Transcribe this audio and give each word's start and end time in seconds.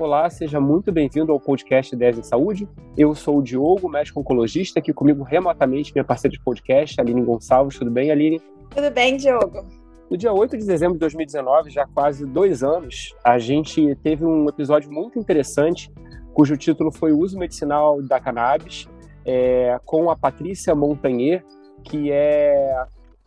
Olá, 0.00 0.30
seja 0.30 0.58
muito 0.58 0.90
bem-vindo 0.90 1.30
ao 1.30 1.38
podcast 1.38 1.94
10 1.94 2.20
em 2.20 2.22
Saúde. 2.22 2.66
Eu 2.96 3.14
sou 3.14 3.36
o 3.36 3.42
Diogo, 3.42 3.86
médico 3.86 4.18
oncologista, 4.20 4.78
aqui 4.78 4.94
comigo 4.94 5.22
remotamente 5.22 5.92
minha 5.92 6.02
parceira 6.02 6.34
de 6.34 6.42
podcast, 6.42 6.98
Aline 6.98 7.22
Gonçalves. 7.22 7.78
Tudo 7.78 7.90
bem, 7.90 8.10
Aline? 8.10 8.40
Tudo 8.74 8.90
bem, 8.90 9.18
Diogo. 9.18 9.62
No 10.10 10.16
dia 10.16 10.32
8 10.32 10.56
de 10.56 10.64
dezembro 10.64 10.94
de 10.94 11.00
2019, 11.00 11.68
já 11.68 11.86
quase 11.86 12.24
dois 12.24 12.62
anos, 12.62 13.14
a 13.22 13.38
gente 13.38 13.94
teve 13.96 14.24
um 14.24 14.48
episódio 14.48 14.90
muito 14.90 15.18
interessante, 15.18 15.92
cujo 16.32 16.56
título 16.56 16.90
foi 16.90 17.12
o 17.12 17.18
uso 17.18 17.38
medicinal 17.38 18.00
da 18.00 18.18
cannabis, 18.18 18.88
é, 19.26 19.78
com 19.84 20.08
a 20.08 20.16
Patrícia 20.16 20.74
Montagnier, 20.74 21.44
que 21.84 22.10
é 22.10 22.74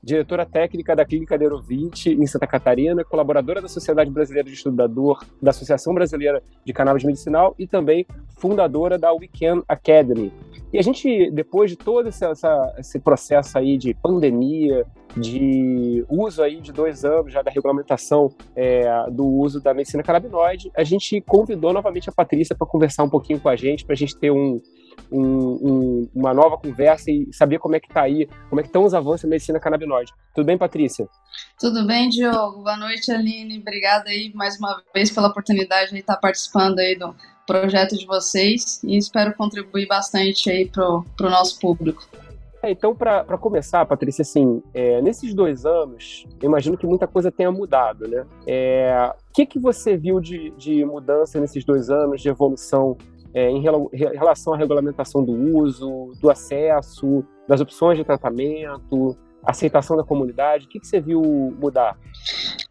diretora 0.04 0.46
técnica 0.46 0.96
da 0.96 1.06
Clínica 1.06 1.38
Neurovite 1.38 2.10
em 2.10 2.28
Santa 2.28 2.46
Catarina, 2.46 3.06
colaboradora 3.06 3.62
da 3.62 3.70
Sociedade 3.70 4.12
Brasileira 4.12 4.50
de 4.50 4.56
Estudador, 4.56 5.24
da 5.42 5.52
Associação 5.52 5.94
Brasileira 5.94 6.44
de 6.66 6.74
Cannabis 6.74 7.06
Medicinal 7.06 7.56
e 7.58 7.66
também 7.66 8.06
fundadora 8.36 8.98
da 8.98 9.14
Weekend 9.14 9.64
Academy. 9.68 10.34
E 10.74 10.78
a 10.78 10.82
gente, 10.82 11.32
depois 11.32 11.72
de 11.72 11.78
todo 11.78 12.10
esse, 12.10 12.26
essa, 12.26 12.76
esse 12.78 13.00
processo 13.00 13.58
aí 13.58 13.78
de 13.78 13.94
pandemia, 13.94 14.86
de 15.16 16.06
uso 16.10 16.42
aí 16.42 16.60
de 16.60 16.72
dois 16.72 17.06
anos 17.06 17.32
já 17.32 17.42
da 17.42 17.52
regulamentação 17.52 18.34
é, 18.56 19.10
do 19.12 19.26
uso 19.26 19.62
da 19.62 19.74
medicina 19.74 20.04
canabinoide, 20.04 20.72
a 20.76 20.84
gente 20.84 21.22
convidou 21.22 21.72
novamente 21.72 22.10
a 22.10 22.12
Patrícia 22.12 22.56
para 22.56 22.68
conversar 22.68 23.04
um 23.04 23.10
pouquinho 23.10 23.40
com 23.40 23.50
a 23.50 23.56
gente, 23.56 23.86
para 23.86 23.94
a 23.94 23.98
gente 23.98 24.18
ter 24.18 24.32
um, 24.32 24.60
um, 25.12 25.22
um, 25.22 26.10
uma 26.16 26.34
nova 26.34 26.58
conversa 26.58 27.12
e 27.12 27.28
saber 27.32 27.60
como 27.60 27.76
é 27.76 27.80
que 27.80 27.88
está 27.88 28.02
aí, 28.02 28.28
como 28.50 28.60
é 28.60 28.64
que 28.64 28.70
estão 28.70 28.84
os 28.84 28.94
avanços 28.94 29.22
da 29.22 29.30
medicina 29.30 29.60
canabinoide. 29.60 30.12
Tudo 30.34 30.46
bem, 30.46 30.58
Patrícia? 30.58 31.08
Tudo 31.60 31.86
bem, 31.86 32.10
Diogo. 32.10 32.64
Boa 32.64 32.78
noite, 32.78 33.12
Aline. 33.12 33.60
Obrigada 33.60 34.10
aí 34.10 34.32
mais 34.34 34.58
uma 34.58 34.82
vez 34.94 35.12
pela 35.12 35.28
oportunidade 35.28 35.92
de 35.92 36.00
estar 36.00 36.18
participando 36.18 36.80
aí 36.80 36.98
do 36.98 37.16
projeto 37.46 37.98
de 37.98 38.06
vocês 38.06 38.82
e 38.84 38.98
espero 38.98 39.34
contribuir 39.36 39.88
bastante 39.88 40.50
aí 40.50 40.68
para 40.68 40.88
o 40.88 41.30
nosso 41.30 41.60
público. 41.60 42.08
É, 42.64 42.72
então, 42.72 42.96
para 42.96 43.38
começar, 43.38 43.86
Patrícia, 43.86 44.22
assim, 44.22 44.64
é, 44.74 45.02
nesses 45.02 45.34
dois 45.34 45.66
anos, 45.66 46.26
eu 46.42 46.48
imagino 46.48 46.78
que 46.78 46.88
muita 46.88 47.06
coisa 47.06 47.30
tenha 47.30 47.52
mudado, 47.52 48.08
né? 48.08 48.26
É, 48.48 49.14
o 49.30 49.34
que, 49.34 49.46
que 49.46 49.60
você 49.60 49.98
viu 49.98 50.22
de, 50.22 50.52
de 50.52 50.86
mudança 50.86 51.42
nesses 51.42 51.66
dois 51.66 51.90
anos, 51.90 52.22
de 52.22 52.30
evolução 52.30 52.98
é, 53.34 53.50
em 53.50 53.62
relação 53.62 54.54
à 54.54 54.58
regulamentação 54.58 55.26
do 55.26 55.34
uso, 55.58 56.14
do 56.22 56.30
acesso, 56.30 57.26
das 57.50 57.60
opções 57.60 57.98
de 57.98 58.06
tratamento, 58.06 59.18
aceitação 59.44 59.98
da 59.98 60.04
comunidade? 60.06 60.66
O 60.66 60.70
que, 60.70 60.80
que 60.80 60.88
você 60.88 61.02
viu 61.02 61.22
mudar? 61.60 61.98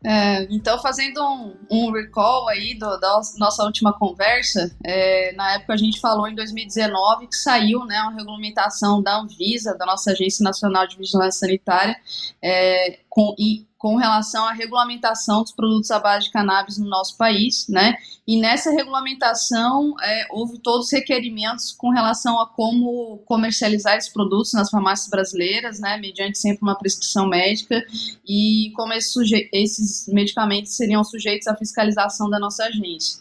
É, 0.05 0.47
então, 0.51 0.81
fazendo 0.81 1.23
um, 1.23 1.57
um, 1.71 1.93
recall 1.93 2.49
aí 2.49 2.75
do, 2.75 2.99
da 2.99 3.21
nossa 3.39 3.63
última 3.65 3.93
conversa, 3.93 4.75
é, 4.85 5.33
na 5.35 5.55
época 5.55 5.75
a 5.75 5.77
gente 5.77 6.01
falou 6.01 6.27
em 6.27 6.35
2019 6.35 7.29
que 7.29 7.37
saiu 7.37 7.85
né, 7.85 8.01
uma 8.03 8.17
regulamentação 8.17 9.01
da 9.01 9.17
Anvisa, 9.19 9.77
da 9.77 9.87
nossa 9.87 10.11
Agência 10.11 10.43
Nacional 10.43 10.87
de 10.89 10.97
Vigilância 10.97 11.47
Sanitária, 11.47 11.97
é, 12.43 12.99
com, 13.13 13.35
e 13.39 13.67
com 13.77 13.97
relação 13.97 14.47
à 14.47 14.53
regulamentação 14.53 15.43
dos 15.43 15.53
produtos 15.53 15.91
à 15.91 15.99
base 15.99 16.25
de 16.25 16.33
cannabis 16.33 16.79
no 16.79 16.89
nosso 16.89 17.15
país, 17.19 17.67
né? 17.69 17.95
E 18.27 18.41
nessa 18.41 18.71
regulamentação 18.71 19.95
é, 20.03 20.29
houve 20.31 20.59
todos 20.61 20.87
os 20.87 20.93
requerimentos 20.93 21.73
com 21.73 21.91
relação 21.91 22.41
a 22.41 22.49
como 22.49 23.19
comercializar 23.27 23.99
esses 23.99 24.11
produtos 24.11 24.55
nas 24.55 24.71
farmácias 24.71 25.11
brasileiras, 25.11 25.79
né? 25.79 25.99
Mediante 25.99 26.39
sempre 26.39 26.63
uma 26.63 26.75
prescrição 26.75 27.29
médica 27.29 27.85
e 28.27 28.73
como 28.77 28.95
esses, 28.95 29.15
esses 29.53 30.09
medicamentos 30.09 30.75
seriam 30.75 31.05
sujeitos 31.05 31.47
à 31.47 31.55
fiscalização 31.55 32.31
da 32.31 32.39
nossa 32.39 32.65
agência. 32.65 33.21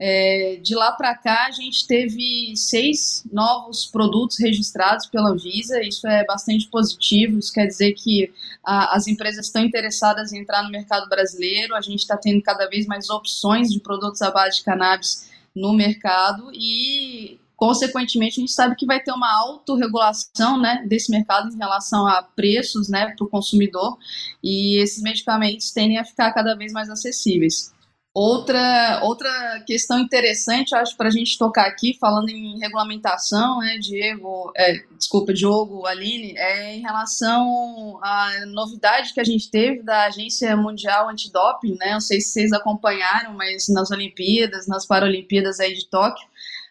É, 0.00 0.60
de 0.62 0.76
lá 0.76 0.92
para 0.92 1.16
cá, 1.16 1.46
a 1.46 1.50
gente 1.50 1.86
teve 1.86 2.54
seis 2.54 3.24
novos 3.32 3.84
produtos 3.86 4.38
registrados 4.38 5.06
pela 5.06 5.30
Anvisa, 5.30 5.82
isso 5.82 6.06
é 6.06 6.24
bastante 6.24 6.68
positivo, 6.68 7.38
isso 7.38 7.52
quer 7.52 7.66
dizer 7.66 7.94
que 7.94 8.32
a, 8.64 8.94
as 8.96 9.08
empresas 9.08 9.46
estão 9.46 9.64
interessadas 9.64 10.32
em 10.32 10.38
entrar 10.38 10.62
no 10.62 10.70
mercado 10.70 11.08
brasileiro, 11.08 11.74
a 11.74 11.80
gente 11.80 12.00
está 12.00 12.16
tendo 12.16 12.40
cada 12.42 12.68
vez 12.68 12.86
mais 12.86 13.10
opções 13.10 13.72
de 13.72 13.80
produtos 13.80 14.22
à 14.22 14.30
base 14.30 14.58
de 14.58 14.64
cannabis 14.64 15.28
no 15.52 15.72
mercado 15.72 16.50
e 16.54 17.40
consequentemente 17.56 18.38
a 18.38 18.40
gente 18.40 18.52
sabe 18.52 18.76
que 18.76 18.86
vai 18.86 19.02
ter 19.02 19.10
uma 19.10 19.36
autorregulação 19.40 20.60
né, 20.60 20.84
desse 20.86 21.10
mercado 21.10 21.52
em 21.52 21.58
relação 21.58 22.06
a 22.06 22.22
preços 22.22 22.88
né, 22.88 23.12
para 23.16 23.26
o 23.26 23.28
consumidor. 23.28 23.98
E 24.40 24.80
esses 24.80 25.02
medicamentos 25.02 25.72
tendem 25.72 25.98
a 25.98 26.04
ficar 26.04 26.32
cada 26.32 26.54
vez 26.54 26.72
mais 26.72 26.88
acessíveis. 26.88 27.74
Outra, 28.14 29.00
outra 29.04 29.62
questão 29.64 29.98
interessante, 30.00 30.74
acho, 30.74 30.96
para 30.96 31.08
a 31.08 31.10
gente 31.10 31.38
tocar 31.38 31.66
aqui, 31.66 31.96
falando 32.00 32.30
em 32.30 32.58
regulamentação, 32.58 33.58
né, 33.60 33.78
Diego, 33.78 34.50
é, 34.56 34.82
desculpa, 34.96 35.32
Diogo, 35.32 35.86
Aline, 35.86 36.36
é 36.36 36.74
em 36.74 36.80
relação 36.80 38.00
à 38.02 38.30
novidade 38.46 39.14
que 39.14 39.20
a 39.20 39.24
gente 39.24 39.50
teve 39.50 39.82
da 39.82 40.06
Agência 40.06 40.56
Mundial 40.56 41.08
Antidoping, 41.08 41.76
né, 41.78 41.92
não 41.92 42.00
sei 42.00 42.20
se 42.20 42.30
vocês 42.30 42.52
acompanharam, 42.52 43.34
mas 43.34 43.68
nas 43.68 43.90
Olimpíadas, 43.90 44.66
nas 44.66 44.84
Paralimpíadas 44.84 45.60
aí 45.60 45.74
de 45.74 45.86
Tóquio, 45.86 46.26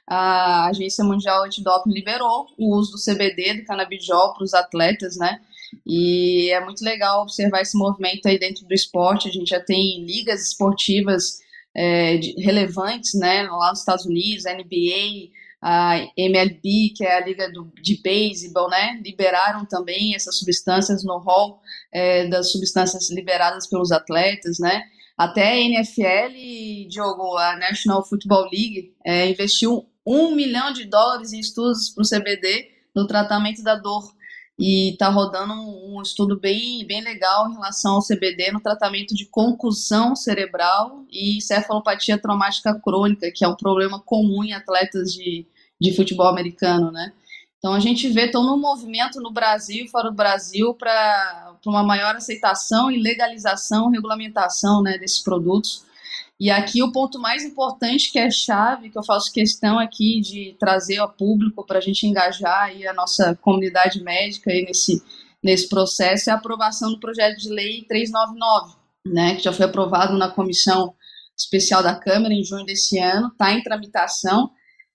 a 0.06 0.68
Agência 0.68 1.04
Mundial 1.04 1.46
Antidoping 1.46 1.92
liberou 1.92 2.48
o 2.58 2.76
uso 2.76 2.94
do 2.94 2.98
CBD, 2.98 3.62
do 3.62 3.66
canabidiol, 3.66 4.34
para 4.34 4.44
os 4.44 4.54
atletas, 4.54 5.16
né, 5.16 5.40
e 5.86 6.50
é 6.52 6.64
muito 6.64 6.84
legal 6.84 7.24
observar 7.24 7.62
esse 7.62 7.78
movimento 7.78 8.28
aí 8.28 8.40
dentro 8.40 8.66
do 8.66 8.74
esporte. 8.74 9.28
A 9.28 9.32
gente 9.32 9.50
já 9.50 9.60
tem 9.60 10.04
ligas 10.06 10.42
esportivas 10.48 11.40
é, 11.76 12.18
de, 12.18 12.34
relevantes, 12.42 13.14
né, 13.14 13.44
lá 13.44 13.70
nos 13.70 13.80
Estados 13.80 14.06
Unidos, 14.06 14.46
a 14.46 14.54
NBA, 14.54 15.30
a 15.62 16.08
MLB, 16.18 16.94
que 16.96 17.04
é 17.04 17.18
a 17.18 17.26
liga 17.26 17.52
do, 17.52 17.72
de 17.82 18.02
beisebol, 18.02 18.70
né, 18.70 19.00
liberaram 19.04 19.66
também 19.66 20.16
essas 20.16 20.40
substâncias 20.40 21.04
no 21.04 21.20
rol 21.20 21.60
é, 21.94 22.28
das 22.28 22.52
substâncias 22.52 23.10
liberadas 23.12 23.68
pelos 23.68 23.92
atletas, 23.92 24.58
né. 24.60 24.84
Até 25.16 25.54
a 25.54 25.62
NFL, 25.62 26.88
Diogo, 26.90 27.38
a 27.38 27.58
National 27.58 28.08
Football 28.08 28.50
League, 28.52 28.94
é, 29.04 29.30
investiu 29.30 29.88
um 30.06 30.34
milhão 30.36 30.72
de 30.72 30.86
dólares 30.86 31.34
em 31.34 31.40
estudos 31.40 31.90
para 31.90 32.04
o 32.04 32.08
CBD 32.08 32.70
no 32.96 33.06
tratamento 33.06 33.62
da 33.64 33.76
dor 33.76 34.16
e 34.58 34.92
está 34.92 35.10
rodando 35.10 35.54
um, 35.54 35.98
um, 35.98 36.02
estudo 36.02 36.40
bem, 36.40 36.86
bem 36.86 37.02
legal 37.02 37.48
em 37.48 37.54
relação 37.54 37.96
ao 37.96 38.02
CBD 38.02 38.52
no 38.52 38.60
tratamento 38.60 39.14
de 39.14 39.26
concussão 39.26 40.16
cerebral 40.16 41.06
e 41.12 41.40
cefalopatia 41.42 42.18
traumática 42.18 42.74
crônica, 42.80 43.32
que 43.32 43.46
é 43.46 43.48
um 43.48 43.56
problema 43.56 44.00
comum 44.00 44.44
em 44.44 44.54
atletas 44.54 45.14
de, 45.14 45.46
de 45.80 45.96
futebol 45.96 46.28
americano, 46.28 46.92
né? 46.92 47.14
Então 47.60 47.74
a 47.74 47.80
gente 47.80 48.08
vê 48.10 48.30
todo 48.30 48.54
um 48.54 48.60
movimento 48.60 49.20
no 49.20 49.32
Brasil 49.32 49.86
e 49.86 49.90
fora 49.90 50.10
do 50.10 50.16
Brasil 50.16 50.74
para 50.74 51.56
uma 51.66 51.84
maior 51.84 52.16
aceitação 52.16 52.92
e 52.92 53.02
legalização, 53.02 53.90
regulamentação 53.90 54.82
né, 54.82 54.98
desses 54.98 55.22
produtos. 55.22 55.84
E 56.40 56.52
aqui 56.52 56.84
o 56.84 56.92
ponto 56.92 57.20
mais 57.20 57.44
importante, 57.44 58.12
que 58.12 58.20
é 58.20 58.30
chave, 58.30 58.92
que 58.92 58.98
eu 58.98 59.04
faço 59.04 59.34
questão 59.34 59.80
aqui 59.80 60.22
de 60.22 60.56
trazer 60.60 60.98
ao 60.98 61.12
público 61.12 61.66
para 61.66 61.80
a 61.80 61.82
gente 61.82 62.06
engajar 62.06 62.66
aí 62.66 62.86
a 62.86 62.94
nossa 62.94 63.36
comunidade 63.42 64.04
médica 64.04 64.52
aí 64.52 64.64
nesse, 64.64 65.02
nesse 65.44 65.68
processo, 65.68 66.30
é 66.30 66.34
a 66.34 66.36
aprovação 66.36 66.92
do 66.92 67.00
projeto 67.00 67.38
de 67.38 67.50
lei 67.50 67.84
399, 67.88 68.76
né, 69.08 69.36
que 69.36 69.44
já 69.44 69.52
foi 69.52 69.66
aprovado 69.66 70.16
na 70.16 70.30
comissão 70.30 70.94
especial 71.36 71.82
da 71.82 71.96
Câmara 71.96 72.34
em 72.34 72.44
junho 72.44 72.66
desse 72.66 73.00
ano, 73.00 73.30
está 73.30 73.54
em 73.54 73.64
tramitação, 73.64 74.52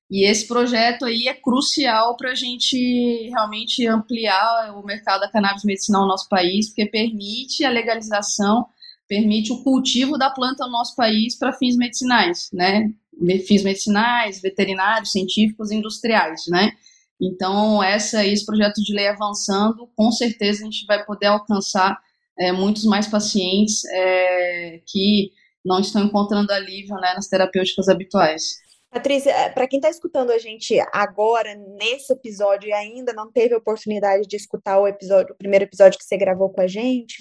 e 0.09 0.29
esse 0.29 0.47
projeto 0.47 1.07
aí 1.07 1.27
é 1.27 1.35
crucial 1.35 2.17
para 2.17 2.33
a 2.33 2.35
gente 2.35 2.77
realmente 3.31 3.87
ampliar 3.89 4.77
o 4.77 4.85
mercado 4.85 5.23
da 5.23 5.31
cannabis 5.31 5.65
medicinal 5.65 6.03
no 6.03 6.09
nosso 6.09 6.29
país, 6.29 6.69
porque 6.69 6.87
permite 6.87 7.65
a 7.65 7.71
legalização 7.71 8.67
permite 9.13 9.53
o 9.53 9.63
cultivo 9.63 10.17
da 10.17 10.31
planta 10.31 10.65
no 10.65 10.73
nosso 10.73 10.97
país 10.97 11.37
para 11.37 11.53
fins 11.53 11.77
medicinais, 11.77 12.49
né? 12.51 12.91
Fins 13.47 13.63
medicinais, 13.63 14.41
veterinários, 14.41 15.13
científicos, 15.13 15.71
industriais, 15.71 16.45
né? 16.49 16.73
Então, 17.21 17.85
essa, 17.85 18.27
esse 18.27 18.47
projeto 18.47 18.83
de 18.83 18.95
lei 18.95 19.09
avançando, 19.09 19.87
com 19.95 20.11
certeza 20.11 20.63
a 20.63 20.65
gente 20.65 20.87
vai 20.87 21.05
poder 21.05 21.27
alcançar 21.27 21.95
é, 22.39 22.53
muitos 22.53 22.87
mais 22.87 23.07
pacientes 23.07 23.85
é, 23.85 24.81
que 24.87 25.31
não 25.63 25.79
estão 25.79 26.05
encontrando 26.05 26.51
alívio 26.51 26.97
né, 26.97 27.13
nas 27.15 27.29
terapêuticas 27.29 27.91
habituais. 27.91 28.63
Patrícia, 28.91 29.31
é, 29.31 29.51
para 29.51 29.69
quem 29.69 29.79
está 29.79 29.91
escutando 29.91 30.31
a 30.31 30.39
gente 30.39 30.75
agora, 30.93 31.55
nesse 31.79 32.15
episódio, 32.15 32.71
e 32.71 32.73
ainda 32.73 33.13
não 33.13 33.31
teve 33.31 33.55
a 33.55 33.59
oportunidade 33.59 34.27
de 34.27 34.37
escutar 34.37 34.81
o 34.81 34.89
episódio, 34.89 35.35
o 35.35 35.39
primeiro 35.39 35.67
episódio 35.67 35.99
que 35.99 36.05
você 36.05 36.17
gravou 36.17 36.51
com 36.51 36.63
a 36.63 36.67
gente, 36.67 37.17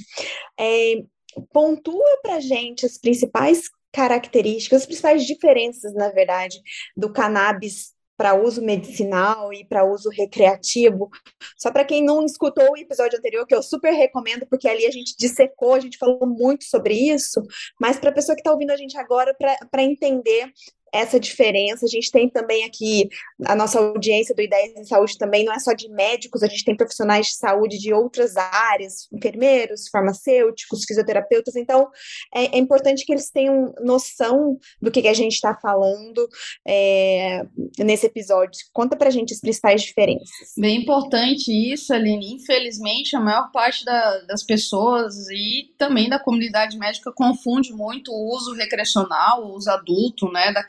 é, 0.57 1.03
pontua 1.51 2.19
para 2.21 2.39
gente 2.39 2.85
as 2.85 2.97
principais 2.97 3.69
características, 3.91 4.81
as 4.81 4.85
principais 4.85 5.25
diferenças, 5.25 5.93
na 5.93 6.09
verdade, 6.09 6.61
do 6.95 7.11
cannabis 7.11 7.93
para 8.21 8.35
uso 8.35 8.61
medicinal 8.61 9.51
e 9.51 9.65
para 9.65 9.83
uso 9.83 10.07
recreativo. 10.09 11.09
Só 11.57 11.71
para 11.71 11.83
quem 11.83 12.03
não 12.03 12.23
escutou 12.23 12.71
o 12.71 12.77
episódio 12.77 13.17
anterior, 13.17 13.47
que 13.47 13.55
eu 13.55 13.63
super 13.63 13.91
recomendo, 13.91 14.45
porque 14.47 14.69
ali 14.69 14.85
a 14.85 14.91
gente 14.91 15.15
dissecou, 15.17 15.73
a 15.73 15.79
gente 15.79 15.97
falou 15.97 16.27
muito 16.27 16.63
sobre 16.65 16.93
isso, 16.93 17.41
mas 17.79 17.97
para 17.97 18.11
a 18.11 18.13
pessoa 18.13 18.35
que 18.35 18.41
está 18.41 18.51
ouvindo 18.51 18.69
a 18.69 18.77
gente 18.77 18.95
agora, 18.95 19.35
para 19.35 19.81
entender 19.81 20.51
essa 20.91 21.19
diferença. 21.19 21.85
A 21.85 21.89
gente 21.89 22.11
tem 22.11 22.29
também 22.29 22.63
aqui 22.63 23.09
a 23.45 23.55
nossa 23.55 23.79
audiência 23.79 24.35
do 24.35 24.41
Ideias 24.41 24.75
em 24.75 24.83
Saúde 24.83 25.17
também, 25.17 25.45
não 25.45 25.53
é 25.53 25.59
só 25.59 25.73
de 25.73 25.89
médicos, 25.89 26.43
a 26.43 26.47
gente 26.47 26.65
tem 26.65 26.75
profissionais 26.75 27.27
de 27.27 27.35
saúde 27.35 27.77
de 27.77 27.93
outras 27.93 28.35
áreas, 28.35 29.07
enfermeiros, 29.11 29.87
farmacêuticos, 29.89 30.83
fisioterapeutas, 30.85 31.55
então 31.55 31.89
é, 32.33 32.57
é 32.57 32.57
importante 32.57 33.05
que 33.05 33.11
eles 33.11 33.29
tenham 33.29 33.73
noção 33.81 34.59
do 34.81 34.91
que, 34.91 35.01
que 35.01 35.07
a 35.07 35.13
gente 35.13 35.33
está 35.33 35.53
falando 35.55 36.27
é, 36.67 37.43
nesse 37.79 38.05
episódio. 38.05 38.59
Conta 38.73 38.95
pra 38.95 39.09
gente 39.09 39.33
as 39.33 39.39
principais 39.39 39.81
diferenças. 39.81 40.53
Bem 40.57 40.81
importante 40.81 41.51
isso, 41.51 41.93
Aline. 41.93 42.33
Infelizmente, 42.33 43.15
a 43.15 43.19
maior 43.19 43.51
parte 43.51 43.85
da, 43.85 44.19
das 44.21 44.43
pessoas 44.43 45.15
e 45.29 45.73
também 45.77 46.09
da 46.09 46.19
comunidade 46.19 46.77
médica 46.77 47.11
confunde 47.13 47.73
muito 47.73 48.11
o 48.11 48.35
uso 48.35 48.53
recreacional, 48.53 49.43
o 49.43 49.55
uso 49.55 49.69
adulto, 49.69 50.31
né, 50.31 50.51
da 50.51 50.63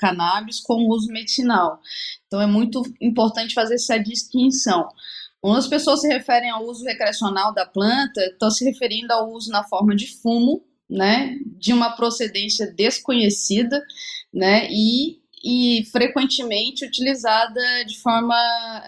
com 0.60 0.74
o 0.74 0.88
uso 0.88 1.12
medicinal. 1.12 1.80
Então 2.26 2.40
é 2.40 2.46
muito 2.46 2.82
importante 3.00 3.54
fazer 3.54 3.74
essa 3.74 3.98
distinção. 3.98 4.88
Quando 5.42 5.58
as 5.58 5.66
pessoas 5.66 6.00
se 6.00 6.08
referem 6.08 6.50
ao 6.50 6.64
uso 6.64 6.84
recreacional 6.84 7.52
da 7.52 7.66
planta, 7.66 8.20
estão 8.26 8.48
se 8.48 8.64
referindo 8.64 9.12
ao 9.12 9.32
uso 9.32 9.50
na 9.50 9.64
forma 9.64 9.94
de 9.94 10.06
fumo, 10.06 10.64
né, 10.88 11.36
de 11.58 11.72
uma 11.72 11.96
procedência 11.96 12.72
desconhecida, 12.72 13.82
né, 14.32 14.68
e, 14.70 15.18
e 15.44 15.84
frequentemente 15.90 16.84
utilizada 16.84 17.60
de 17.84 17.98
forma 17.98 18.36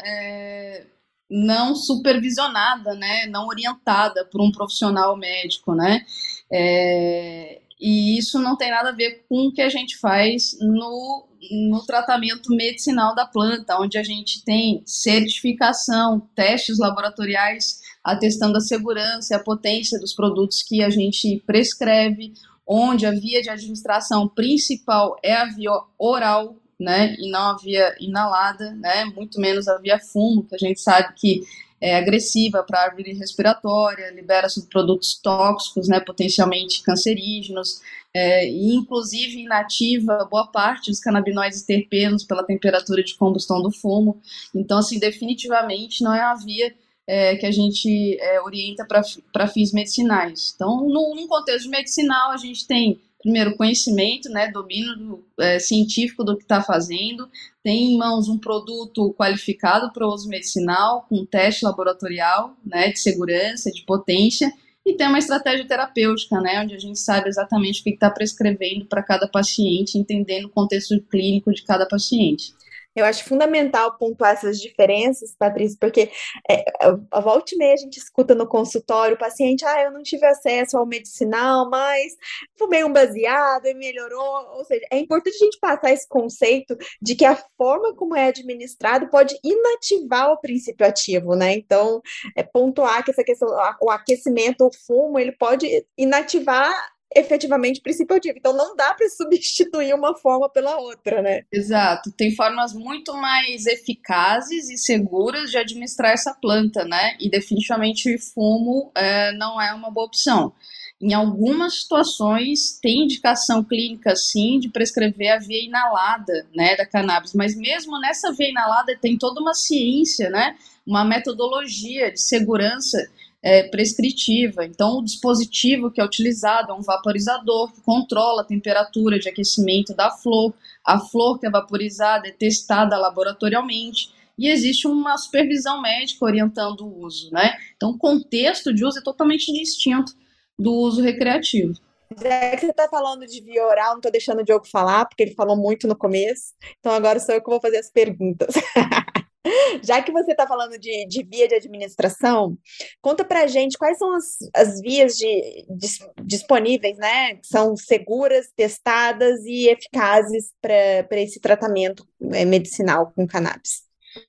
é, 0.04 0.86
não 1.28 1.74
supervisionada, 1.74 2.94
né, 2.94 3.26
não 3.26 3.48
orientada 3.48 4.24
por 4.26 4.40
um 4.40 4.52
profissional 4.52 5.16
médico, 5.16 5.74
né, 5.74 6.06
é, 6.52 7.62
e 7.80 8.16
isso 8.18 8.38
não 8.38 8.56
tem 8.56 8.70
nada 8.70 8.90
a 8.90 8.94
ver 8.94 9.24
com 9.28 9.48
o 9.48 9.52
que 9.52 9.62
a 9.62 9.68
gente 9.68 9.98
faz 9.98 10.56
no, 10.60 11.26
no 11.70 11.84
tratamento 11.84 12.54
medicinal 12.54 13.14
da 13.14 13.26
planta, 13.26 13.78
onde 13.80 13.98
a 13.98 14.02
gente 14.02 14.44
tem 14.44 14.82
certificação, 14.86 16.20
testes 16.34 16.78
laboratoriais 16.78 17.80
atestando 18.02 18.58
a 18.58 18.60
segurança 18.60 19.32
e 19.32 19.36
a 19.36 19.42
potência 19.42 19.98
dos 19.98 20.14
produtos 20.14 20.62
que 20.62 20.82
a 20.82 20.90
gente 20.90 21.42
prescreve, 21.46 22.34
onde 22.66 23.06
a 23.06 23.10
via 23.10 23.42
de 23.42 23.50
administração 23.50 24.28
principal 24.28 25.16
é 25.22 25.34
a 25.34 25.46
via 25.46 25.72
oral, 25.98 26.56
né, 26.78 27.14
e 27.18 27.30
não 27.30 27.50
a 27.50 27.56
via 27.56 27.94
inalada, 28.00 28.72
né, 28.72 29.04
muito 29.06 29.40
menos 29.40 29.68
a 29.68 29.78
via 29.78 29.98
fumo, 29.98 30.44
que 30.44 30.54
a 30.54 30.58
gente 30.58 30.80
sabe 30.80 31.14
que 31.14 31.42
é 31.84 31.96
agressiva 31.96 32.62
para 32.62 32.80
a 32.80 32.84
árvore 32.84 33.12
respiratória, 33.12 34.10
libera 34.10 34.48
subprodutos 34.48 35.20
tóxicos, 35.22 35.86
né, 35.86 36.00
potencialmente 36.00 36.82
cancerígenos, 36.82 37.82
é, 38.14 38.48
e 38.48 38.74
inclusive 38.74 39.42
inativa 39.42 40.26
boa 40.30 40.46
parte 40.46 40.90
dos 40.90 40.98
canabinoides 40.98 41.62
terpenos 41.62 42.24
pela 42.24 42.42
temperatura 42.42 43.04
de 43.04 43.14
combustão 43.14 43.60
do 43.60 43.70
fumo. 43.70 44.18
Então, 44.54 44.78
assim, 44.78 44.98
definitivamente 44.98 46.02
não 46.02 46.14
é 46.14 46.22
a 46.22 46.34
via 46.34 46.74
é, 47.06 47.36
que 47.36 47.44
a 47.44 47.50
gente 47.50 48.16
é, 48.18 48.40
orienta 48.40 48.86
para 49.30 49.46
fins 49.46 49.70
medicinais. 49.70 50.54
Então, 50.54 50.88
num 50.88 51.28
contexto 51.28 51.68
medicinal, 51.68 52.30
a 52.30 52.38
gente 52.38 52.66
tem 52.66 52.98
primeiro, 53.24 53.56
conhecimento, 53.56 54.28
né, 54.28 54.50
domínio 54.50 54.94
do, 54.96 55.24
é, 55.40 55.58
científico 55.58 56.22
do 56.22 56.36
que 56.36 56.42
está 56.42 56.62
fazendo, 56.62 57.26
tem 57.62 57.94
em 57.94 57.96
mãos 57.96 58.28
um 58.28 58.38
produto 58.38 59.14
qualificado 59.14 59.90
para 59.90 60.06
uso 60.06 60.28
medicinal, 60.28 61.06
com 61.08 61.24
teste 61.24 61.64
laboratorial, 61.64 62.54
né, 62.64 62.92
de 62.92 63.00
segurança, 63.00 63.70
de 63.72 63.82
potência, 63.86 64.52
e 64.84 64.92
tem 64.92 65.08
uma 65.08 65.18
estratégia 65.18 65.66
terapêutica, 65.66 66.38
né, 66.38 66.60
onde 66.62 66.74
a 66.74 66.78
gente 66.78 66.98
sabe 66.98 67.30
exatamente 67.30 67.80
o 67.80 67.84
que 67.84 67.90
está 67.90 68.10
prescrevendo 68.10 68.84
para 68.84 69.02
cada 69.02 69.26
paciente, 69.26 69.96
entendendo 69.96 70.44
o 70.44 70.50
contexto 70.50 71.00
clínico 71.10 71.50
de 71.50 71.62
cada 71.62 71.86
paciente. 71.86 72.52
Eu 72.94 73.04
acho 73.04 73.24
fundamental 73.24 73.96
pontuar 73.98 74.32
essas 74.32 74.58
diferenças, 74.58 75.34
Patrícia, 75.36 75.76
porque 75.80 76.10
é, 76.50 76.64
a 77.10 77.20
volta 77.20 77.54
e 77.54 77.58
meia 77.58 77.74
a 77.74 77.76
gente 77.76 77.98
escuta 77.98 78.34
no 78.34 78.46
consultório 78.46 79.16
o 79.16 79.18
paciente, 79.18 79.64
ah, 79.64 79.82
eu 79.82 79.92
não 79.92 80.02
tive 80.02 80.24
acesso 80.26 80.76
ao 80.76 80.86
medicinal, 80.86 81.68
mas 81.68 82.12
fumei 82.58 82.84
um 82.84 82.92
baseado 82.92 83.66
e 83.66 83.74
melhorou. 83.74 84.56
Ou 84.56 84.64
seja, 84.64 84.86
é 84.90 84.98
importante 84.98 85.34
a 85.34 85.44
gente 85.44 85.58
passar 85.58 85.92
esse 85.92 86.08
conceito 86.08 86.76
de 87.00 87.14
que 87.14 87.24
a 87.24 87.36
forma 87.56 87.94
como 87.94 88.16
é 88.16 88.28
administrado 88.28 89.08
pode 89.08 89.36
inativar 89.42 90.30
o 90.30 90.40
princípio 90.40 90.86
ativo, 90.86 91.34
né? 91.34 91.54
Então, 91.54 92.00
é 92.36 92.42
pontuar 92.42 93.04
que 93.04 93.10
essa 93.10 93.24
questão, 93.24 93.48
o 93.80 93.90
aquecimento, 93.90 94.66
o 94.66 94.70
fumo, 94.86 95.18
ele 95.18 95.32
pode 95.32 95.66
inativar 95.96 96.72
efetivamente 97.14 97.80
ativo. 98.10 98.38
Então 98.38 98.52
não 98.52 98.74
dá 98.76 98.94
para 98.94 99.08
substituir 99.10 99.94
uma 99.94 100.14
forma 100.16 100.48
pela 100.48 100.76
outra, 100.78 101.22
né? 101.22 101.42
Exato. 101.52 102.10
Tem 102.12 102.34
formas 102.34 102.72
muito 102.72 103.14
mais 103.14 103.66
eficazes 103.66 104.68
e 104.70 104.76
seguras 104.76 105.50
de 105.50 105.58
administrar 105.58 106.12
essa 106.12 106.34
planta, 106.34 106.84
né? 106.84 107.16
E 107.20 107.30
definitivamente 107.30 108.18
fumo 108.18 108.90
é, 108.94 109.32
não 109.32 109.60
é 109.60 109.72
uma 109.72 109.90
boa 109.90 110.06
opção. 110.06 110.52
Em 111.00 111.12
algumas 111.12 111.82
situações 111.82 112.78
tem 112.80 113.04
indicação 113.04 113.62
clínica 113.62 114.14
sim 114.16 114.58
de 114.58 114.68
prescrever 114.68 115.32
a 115.32 115.38
via 115.38 115.62
inalada, 115.62 116.46
né, 116.54 116.76
da 116.76 116.86
cannabis, 116.86 117.34
mas 117.34 117.54
mesmo 117.54 118.00
nessa 118.00 118.32
via 118.32 118.48
inalada 118.48 118.96
tem 118.98 119.18
toda 119.18 119.40
uma 119.40 119.52
ciência, 119.52 120.30
né, 120.30 120.56
uma 120.86 121.04
metodologia 121.04 122.10
de 122.10 122.20
segurança 122.20 122.98
é, 123.44 123.62
prescritiva. 123.64 124.64
Então, 124.64 124.98
o 124.98 125.04
dispositivo 125.04 125.90
que 125.90 126.00
é 126.00 126.04
utilizado 126.04 126.72
é 126.72 126.74
um 126.74 126.80
vaporizador 126.80 127.70
que 127.74 127.82
controla 127.82 128.40
a 128.40 128.46
temperatura 128.46 129.18
de 129.18 129.28
aquecimento 129.28 129.94
da 129.94 130.10
flor. 130.10 130.54
A 130.82 130.98
flor 130.98 131.38
que 131.38 131.46
é 131.46 131.50
vaporizada 131.50 132.26
é 132.26 132.30
testada 132.30 132.96
laboratorialmente 132.96 134.10
e 134.38 134.48
existe 134.48 134.88
uma 134.88 135.18
supervisão 135.18 135.82
médica 135.82 136.24
orientando 136.24 136.86
o 136.86 137.04
uso, 137.04 137.30
né? 137.30 137.54
Então, 137.76 137.90
o 137.90 137.98
contexto 137.98 138.72
de 138.72 138.82
uso 138.82 138.98
é 138.98 139.02
totalmente 139.02 139.52
distinto 139.52 140.14
do 140.58 140.72
uso 140.72 141.02
recreativo. 141.02 141.74
Já 142.18 142.50
que 142.52 142.60
você 142.60 142.70
está 142.70 142.88
falando 142.88 143.26
de 143.26 143.42
via 143.42 143.66
oral, 143.66 143.90
não 143.90 143.96
estou 143.98 144.10
deixando 144.10 144.40
o 144.40 144.44
Diogo 144.44 144.66
falar, 144.66 145.04
porque 145.04 145.22
ele 145.22 145.34
falou 145.34 145.56
muito 145.56 145.86
no 145.86 145.96
começo, 145.96 146.54
então 146.78 146.92
agora 146.92 147.20
sou 147.20 147.34
eu 147.34 147.42
que 147.42 147.50
vou 147.50 147.60
fazer 147.60 147.78
as 147.78 147.90
perguntas. 147.90 148.54
Já 149.82 150.02
que 150.02 150.12
você 150.12 150.32
está 150.32 150.46
falando 150.46 150.78
de, 150.78 151.06
de, 151.06 151.22
via 151.22 151.46
de 151.46 151.54
administração, 151.54 152.56
conta 153.00 153.24
para 153.24 153.46
gente 153.46 153.76
quais 153.76 153.98
são 153.98 154.14
as, 154.14 154.38
as 154.54 154.80
vias 154.80 155.16
de, 155.16 155.66
de, 155.68 155.88
disponíveis, 156.24 156.96
né? 156.96 157.34
Que 157.36 157.46
são 157.46 157.76
seguras, 157.76 158.50
testadas 158.56 159.44
e 159.44 159.68
eficazes 159.68 160.52
para 160.60 161.20
esse 161.20 161.40
tratamento 161.40 162.06
é, 162.32 162.44
medicinal 162.44 163.12
com 163.14 163.26
cannabis. 163.26 163.84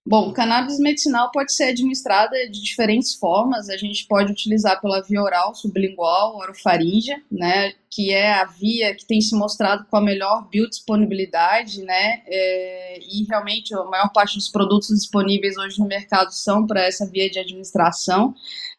Bom, 0.05 0.31
cannabis 0.33 0.79
medicinal 0.79 1.31
pode 1.31 1.53
ser 1.53 1.65
administrada 1.65 2.35
de 2.49 2.61
diferentes 2.61 3.13
formas. 3.13 3.69
A 3.69 3.77
gente 3.77 4.07
pode 4.07 4.31
utilizar 4.31 4.79
pela 4.81 5.01
via 5.01 5.21
oral, 5.21 5.53
sublingual, 5.53 6.37
orofaríngea, 6.37 7.21
né, 7.31 7.73
que 7.89 8.11
é 8.11 8.33
a 8.33 8.45
via 8.45 8.95
que 8.95 9.05
tem 9.05 9.21
se 9.21 9.35
mostrado 9.35 9.85
com 9.85 9.97
a 9.97 10.01
melhor 10.01 10.47
biodisponibilidade, 10.49 11.81
né, 11.83 12.21
é, 12.27 12.99
e 12.99 13.25
realmente 13.29 13.73
a 13.73 13.83
maior 13.83 14.11
parte 14.11 14.35
dos 14.35 14.49
produtos 14.49 14.89
disponíveis 14.89 15.55
hoje 15.57 15.79
no 15.79 15.87
mercado 15.87 16.31
são 16.31 16.65
para 16.65 16.81
essa 16.81 17.05
via 17.05 17.29
de 17.29 17.39
administração. 17.39 18.33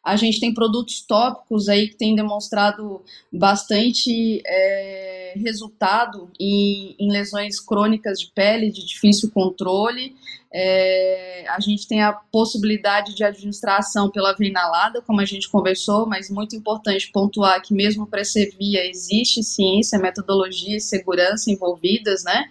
A 0.07 0.15
gente 0.15 0.39
tem 0.39 0.55
produtos 0.55 1.01
tópicos 1.01 1.69
aí 1.69 1.89
que 1.89 1.97
têm 1.97 2.15
demonstrado 2.15 3.03
bastante 3.33 4.41
é, 4.47 5.35
resultado 5.35 6.31
em, 6.39 6.95
em, 6.97 7.11
lesões 7.11 7.59
crônicas 7.59 8.21
de 8.21 8.31
pele 8.31 8.71
de 8.71 8.87
difícil 8.87 9.33
controle. 9.33 10.15
É, 10.55 11.45
a 11.49 11.59
gente 11.59 11.89
tem 11.89 12.03
a 12.03 12.13
possibilidade 12.13 13.17
de 13.17 13.25
administração 13.25 14.09
pela 14.09 14.33
veia 14.33 14.51
inalada, 14.51 15.03
como 15.03 15.21
a 15.21 15.25
gente 15.25 15.51
conversou, 15.51 16.07
mas 16.07 16.31
muito 16.31 16.55
importante 16.55 17.11
pontuar 17.11 17.61
que 17.61 17.75
mesmo 17.75 18.07
para 18.07 18.21
essa 18.21 18.39
via 18.57 18.89
existe 18.89 19.43
ciência, 19.43 19.99
metodologia 19.99 20.77
e 20.77 20.81
segurança 20.81 21.51
envolvidas, 21.51 22.23
né? 22.23 22.45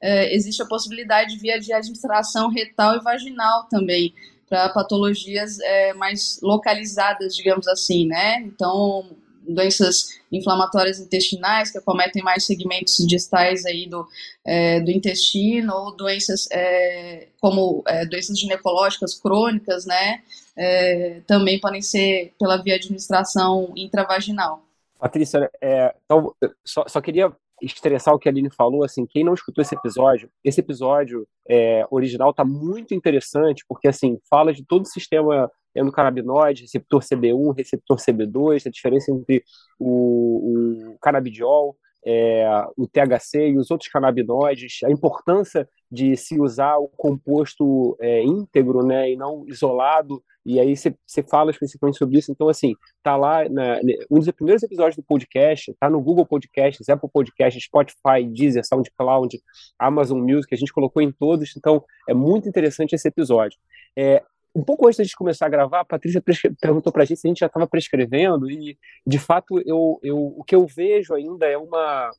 É, 0.00 0.32
existe 0.32 0.62
a 0.62 0.66
possibilidade 0.66 1.34
de 1.34 1.40
via 1.40 1.58
de 1.58 1.72
administração 1.72 2.48
retal 2.48 2.94
e 2.94 3.00
vaginal 3.00 3.64
também 3.64 4.14
para 4.50 4.68
patologias 4.70 5.60
é, 5.60 5.94
mais 5.94 6.40
localizadas, 6.42 7.36
digamos 7.36 7.68
assim, 7.68 8.04
né? 8.06 8.40
Então, 8.42 9.08
doenças 9.48 10.08
inflamatórias 10.30 10.98
intestinais 10.98 11.70
que 11.70 11.78
acometem 11.78 12.20
mais 12.22 12.44
segmentos 12.44 12.96
distais 13.06 13.64
aí 13.64 13.88
do, 13.88 14.06
é, 14.44 14.80
do 14.80 14.90
intestino, 14.90 15.72
ou 15.72 15.96
doenças 15.96 16.48
é, 16.50 17.28
como 17.40 17.84
é, 17.86 18.04
doenças 18.04 18.38
ginecológicas 18.38 19.14
crônicas, 19.14 19.86
né? 19.86 20.20
É, 20.56 21.20
também 21.28 21.60
podem 21.60 21.80
ser 21.80 22.34
pela 22.38 22.60
via 22.60 22.74
administração 22.74 23.72
intravaginal. 23.76 24.64
Patrícia, 24.98 25.48
é, 25.62 25.94
então, 26.04 26.34
só, 26.64 26.84
só 26.88 27.00
queria 27.00 27.32
estressar 27.62 28.14
o 28.14 28.18
que 28.18 28.28
a 28.28 28.32
Aline 28.32 28.50
falou, 28.50 28.84
assim, 28.84 29.06
quem 29.06 29.24
não 29.24 29.34
escutou 29.34 29.62
esse 29.62 29.74
episódio, 29.74 30.30
esse 30.44 30.60
episódio 30.60 31.26
é, 31.48 31.86
original 31.90 32.32
tá 32.32 32.44
muito 32.44 32.94
interessante, 32.94 33.64
porque, 33.68 33.88
assim, 33.88 34.18
fala 34.28 34.52
de 34.52 34.64
todo 34.64 34.82
o 34.82 34.88
sistema 34.88 35.50
endocannabinoide, 35.74 36.62
receptor 36.62 37.00
CB1, 37.00 37.56
receptor 37.56 37.96
CB2, 37.98 38.66
a 38.66 38.70
diferença 38.70 39.12
entre 39.12 39.44
o, 39.78 40.92
o 40.92 40.98
canabidiol, 41.00 41.76
é, 42.04 42.46
o 42.76 42.86
THC 42.86 43.50
e 43.50 43.58
os 43.58 43.70
outros 43.70 43.90
canabinoides, 43.90 44.78
a 44.84 44.90
importância 44.90 45.68
de 45.90 46.16
se 46.16 46.40
usar 46.40 46.78
o 46.78 46.88
composto 46.88 47.96
é, 48.00 48.22
íntegro, 48.22 48.84
né, 48.84 49.10
e 49.10 49.16
não 49.16 49.44
isolado. 49.46 50.22
E 50.46 50.58
aí 50.58 50.74
você 50.74 51.22
fala 51.28 51.50
especificamente 51.50 51.98
sobre 51.98 52.18
isso. 52.18 52.32
Então, 52.32 52.48
assim, 52.48 52.74
tá 53.02 53.16
lá 53.16 53.46
na, 53.48 53.78
um 54.10 54.18
dos 54.18 54.30
primeiros 54.30 54.62
episódios 54.62 54.96
do 54.96 55.02
podcast, 55.02 55.74
tá 55.78 55.90
no 55.90 56.00
Google 56.00 56.24
Podcasts, 56.24 56.88
Apple 56.88 57.10
Podcasts, 57.12 57.62
Spotify, 57.64 58.24
Deezer, 58.26 58.64
SoundCloud, 58.64 59.38
Amazon 59.78 60.18
Music, 60.20 60.54
a 60.54 60.56
gente 60.56 60.72
colocou 60.72 61.02
em 61.02 61.12
todos. 61.12 61.54
Então, 61.56 61.84
é 62.08 62.14
muito 62.14 62.48
interessante 62.48 62.94
esse 62.94 63.06
episódio. 63.06 63.58
É, 63.96 64.22
um 64.54 64.64
pouco 64.64 64.86
antes 64.86 65.06
de 65.06 65.14
começar 65.14 65.46
a 65.46 65.50
gravar, 65.50 65.80
a 65.80 65.84
Patrícia 65.84 66.22
perguntou 66.60 66.92
para 66.92 67.02
a 67.02 67.06
gente 67.06 67.20
se 67.20 67.26
a 67.26 67.30
gente 67.30 67.40
já 67.40 67.46
estava 67.46 67.66
prescrevendo 67.66 68.50
e, 68.50 68.76
de 69.06 69.18
fato, 69.18 69.60
eu, 69.64 69.98
eu, 70.02 70.18
o 70.18 70.44
que 70.44 70.54
eu 70.54 70.66
vejo 70.66 71.14
ainda 71.14 71.46
é 71.46 71.56
uma, 71.56 72.10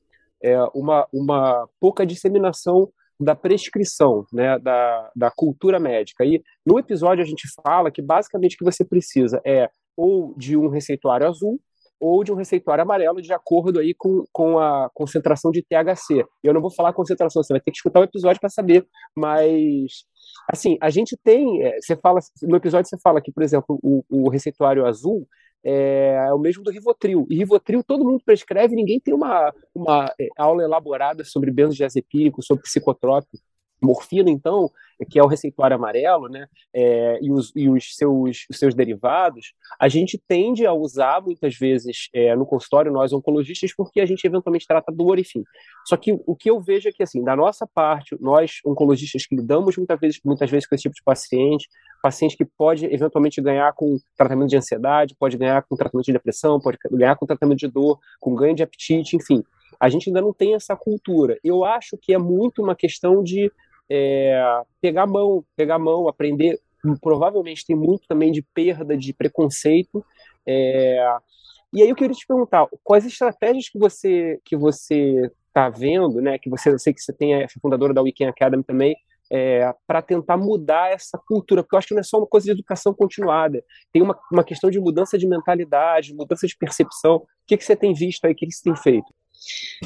é 0.42 0.62
uma, 0.74 1.08
uma 1.12 1.68
pouca 1.80 2.06
disseminação 2.06 2.92
da 3.20 3.36
prescrição, 3.36 4.26
né, 4.34 4.58
da, 4.58 5.12
da 5.16 5.32
cultura 5.32 5.80
médica. 5.80 6.26
E 6.26 6.42
no 6.66 6.80
episódio 6.80 7.24
a 7.24 7.28
gente 7.28 7.48
fala 7.64 7.92
que 7.92 8.02
basicamente 8.02 8.56
o 8.56 8.58
que 8.58 8.66
você 8.66 8.84
precisa 8.84 9.40
é 9.46 9.70
ou 9.96 10.34
de 10.36 10.58
um 10.58 10.68
receituário 10.68 11.28
azul 11.28 11.60
ou 12.00 12.24
de 12.24 12.32
um 12.32 12.36
receituário 12.36 12.82
amarelo, 12.82 13.22
de 13.22 13.32
acordo 13.32 13.80
aí 13.80 13.94
com, 13.94 14.26
com 14.32 14.58
a 14.58 14.90
concentração 14.92 15.52
de 15.52 15.62
THC. 15.62 16.26
Eu 16.44 16.52
não 16.52 16.60
vou 16.60 16.74
falar 16.74 16.94
concentração, 16.94 17.44
você 17.44 17.54
vai 17.54 17.62
ter 17.62 17.70
que 17.70 17.78
escutar 17.78 18.00
o 18.00 18.04
episódio 18.04 18.40
para 18.42 18.50
saber, 18.50 18.88
mas 19.16 20.04
assim, 20.52 20.78
a 20.82 20.90
gente 20.90 21.18
tem, 21.24 21.64
é, 21.64 21.80
você 21.80 21.96
fala, 21.96 22.20
no 22.42 22.56
episódio 22.56 22.90
você 22.90 22.98
fala 22.98 23.22
que, 23.22 23.32
por 23.32 23.44
exemplo, 23.44 23.80
o, 23.82 24.04
o 24.10 24.30
receituário 24.30 24.86
azul 24.86 25.28
é, 25.64 26.16
é, 26.28 26.34
o 26.34 26.40
mesmo 26.40 26.64
do 26.64 26.72
Rivotril. 26.72 27.28
E 27.30 27.36
Rivotril 27.36 27.84
todo 27.84 28.04
mundo 28.04 28.22
prescreve, 28.26 28.76
ninguém 28.76 29.00
tem 29.00 29.14
uma, 29.14 29.54
uma 29.74 30.14
é, 30.20 30.28
aula 30.38 30.64
elaborada 30.64 31.24
sobre 31.24 31.52
benzodiazepínico, 31.52 32.44
sobre 32.44 32.64
psicotrópico. 32.64 33.38
Morfina, 33.82 34.30
então, 34.30 34.70
que 35.10 35.18
é 35.18 35.24
o 35.24 35.28
receituário 35.28 35.76
amarelo, 35.76 36.28
né, 36.28 36.48
é, 36.74 37.20
e, 37.22 37.32
os, 37.32 37.52
e 37.56 37.68
os, 37.70 37.96
seus, 37.96 38.46
os 38.50 38.58
seus 38.58 38.76
derivados, 38.76 39.54
a 39.80 39.88
gente 39.88 40.22
tende 40.28 40.66
a 40.66 40.74
usar 40.74 41.22
muitas 41.22 41.56
vezes 41.56 42.10
é, 42.14 42.36
no 42.36 42.46
consultório, 42.46 42.92
nós 42.92 43.12
oncologistas, 43.12 43.74
porque 43.76 44.00
a 44.00 44.06
gente 44.06 44.26
eventualmente 44.26 44.68
trata 44.68 44.92
dor, 44.92 45.18
enfim. 45.18 45.44
Só 45.88 45.98
que 45.98 46.12
o 46.26 46.36
que 46.36 46.50
eu 46.50 46.60
vejo 46.60 46.90
é 46.90 46.92
que, 46.92 47.04
assim, 47.04 47.24
da 47.24 47.36
nossa 47.36 47.66
parte, 47.66 48.16
nós 48.20 48.60
oncologistas 48.66 49.26
que 49.26 49.36
lidamos 49.36 49.78
muitas 49.78 50.00
vezes, 50.00 50.20
muitas 50.24 50.50
vezes 50.50 50.68
com 50.68 50.76
esse 50.76 50.84
tipo 50.84 50.96
de 50.96 51.04
paciente, 51.04 51.68
paciente 52.02 52.36
que 52.36 52.46
pode 52.46 52.86
eventualmente 52.86 53.42
ganhar 53.42 53.74
com 53.74 53.98
tratamento 54.18 54.50
de 54.50 54.58
ansiedade, 54.58 55.16
pode 55.18 55.38
ganhar 55.38 55.62
com 55.64 55.76
tratamento 55.76 56.06
de 56.06 56.14
depressão, 56.14 56.60
pode 56.60 56.78
ganhar 56.92 57.16
com 57.16 57.26
tratamento 57.26 57.60
de 57.60 57.68
dor, 57.68 58.00
com 58.20 58.36
ganho 58.36 58.56
de 58.56 58.64
apetite, 58.64 59.16
enfim. 59.16 59.44
A 59.80 59.90
gente 59.90 60.10
ainda 60.10 60.22
não 60.22 60.34
tem 60.34 60.54
essa 60.54 60.76
cultura. 60.76 61.40
Eu 61.44 61.64
acho 61.64 61.98
que 61.98 62.14
é 62.14 62.18
muito 62.18 62.62
uma 62.62 62.76
questão 62.76 63.24
de 63.24 63.52
é, 63.94 64.62
pegar 64.80 65.06
mão, 65.06 65.44
pegar 65.56 65.78
mão, 65.78 66.08
aprender. 66.08 66.58
Provavelmente 67.02 67.66
tem 67.66 67.76
muito 67.76 68.08
também 68.08 68.32
de 68.32 68.42
perda 68.42 68.96
de 68.98 69.14
preconceito. 69.14 70.04
É, 70.48 71.06
e 71.74 71.82
aí 71.82 71.90
eu 71.90 71.96
queria 71.96 72.16
te 72.16 72.26
perguntar, 72.26 72.68
quais 72.84 73.06
estratégias 73.06 73.68
que 73.70 73.78
você 73.78 74.40
que 74.46 74.56
você 74.56 75.30
está 75.48 75.70
vendo, 75.70 76.22
né? 76.22 76.40
Que 76.40 76.50
você, 76.50 76.70
eu 76.70 76.80
sei 76.80 76.94
que 76.94 77.02
você 77.02 77.12
tem 77.12 77.44
a 77.44 77.48
fundadora 77.62 77.94
da 77.94 78.02
Weekend 78.02 78.30
Academy 78.30 78.64
também, 78.64 78.96
é, 79.30 79.74
para 79.86 80.02
tentar 80.02 80.38
mudar 80.38 80.92
essa 80.92 81.18
cultura, 81.18 81.62
porque 81.62 81.76
eu 81.76 81.80
acho 81.80 81.90
que 81.90 81.94
não 81.94 82.00
é 82.00 82.04
só 82.04 82.18
uma 82.18 82.28
coisa 82.28 82.46
de 82.46 82.52
educação 82.52 82.94
continuada, 82.94 83.64
tem 83.92 84.02
uma, 84.02 84.18
uma 84.32 84.44
questão 84.44 84.70
de 84.70 84.80
mudança 84.80 85.18
de 85.18 85.28
mentalidade, 85.28 86.14
mudança 86.14 86.48
de 86.48 86.58
percepção. 86.58 87.18
O 87.18 87.28
que, 87.46 87.58
que 87.58 87.64
você 87.64 87.76
tem 87.76 87.94
visto 87.94 88.24
aí, 88.26 88.32
o 88.32 88.36
que, 88.36 88.46
que 88.46 88.54
você 88.54 88.64
tem 88.64 88.76
feito? 88.76 89.14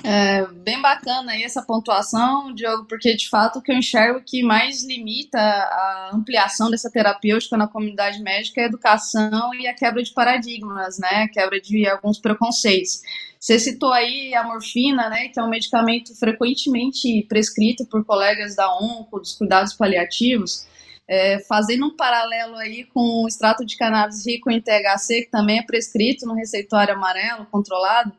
É 0.04 0.46
bem 0.48 0.82
bacana 0.82 1.32
aí 1.32 1.44
essa 1.44 1.62
pontuação, 1.62 2.54
Diogo, 2.54 2.86
porque 2.86 3.16
de 3.16 3.30
fato 3.30 3.60
o 3.60 3.62
que 3.62 3.72
eu 3.72 3.78
enxergo 3.78 4.22
que 4.26 4.44
mais 4.44 4.84
limita 4.84 5.40
a 5.40 6.12
ampliação 6.14 6.70
dessa 6.70 6.92
terapêutica 6.92 7.56
na 7.56 7.68
comunidade 7.68 8.22
médica 8.22 8.62
é 8.62 8.66
a 8.66 8.68
educação 8.68 9.54
e 9.54 9.68
a 9.68 9.74
quebra 9.74 10.04
de 10.04 10.14
paradigmas, 10.14 11.00
né? 11.00 11.24
A 11.24 11.30
quebra 11.30 11.60
de 11.62 11.88
alguns 11.88 12.20
preconceitos. 12.20 13.02
Você 13.40 13.60
citou 13.60 13.94
aí 13.94 14.34
a 14.34 14.44
morfina, 14.44 15.08
né, 15.08 15.28
que 15.28 15.40
é 15.40 15.44
um 15.44 15.50
medicamento 15.50 16.16
frequentemente 16.16 17.24
prescrito 17.30 17.86
por 17.86 18.04
colegas 18.04 18.56
da 18.56 18.76
ONCO, 18.76 19.20
dos 19.20 19.36
cuidados 19.36 19.74
paliativos. 19.74 20.66
É, 21.08 21.40
fazendo 21.48 21.86
um 21.86 21.96
paralelo 21.96 22.56
aí 22.56 22.84
com 22.86 23.24
o 23.24 23.28
extrato 23.28 23.64
de 23.64 23.78
cannabis 23.78 24.26
rico 24.26 24.50
em 24.50 24.60
THC, 24.60 25.24
que 25.24 25.30
também 25.30 25.60
é 25.60 25.64
prescrito 25.64 26.26
no 26.26 26.34
receituário 26.34 26.96
amarelo 26.96 27.46
controlado, 27.46 28.12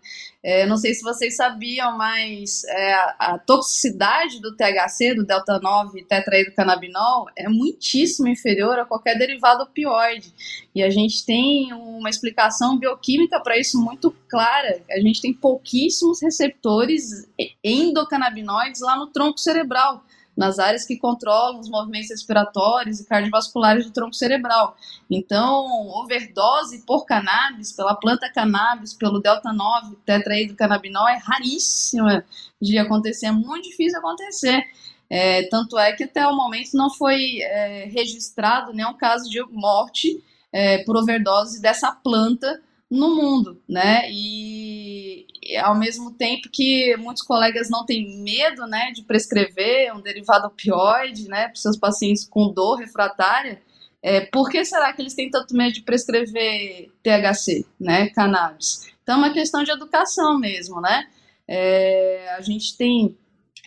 é, 0.49 0.65
não 0.65 0.77
sei 0.77 0.95
se 0.95 1.03
vocês 1.03 1.35
sabiam, 1.35 1.99
mas 1.99 2.63
é, 2.69 2.95
a 3.19 3.37
toxicidade 3.37 4.41
do 4.41 4.55
THC, 4.55 5.13
do 5.13 5.27
delta 5.27 5.59
9 5.59 6.05
tetraidrocannabinol, 6.05 7.27
é 7.37 7.49
muitíssimo 7.49 8.29
inferior 8.29 8.79
a 8.79 8.85
qualquer 8.85 9.19
derivado 9.19 9.65
opioide. 9.65 10.33
E 10.73 10.85
a 10.85 10.89
gente 10.89 11.27
tem 11.27 11.73
uma 11.73 12.09
explicação 12.09 12.79
bioquímica 12.79 13.41
para 13.41 13.59
isso 13.59 13.77
muito 13.77 14.15
clara. 14.29 14.81
A 14.89 15.01
gente 15.01 15.21
tem 15.21 15.35
pouquíssimos 15.35 16.23
receptores 16.23 17.29
endocannabinoides 17.65 18.83
lá 18.83 18.97
no 18.97 19.09
tronco 19.09 19.41
cerebral 19.41 20.05
nas 20.37 20.59
áreas 20.59 20.85
que 20.85 20.99
controlam 20.99 21.59
os 21.59 21.69
movimentos 21.69 22.11
respiratórios 22.11 23.01
e 23.01 23.07
cardiovasculares 23.07 23.87
do 23.87 23.93
tronco 23.93 24.15
cerebral. 24.15 24.77
Então, 25.11 25.89
overdose 25.89 26.85
por 26.85 27.07
cannabis, 27.07 27.73
pela 27.73 27.95
planta 27.95 28.31
cannabis, 28.31 28.93
pelo 28.93 29.19
delta-9 29.21 29.97
tetraidrocannabinol 30.05 31.09
é 31.09 31.17
raríssima 31.17 32.25
de 32.61 32.77
acontecer, 32.79 33.27
é 33.27 33.33
muito 33.33 33.69
difícil 33.69 33.99
acontecer. 33.99 34.63
É, 35.09 35.45
tanto 35.45 35.79
é 35.79 35.93
que 35.93 36.05
até 36.05 36.27
o 36.27 36.35
momento 36.35 36.75
não 36.75 36.91
foi 36.91 37.41
é, 37.41 37.85
registrado 37.87 38.73
nenhum 38.73 38.95
caso 38.95 39.31
de 39.31 39.41
morte 39.53 40.23
é, 40.53 40.79
por 40.85 40.97
overdose 40.97 41.63
dessa 41.63 41.93
planta 41.93 42.61
no 42.91 43.17
mundo, 43.17 43.61
né? 43.69 44.09
E, 44.11 45.27
ao 45.63 45.77
mesmo 45.77 46.13
tempo 46.13 46.49
que 46.53 46.97
muitos 46.97 47.23
colegas 47.23 47.69
não 47.69 47.85
têm 47.85 48.23
medo, 48.23 48.67
né, 48.67 48.93
de 48.93 49.03
prescrever 49.03 49.95
um 49.95 50.01
derivado 50.01 50.47
opioide, 50.47 51.29
né, 51.29 51.49
para 51.49 51.57
seus 51.57 51.77
pacientes 51.77 52.25
com 52.25 52.53
dor 52.53 52.77
refratária, 52.77 53.61
é, 54.03 54.21
por 54.21 54.49
que 54.49 54.65
será 54.65 54.93
que 54.93 55.03
eles 55.03 55.15
têm 55.15 55.31
tanto 55.31 55.57
medo 55.57 55.73
de 55.73 55.83
prescrever 55.83 56.93
THC, 57.03 57.65
né, 57.79 58.09
cannabis? 58.11 58.89
Então 59.03 59.17
é 59.17 59.19
uma 59.19 59.33
questão 59.33 59.65
de 59.65 59.71
educação 59.71 60.39
mesmo, 60.39 60.81
né? 60.81 61.09
É, 61.49 62.35
a 62.37 62.41
gente 62.41 62.77
tem 62.77 63.17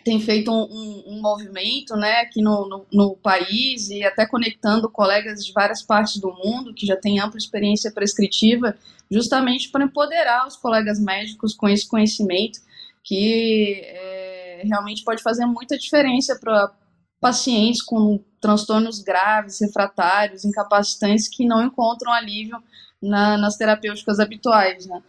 tem 0.03 0.20
feito 0.20 0.51
um, 0.51 1.03
um, 1.08 1.22
movimento 1.22 1.96
né, 1.96 2.22
aqui 2.22 2.41
no, 2.41 2.68
no, 2.68 2.86
no, 2.91 3.18
país 3.18 3.89
e 3.89 4.03
até 4.03 4.25
conectando 4.25 4.89
colegas 4.89 5.46
de 5.46 5.51
várias 5.51 5.82
partes 5.82 6.18
do 6.18 6.34
mundo 6.34 6.74
que 6.74 6.86
já 6.86 6.96
têm 6.96 7.20
ampla 7.20 7.38
experiência 7.38 7.91
prescritiva, 7.91 8.75
justamente 9.12 9.70
para 9.70 9.84
empoderar 9.84 10.48
os 10.48 10.56
colegas 10.56 11.00
médicos 11.00 11.53
com 11.53 11.68
esse 11.68 11.88
conhecimento 11.88 12.60
que 13.03 13.82
é, 13.86 14.62
realmente 14.65 15.03
pode 15.03 15.22
fazer 15.22 15.46
muita 15.46 15.77
diferença 15.77 16.38
para 16.39 16.72
pacientes 17.20 17.82
com 17.82 18.24
transtornos 18.39 19.01
graves, 19.01 19.60
refratários, 19.62 20.46
incapacitantes 20.46 21.27
que 21.27 21.46
não 21.46 21.65
encontram 21.65 22.13
alívio 22.13 22.58
na, 23.01 23.38
nas 23.38 23.58
terapêuticas 23.58 24.20
habituais. 24.20 24.86
Né? 24.86 25.01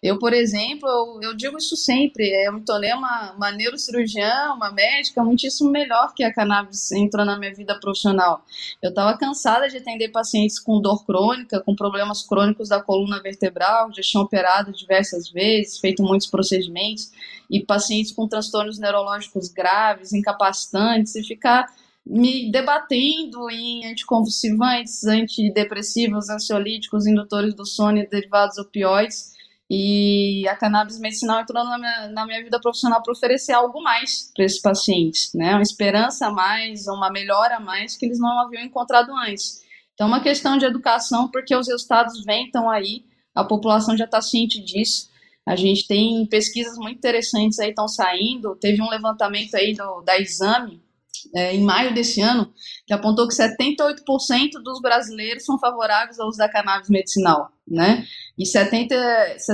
Eu, 0.00 0.16
por 0.18 0.32
exemplo, 0.32 0.88
eu, 0.88 1.20
eu, 1.22 1.34
digo 1.34 1.58
isso 1.58 1.76
sempre, 1.76 2.24
eu 2.46 2.52
me 2.52 2.60
tornei 2.60 2.92
uma, 2.92 3.32
uma 3.32 3.50
neurocirurgiã, 3.50 4.52
uma 4.54 4.70
médica 4.70 5.24
muitíssimo 5.24 5.70
melhor 5.70 6.14
que 6.14 6.22
a 6.22 6.32
cannabis 6.32 6.92
entrou 6.92 7.24
na 7.24 7.36
minha 7.36 7.52
vida 7.52 7.78
profissional. 7.80 8.44
Eu 8.80 8.90
estava 8.90 9.18
cansada 9.18 9.68
de 9.68 9.76
atender 9.76 10.10
pacientes 10.10 10.60
com 10.60 10.80
dor 10.80 11.04
crônica, 11.04 11.60
com 11.60 11.74
problemas 11.74 12.22
crônicos 12.22 12.68
da 12.68 12.80
coluna 12.80 13.20
vertebral, 13.20 13.92
já 13.92 14.02
tinham 14.02 14.22
operado 14.22 14.72
diversas 14.72 15.28
vezes, 15.30 15.78
feito 15.78 16.02
muitos 16.02 16.28
procedimentos, 16.28 17.10
e 17.50 17.64
pacientes 17.64 18.12
com 18.12 18.28
transtornos 18.28 18.78
neurológicos 18.78 19.48
graves, 19.48 20.12
incapacitantes, 20.12 21.16
e 21.16 21.24
ficar 21.24 21.66
me 22.06 22.50
debatendo 22.50 23.50
em 23.50 23.84
anticonvulsivantes, 23.86 25.04
antidepressivos, 25.04 26.30
ansiolíticos, 26.30 27.06
indutores 27.06 27.54
do 27.54 27.66
sono 27.66 27.98
e 27.98 28.06
derivados 28.06 28.56
opioides, 28.58 29.36
e 29.70 30.48
a 30.48 30.56
cannabis 30.56 30.98
medicinal 30.98 31.40
entrou 31.40 31.62
na 31.62 31.78
minha, 31.78 32.08
na 32.08 32.26
minha 32.26 32.42
vida 32.42 32.58
profissional 32.58 33.02
para 33.02 33.12
oferecer 33.12 33.52
algo 33.52 33.82
mais 33.82 34.30
para 34.34 34.44
esses 34.44 34.60
pacientes, 34.60 35.30
né? 35.34 35.52
Uma 35.52 35.62
esperança 35.62 36.26
a 36.26 36.30
mais, 36.30 36.86
uma 36.86 37.10
melhora 37.10 37.56
a 37.56 37.60
mais 37.60 37.96
que 37.96 38.06
eles 38.06 38.18
não 38.18 38.40
haviam 38.40 38.62
encontrado 38.62 39.12
antes. 39.14 39.62
Então, 39.92 40.06
é 40.06 40.10
uma 40.10 40.22
questão 40.22 40.56
de 40.56 40.64
educação, 40.64 41.28
porque 41.30 41.54
os 41.54 41.68
resultados 41.68 42.24
vêm, 42.24 42.46
estão 42.46 42.70
aí, 42.70 43.04
a 43.34 43.44
população 43.44 43.96
já 43.96 44.04
está 44.04 44.22
ciente 44.22 44.62
disso. 44.64 45.10
A 45.44 45.56
gente 45.56 45.86
tem 45.86 46.26
pesquisas 46.26 46.76
muito 46.78 46.98
interessantes 46.98 47.58
aí 47.58 47.70
estão 47.70 47.88
saindo. 47.88 48.56
Teve 48.56 48.82
um 48.82 48.88
levantamento 48.88 49.54
aí 49.54 49.74
do, 49.74 50.02
da 50.02 50.18
Exame, 50.18 50.82
é, 51.34 51.54
em 51.54 51.62
maio 51.62 51.94
desse 51.94 52.20
ano, 52.20 52.52
que 52.86 52.92
apontou 52.92 53.28
que 53.28 53.34
78% 53.34 54.62
dos 54.62 54.80
brasileiros 54.80 55.44
são 55.44 55.58
favoráveis 55.58 56.18
ao 56.18 56.28
uso 56.28 56.38
da 56.38 56.48
cannabis 56.48 56.88
medicinal, 56.88 57.50
né? 57.66 58.04
E 58.38 58.46
70, 58.46 58.94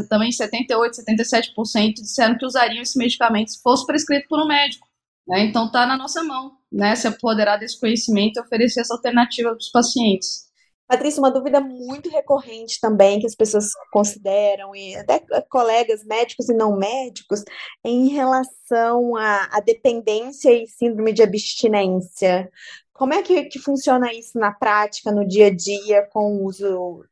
também 0.08 0.30
78, 0.30 0.96
77% 1.02 1.94
disseram 1.94 2.36
que 2.36 2.46
usariam 2.46 2.82
esse 2.82 2.98
medicamento 2.98 3.50
se 3.50 3.62
fosse 3.62 3.86
prescrito 3.86 4.28
por 4.28 4.40
um 4.42 4.46
médico. 4.46 4.86
Né? 5.26 5.44
Então 5.44 5.66
está 5.66 5.86
na 5.86 5.96
nossa 5.96 6.22
mão, 6.22 6.52
né? 6.70 6.94
Se 6.94 7.08
apoderar 7.08 7.58
desse 7.58 7.80
conhecimento 7.80 8.36
e 8.36 8.40
oferecer 8.40 8.80
essa 8.80 8.94
alternativa 8.94 9.50
para 9.50 9.58
os 9.58 9.70
pacientes. 9.70 10.43
Patrícia, 10.86 11.20
uma 11.20 11.30
dúvida 11.30 11.60
muito 11.60 12.10
recorrente 12.10 12.78
também 12.80 13.18
que 13.18 13.26
as 13.26 13.34
pessoas 13.34 13.68
consideram, 13.90 14.76
e 14.76 14.94
até 14.96 15.20
colegas 15.48 16.04
médicos 16.04 16.48
e 16.48 16.54
não 16.54 16.76
médicos, 16.76 17.42
em 17.82 18.08
relação 18.08 19.16
à, 19.16 19.60
dependência 19.60 20.52
e 20.52 20.66
síndrome 20.66 21.12
de 21.12 21.22
abstinência. 21.22 22.50
Como 22.92 23.14
é 23.14 23.22
que, 23.22 23.44
que 23.44 23.58
funciona 23.58 24.12
isso 24.12 24.38
na 24.38 24.52
prática, 24.52 25.10
no 25.10 25.26
dia 25.26 25.46
a 25.46 25.54
dia, 25.54 26.06
com 26.12 26.36
o 26.36 26.44
uso 26.44 27.04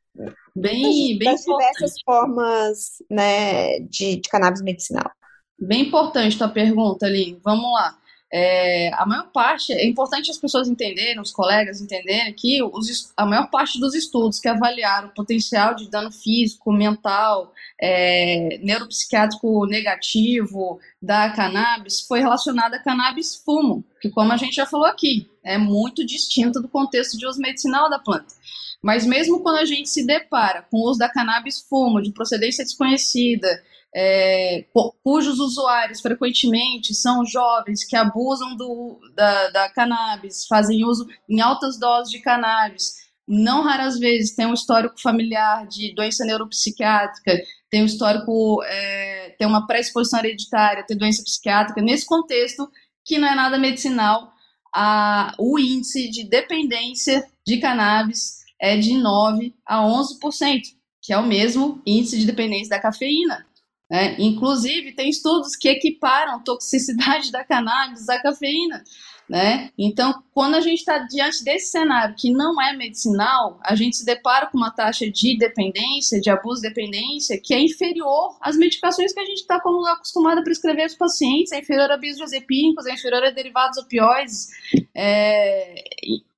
bem, 0.55 1.19
das, 1.19 1.45
das 1.45 1.45
diversas 1.45 1.95
formas 2.05 3.03
né, 3.11 3.81
de, 3.81 4.17
de 4.17 4.29
cannabis 4.29 4.63
medicinal? 4.63 5.11
Bem 5.59 5.87
importante 5.87 6.37
tua 6.37 6.49
pergunta, 6.49 7.07
Aline. 7.07 7.41
Vamos 7.43 7.73
lá. 7.73 7.97
É, 8.35 8.91
a 8.95 9.05
maior 9.05 9.31
parte, 9.31 9.75
é 9.75 9.87
importante 9.87 10.31
as 10.31 10.39
pessoas 10.39 10.67
entenderem, 10.67 11.21
os 11.21 11.31
colegas 11.31 11.83
entenderem 11.83 12.33
que 12.33 12.63
os, 12.63 13.13
a 13.15 13.27
maior 13.27 13.51
parte 13.51 13.79
dos 13.79 13.95
estudos 13.95 14.41
que 14.41 14.49
avaliaram 14.49 15.09
o 15.09 15.15
potencial 15.15 15.75
de 15.75 15.91
dano 15.91 16.11
físico, 16.11 16.73
mental, 16.73 17.53
é, 17.79 18.59
neuropsiquiátrico 18.63 19.67
negativo 19.67 20.81
da 21.01 21.29
cannabis 21.29 22.01
foi 22.01 22.21
relacionada 22.21 22.77
a 22.77 22.83
cannabis 22.83 23.37
fumo, 23.37 23.85
que 24.01 24.09
como 24.09 24.33
a 24.33 24.39
gente 24.39 24.57
já 24.57 24.65
falou 24.65 24.87
aqui, 24.87 25.29
é 25.45 25.59
muito 25.59 26.07
distinto 26.07 26.59
do 26.59 26.69
contexto 26.69 27.19
de 27.19 27.27
uso 27.27 27.39
medicinal 27.39 27.91
da 27.91 27.99
planta. 27.99 28.35
Mas 28.81 29.05
mesmo 29.05 29.41
quando 29.41 29.59
a 29.59 29.65
gente 29.67 29.91
se 29.91 30.07
depara 30.07 30.63
com 30.71 30.79
o 30.79 30.89
uso 30.89 30.99
da 30.99 31.09
cannabis 31.09 31.61
fumo 31.61 32.01
de 32.01 32.11
procedência 32.11 32.65
desconhecida, 32.65 33.63
é, 33.95 34.65
cujos 35.03 35.39
usuários 35.39 36.01
frequentemente 36.01 36.95
são 36.95 37.27
jovens 37.27 37.85
que 37.85 37.95
abusam 37.95 38.57
do, 38.57 38.99
da, 39.15 39.51
da 39.51 39.69
cannabis, 39.69 40.47
fazem 40.47 40.85
uso 40.85 41.07
em 41.29 41.41
altas 41.41 41.79
doses 41.79 42.11
de 42.11 42.21
cannabis, 42.21 43.03
não 43.29 43.63
raras 43.63 43.99
vezes 43.99 44.35
tem 44.35 44.47
um 44.47 44.55
histórico 44.55 45.01
familiar 45.01 45.67
de 45.67 45.95
doença 45.95 46.25
neuropsiquiátrica, 46.25 47.41
tem 47.71 47.83
um 47.83 47.87
histórico, 47.87 48.63
é, 48.65 49.35
tem 49.39 49.47
uma 49.47 49.67
pré-exposição 49.67 50.19
hereditária, 50.19 50.85
tem 50.87 50.97
doença 50.97 51.23
psiquiátrica. 51.23 51.81
Nesse 51.81 52.05
contexto, 52.05 52.69
que 53.05 53.19
não 53.19 53.29
é 53.29 53.35
nada 53.35 53.59
medicinal, 53.59 54.33
a, 54.75 55.35
o 55.39 55.59
índice 55.59 56.11
de 56.11 56.25
dependência 56.25 57.27
de 57.47 57.59
cannabis 57.59 58.43
é 58.61 58.77
de 58.77 58.97
9 58.97 59.55
a 59.67 59.79
11%, 59.79 60.61
que 61.01 61.13
é 61.13 61.19
o 61.19 61.27
mesmo 61.27 61.81
índice 61.87 62.19
de 62.19 62.27
dependência 62.27 62.71
da 62.71 62.81
cafeína. 62.81 63.47
É, 63.93 64.19
inclusive, 64.19 64.93
tem 64.93 65.11
estudos 65.11 65.55
que 65.55 65.69
equiparam 65.69 66.43
toxicidade 66.43 67.31
da 67.31 67.45
cannabis 67.45 68.09
à 68.09 68.19
cafeína. 68.23 68.83
Né? 69.29 69.71
Então, 69.79 70.23
quando 70.33 70.55
a 70.55 70.61
gente 70.61 70.79
está 70.79 70.99
diante 70.99 71.45
desse 71.45 71.71
cenário 71.71 72.15
que 72.19 72.31
não 72.33 72.61
é 72.61 72.75
medicinal, 72.75 73.61
a 73.63 73.75
gente 73.75 73.97
se 73.97 74.05
depara 74.05 74.47
com 74.47 74.57
uma 74.57 74.71
taxa 74.71 75.11
de 75.11 75.37
dependência, 75.39 76.21
de 76.21 76.31
abuso 76.31 76.63
de 76.63 76.69
dependência, 76.69 77.41
que 77.43 77.55
é 77.55 77.61
inferior 77.61 78.37
às 78.41 78.57
medicações 78.57 79.13
que 79.13 79.21
a 79.21 79.25
gente 79.25 79.41
está 79.41 79.57
acostumado 79.57 80.39
a 80.39 80.43
prescrever 80.43 80.85
aos 80.85 80.95
pacientes, 80.95 81.53
é 81.53 81.61
inferior 81.61 81.91
a 81.91 81.97
benzodiazepínicos, 81.97 82.87
é 82.87 82.95
inferior 82.95 83.25
a 83.25 83.31
derivados 83.31 83.79
opioides, 83.79 84.49
é, 84.95 85.75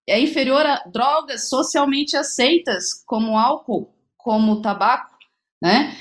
é 0.06 0.20
inferior 0.20 0.66
a 0.66 0.84
drogas 0.87 1.49
socialmente 1.49 2.16
aceitas, 2.16 3.02
como 3.06 3.38
álcool, 3.38 3.93
como 4.17 4.60
tabaco, 4.60 5.17
né? 5.62 5.97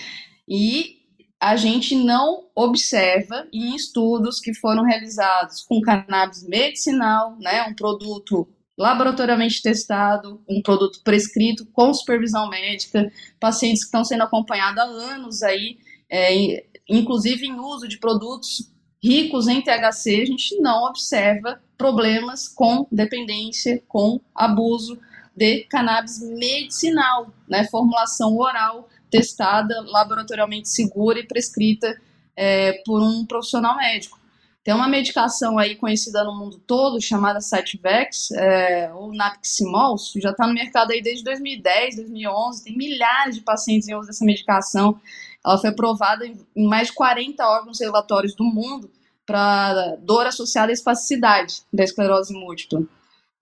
E 0.47 1.02
a 1.43 1.57
gente 1.57 1.93
não 1.93 2.45
observa 2.55 3.45
em 3.51 3.75
estudos 3.75 4.39
que 4.39 4.53
foram 4.53 4.85
realizados 4.85 5.61
com 5.61 5.81
cannabis 5.81 6.47
medicinal, 6.47 7.35
né, 7.37 7.63
um 7.63 7.75
produto 7.75 8.47
laboratoriamente 8.77 9.61
testado, 9.61 10.41
um 10.47 10.61
produto 10.61 11.01
prescrito 11.03 11.65
com 11.73 11.93
supervisão 11.93 12.49
médica, 12.49 13.11
pacientes 13.41 13.81
que 13.81 13.87
estão 13.87 14.05
sendo 14.05 14.23
acompanhados 14.23 14.79
há 14.79 14.85
anos 14.85 15.43
aí, 15.43 15.79
é, 16.09 16.65
inclusive 16.87 17.45
em 17.45 17.59
uso 17.59 17.89
de 17.89 17.99
produtos 17.99 18.71
ricos 19.03 19.49
em 19.49 19.61
THC, 19.61 20.21
a 20.21 20.25
gente 20.25 20.57
não 20.61 20.85
observa 20.85 21.61
problemas 21.77 22.47
com 22.47 22.87
dependência, 22.89 23.83
com 23.89 24.21
abuso 24.33 24.97
de 25.35 25.65
cannabis 25.65 26.21
medicinal, 26.21 27.33
né, 27.49 27.65
formulação 27.65 28.37
oral 28.37 28.87
testada, 29.13 29.79
laboratorialmente 29.85 30.67
segura 30.69 31.19
e 31.19 31.27
prescrita 31.27 31.95
é, 32.35 32.81
por 32.83 32.99
um 32.99 33.27
profissional 33.27 33.77
médico. 33.77 34.19
Tem 34.63 34.73
uma 34.73 34.87
medicação 34.87 35.59
aí 35.59 35.75
conhecida 35.75 36.23
no 36.23 36.35
mundo 36.35 36.57
todo, 36.65 36.99
chamada 36.99 37.39
Sativex, 37.39 38.31
é, 38.31 38.91
ou 38.93 39.13
Napiximol, 39.13 39.97
já 40.15 40.31
está 40.31 40.47
no 40.47 40.53
mercado 40.53 40.91
aí 40.91 41.01
desde 41.01 41.23
2010, 41.25 41.97
2011, 41.97 42.63
tem 42.63 42.75
milhares 42.75 43.35
de 43.35 43.41
pacientes 43.41 43.87
em 43.87 43.93
uso 43.93 44.07
dessa 44.07 44.25
medicação. 44.25 44.99
Ela 45.45 45.59
foi 45.59 45.69
aprovada 45.69 46.25
em 46.25 46.67
mais 46.67 46.87
de 46.87 46.93
40 46.93 47.45
órgãos 47.45 47.79
regulatórios 47.79 48.33
do 48.33 48.45
mundo 48.45 48.89
para 49.27 49.95
dor 49.97 50.25
associada 50.25 50.71
à 50.71 50.73
espasticidade 50.73 51.61
da 51.71 51.83
esclerose 51.83 52.33
múltipla. 52.33 52.83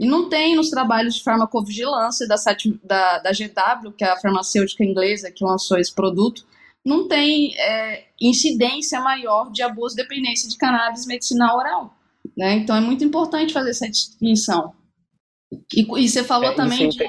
E 0.02 0.08
não 0.08 0.28
tem 0.28 0.56
nos 0.56 0.72
trabalhos 0.72 1.14
de 1.14 1.24
farmacovigilância 1.24 2.28
da, 2.28 2.34
da, 2.84 3.20
da 3.20 3.32
GW, 3.32 3.92
que 3.92 4.04
é 4.04 4.10
a 4.10 4.20
farmacêutica 4.20 4.84
inglesa 4.84 5.32
que 5.32 5.46
lançou 5.46 5.78
esse 5.78 5.94
produto, 5.94 6.44
não 6.84 7.08
tem 7.08 7.56
é, 7.56 8.06
incidência 8.20 9.00
maior 9.00 9.52
de 9.52 9.62
abuso 9.62 9.94
e 9.94 10.02
dependência 10.02 10.50
de 10.50 10.58
cannabis 10.58 11.06
medicinal 11.06 11.56
oral. 11.56 11.96
Né? 12.36 12.56
Então 12.56 12.76
é 12.76 12.82
muito 12.82 13.04
importante 13.04 13.54
fazer 13.54 13.70
essa 13.70 13.88
distinção. 13.88 14.74
E, 15.72 15.82
e 15.82 16.10
você 16.10 16.24
falou 16.24 16.50
é, 16.50 16.56
também 16.56 16.90
de. 16.90 17.06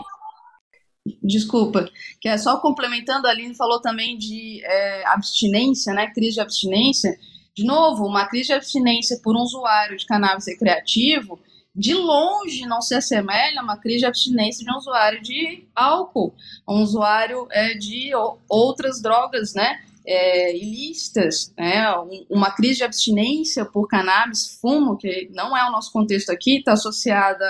Desculpa, 1.22 1.88
que 2.20 2.28
é 2.28 2.37
só 2.37 2.59
complementando, 2.61 3.26
a 3.26 3.31
Aline 3.31 3.55
falou 3.55 3.81
também 3.81 4.18
de 4.18 4.61
é, 4.62 5.07
abstinência, 5.07 5.94
né? 5.94 6.09
Crise 6.09 6.35
de 6.35 6.40
abstinência. 6.40 7.18
De 7.57 7.64
novo, 7.64 8.05
uma 8.05 8.26
crise 8.26 8.48
de 8.48 8.52
abstinência 8.52 9.18
por 9.24 9.35
um 9.35 9.40
usuário 9.40 9.96
de 9.96 10.05
cannabis 10.05 10.46
recreativo 10.46 11.40
de 11.74 11.94
longe 11.94 12.66
não 12.66 12.82
se 12.82 12.94
assemelha 12.94 13.61
a 13.61 13.62
uma 13.62 13.78
crise 13.78 14.00
de 14.00 14.06
abstinência 14.06 14.64
de 14.64 14.70
um 14.70 14.76
usuário 14.76 15.22
de 15.22 15.66
álcool, 15.74 16.35
um 16.68 16.82
usuário 16.82 17.46
é, 17.50 17.74
de 17.74 18.11
outras 18.48 19.00
drogas, 19.00 19.54
né? 19.54 19.80
É, 20.04 20.56
ilícitas, 20.56 21.54
né? 21.56 21.85
uma 22.28 22.50
crise 22.50 22.78
de 22.78 22.85
abstinência 22.85 23.64
por 23.64 23.87
cannabis, 23.87 24.58
fumo, 24.61 24.96
que 24.96 25.30
não 25.32 25.56
é 25.56 25.64
o 25.68 25.70
nosso 25.70 25.92
contexto 25.92 26.30
aqui, 26.30 26.58
está 26.58 26.72
associada 26.72 27.46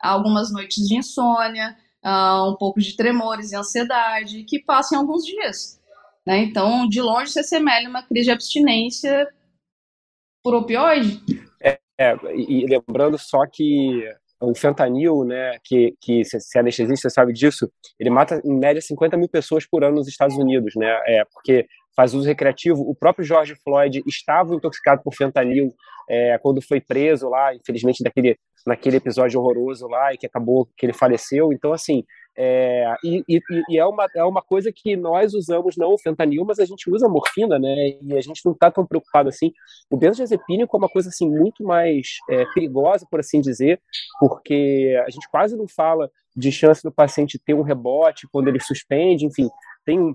a 0.00 0.10
algumas 0.10 0.52
noites 0.52 0.86
de 0.86 0.94
insônia, 0.94 1.76
a 2.00 2.48
um 2.48 2.54
pouco 2.54 2.80
de 2.80 2.94
tremores 2.94 3.50
e 3.50 3.56
ansiedade, 3.56 4.44
que 4.44 4.60
passam 4.60 4.98
em 4.98 5.00
alguns 5.00 5.24
dias. 5.24 5.80
Né? 6.24 6.38
Então, 6.44 6.88
de 6.88 7.02
longe 7.02 7.32
se 7.32 7.40
assemelha 7.40 7.88
a 7.88 7.90
uma 7.90 8.02
crise 8.04 8.26
de 8.26 8.30
abstinência 8.30 9.28
por 10.44 10.54
opioide. 10.54 11.20
É, 12.00 12.16
e 12.34 12.64
lembrando 12.66 13.18
só 13.18 13.40
que 13.46 14.08
o 14.40 14.54
fentanil, 14.54 15.22
né, 15.22 15.58
que, 15.62 15.94
que 16.00 16.24
se, 16.24 16.38
é 16.56 16.60
anestesista 16.60 17.10
sabe 17.10 17.32
disso, 17.34 17.70
ele 17.98 18.08
mata 18.08 18.40
em 18.42 18.58
média 18.58 18.80
50 18.80 19.18
mil 19.18 19.28
pessoas 19.28 19.66
por 19.66 19.84
ano 19.84 19.96
nos 19.96 20.08
Estados 20.08 20.34
Unidos, 20.36 20.72
né, 20.76 20.98
é, 21.06 21.24
porque 21.30 21.66
faz 21.94 22.14
uso 22.14 22.26
recreativo. 22.26 22.80
O 22.80 22.94
próprio 22.94 23.24
George 23.24 23.54
Floyd 23.62 24.02
estava 24.06 24.54
intoxicado 24.54 25.02
por 25.02 25.14
fentanil 25.14 25.74
é, 26.08 26.38
quando 26.38 26.62
foi 26.62 26.80
preso 26.80 27.28
lá, 27.28 27.54
infelizmente 27.54 28.02
daquele, 28.02 28.38
naquele 28.66 28.96
episódio 28.96 29.38
horroroso 29.38 29.86
lá 29.86 30.14
e 30.14 30.16
que 30.16 30.26
acabou 30.26 30.66
que 30.76 30.86
ele 30.86 30.94
faleceu. 30.94 31.52
Então, 31.52 31.74
assim, 31.74 32.02
é, 32.36 32.94
e, 33.04 33.24
e, 33.28 33.40
e, 33.68 33.78
é, 33.78 33.84
uma, 33.84 34.06
é 34.14 34.24
uma 34.24 34.40
coisa 34.40 34.72
que 34.74 34.96
nós 34.96 35.34
usamos, 35.34 35.76
não 35.76 35.92
o 35.92 35.98
fentanil, 35.98 36.44
mas 36.44 36.58
a 36.58 36.64
gente 36.64 36.90
usa 36.90 37.08
morfina, 37.08 37.58
né? 37.58 37.98
E 38.00 38.16
a 38.16 38.20
gente 38.20 38.44
não 38.44 38.52
está 38.52 38.70
tão 38.70 38.86
preocupado 38.86 39.28
assim. 39.28 39.52
O 39.90 39.96
benzodiazepínico 39.96 40.76
é 40.76 40.78
uma 40.78 40.88
coisa 40.88 41.08
assim 41.08 41.28
muito 41.28 41.64
mais 41.64 42.18
é, 42.28 42.44
perigosa, 42.54 43.06
por 43.10 43.20
assim 43.20 43.40
dizer, 43.40 43.80
porque 44.18 44.96
a 45.06 45.10
gente 45.10 45.28
quase 45.30 45.56
não 45.56 45.66
fala 45.68 46.10
de 46.36 46.52
chance 46.52 46.82
do 46.82 46.92
paciente 46.92 47.38
ter 47.38 47.54
um 47.54 47.62
rebote 47.62 48.28
quando 48.32 48.48
ele 48.48 48.60
suspende, 48.60 49.26
enfim. 49.26 49.48
Tem 49.84 49.98
um, 49.98 50.14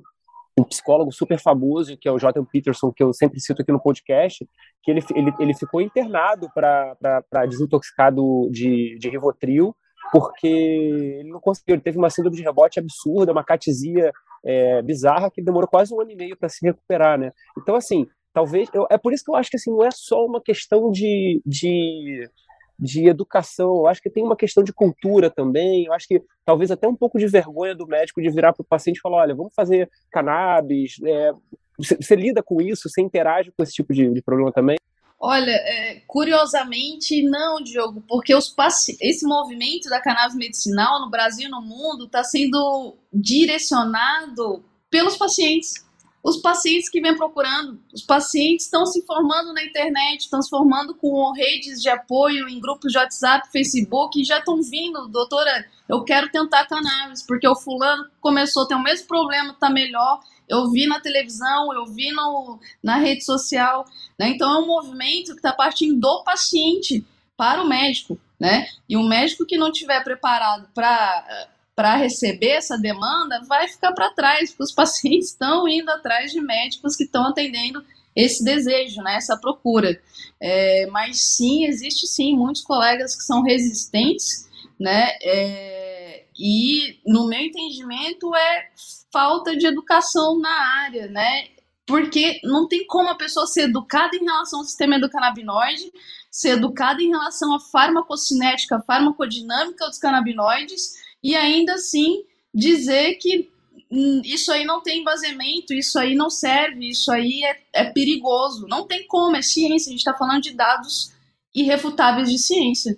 um 0.58 0.64
psicólogo 0.64 1.12
super 1.12 1.40
famoso, 1.40 1.98
que 1.98 2.08
é 2.08 2.12
o 2.12 2.20
Jordan 2.20 2.46
Peterson, 2.46 2.92
que 2.92 3.04
eu 3.04 3.14
sempre 3.14 3.40
cito 3.40 3.62
aqui 3.62 3.72
no 3.72 3.82
podcast, 3.82 4.48
que 4.82 4.92
ele, 4.92 5.04
ele, 5.14 5.34
ele 5.40 5.54
ficou 5.54 5.82
internado 5.82 6.50
para 6.54 7.46
desintoxicado 7.48 8.50
de, 8.52 8.98
de 8.98 9.10
Rivotril, 9.10 9.76
porque 10.12 10.48
ele 10.48 11.30
não 11.30 11.40
conseguiu, 11.40 11.76
ele 11.76 11.82
teve 11.82 11.98
uma 11.98 12.10
síndrome 12.10 12.38
de 12.38 12.44
rebote 12.44 12.80
absurda, 12.80 13.32
uma 13.32 13.44
catisia 13.44 14.12
é, 14.44 14.82
bizarra, 14.82 15.32
que 15.32 15.42
demorou 15.42 15.68
quase 15.68 15.94
um 15.94 16.02
ano 16.02 16.12
e 16.12 16.16
meio 16.16 16.38
para 16.38 16.50
se 16.50 16.66
recuperar, 16.66 17.20
né? 17.20 17.32
Então, 17.58 17.76
assim, 17.76 18.08
talvez, 18.34 18.70
eu, 18.74 18.86
é 18.90 18.98
por 18.98 19.14
isso 19.14 19.24
que 19.24 19.32
eu 19.32 19.36
acho 19.36 19.50
que 19.50 19.58
assim, 19.58 19.72
não 19.72 19.84
é 19.84 19.90
só 19.92 20.26
uma 20.26 20.42
questão 20.42 20.92
de, 20.92 21.42
de 21.46 22.30
de 22.78 23.08
educação, 23.08 23.78
eu 23.78 23.88
acho 23.88 24.02
que 24.02 24.10
tem 24.10 24.24
uma 24.24 24.36
questão 24.36 24.64
de 24.64 24.74
cultura 24.74 25.30
também, 25.30 25.86
eu 25.86 25.94
acho 25.94 26.08
que 26.08 26.22
talvez 26.44 26.70
até 26.70 26.88
um 26.88 26.96
pouco 26.96 27.18
de 27.18 27.26
vergonha 27.26 27.74
do 27.74 27.88
médico 27.88 28.22
de 28.22 28.30
virar 28.30 28.54
para 28.54 28.62
o 28.62 28.66
paciente 28.66 28.98
e 28.98 29.02
falar, 29.02 29.18
olha, 29.22 29.36
vamos 29.36 29.54
fazer 29.56 29.90
cannabis, 30.12 30.98
é, 31.06 31.32
você, 31.78 31.96
você, 31.96 32.16
lida 32.16 32.44
com 32.44 32.62
isso, 32.62 32.90
você 32.90 33.02
interage 33.02 33.52
com 33.52 33.64
esse 33.64 33.74
tipo 33.74 33.94
de, 33.94 34.10
de 34.10 34.22
problema 34.22 34.52
também? 34.52 34.78
Olha, 35.20 35.52
é, 35.52 36.04
curiosamente 36.08 37.24
não, 37.24 37.64
Diogo, 37.64 38.04
porque 38.08 38.36
os 38.36 38.54
esse 39.00 39.26
movimento 39.26 39.90
da 39.90 40.02
cannabis 40.02 40.36
medicinal 40.36 41.00
no 41.00 41.10
Brasil 41.10 41.48
e 41.48 41.52
no 41.52 41.62
mundo 41.62 42.06
está 42.06 42.24
sendo 42.24 42.98
direcionado 43.14 44.64
pelos 44.90 45.16
pacientes. 45.16 45.86
Os 46.26 46.38
pacientes 46.38 46.90
que 46.90 47.00
vêm 47.00 47.16
procurando, 47.16 47.80
os 47.94 48.02
pacientes 48.02 48.66
estão 48.66 48.84
se 48.88 49.06
formando 49.06 49.54
na 49.54 49.64
internet, 49.64 50.22
estão 50.22 50.42
se 50.42 50.50
formando 50.50 50.96
com 50.96 51.32
redes 51.32 51.80
de 51.80 51.88
apoio 51.88 52.50
em 52.50 52.60
grupos 52.60 52.92
de 52.92 52.98
WhatsApp, 52.98 53.48
Facebook, 53.52 54.20
e 54.20 54.26
já 54.26 54.40
estão 54.40 54.60
vindo, 54.60 55.08
doutora, 55.08 55.66
eu 55.88 56.04
quero 56.04 56.32
tentar 56.32 56.66
cannabis, 56.66 57.22
porque 57.22 57.48
o 57.48 57.56
fulano 57.56 58.10
começou 58.20 58.64
a 58.64 58.68
ter 58.68 58.74
o 58.74 58.82
mesmo 58.82 59.08
problema, 59.08 59.52
está 59.52 59.70
melhor, 59.70 60.20
eu 60.48 60.70
vi 60.72 60.88
na 60.88 61.00
televisão, 61.00 61.74
eu 61.74 61.86
vi 61.86 62.12
no, 62.12 62.60
na 62.84 62.98
rede 62.98 63.24
social, 63.24 63.86
né? 64.18 64.30
Então 64.30 64.52
é 64.54 64.60
um 64.60 64.68
movimento 64.68 65.32
que 65.32 65.38
está 65.38 65.54
partindo 65.54 66.00
do 66.00 66.24
paciente 66.24 67.06
para 67.38 67.62
o 67.62 67.68
médico, 67.68 68.20
né? 68.40 68.68
E 68.88 68.96
o 68.96 69.04
médico 69.04 69.46
que 69.46 69.58
não 69.58 69.72
tiver 69.72 70.04
preparado 70.04 70.68
para 70.74 71.48
para 71.76 71.98
receber 71.98 72.52
essa 72.52 72.78
demanda 72.78 73.44
vai 73.50 73.68
ficar 73.68 73.92
para 73.92 74.10
trás, 74.12 74.52
porque 74.52 74.64
os 74.64 74.72
pacientes 74.74 75.32
estão 75.32 75.68
indo 75.68 75.90
atrás 75.92 76.32
de 76.32 76.40
médicos 76.40 76.96
que 76.96 77.04
estão 77.04 77.28
atendendo 77.28 77.84
esse 78.16 78.44
desejo, 78.44 79.02
né, 79.02 79.18
essa 79.18 79.36
procura. 79.38 80.02
É, 80.40 80.88
mas 80.88 81.20
sim, 81.20 81.66
existe 81.66 82.08
sim 82.08 82.34
muitos 82.36 82.62
colegas 82.62 83.14
que 83.14 83.24
são 83.24 83.42
resistentes, 83.42 84.48
né, 84.80 85.10
é, 85.22 86.24
e 86.40 87.00
no 87.06 87.28
meu 87.28 87.42
entendimento 87.42 88.34
é 88.34 88.70
falta 89.16 89.56
de 89.56 89.66
educação 89.66 90.38
na 90.38 90.84
área, 90.84 91.08
né, 91.08 91.48
porque 91.86 92.42
não 92.44 92.68
tem 92.68 92.86
como 92.86 93.08
a 93.08 93.16
pessoa 93.16 93.48
ser 93.48 93.70
educada 93.70 94.14
em 94.18 94.26
relação 94.26 94.60
ao 94.60 94.66
sistema 94.66 94.98
endocannabinoide, 94.98 95.90
ser 96.30 96.58
educada 96.58 97.02
em 97.02 97.12
relação 97.12 97.56
à 97.56 97.60
farmacocinética, 97.62 98.84
farmacodinâmica 98.86 99.88
dos 99.88 99.98
canabinoides, 99.98 100.96
e 101.24 101.34
ainda 101.34 101.76
assim 101.76 102.26
dizer 102.54 103.16
que 103.16 103.50
hum, 103.90 104.22
isso 104.26 104.52
aí 104.52 104.66
não 104.66 104.82
tem 104.82 105.00
embasamento, 105.00 105.74
isso 105.74 105.98
aí 105.98 106.14
não 106.14 106.30
serve, 106.30 106.90
isso 106.90 107.10
aí 107.10 107.42
é, 107.46 107.62
é 107.72 107.86
perigoso. 107.86 108.68
Não 108.68 108.86
tem 108.86 109.08
como, 109.08 109.38
é 109.38 109.42
ciência, 109.42 109.90
a 109.90 109.92
gente 109.92 110.00
está 110.00 110.14
falando 110.14 110.42
de 110.42 110.54
dados 110.54 111.14
irrefutáveis 111.54 112.30
de 112.30 112.38
ciência. 112.38 112.98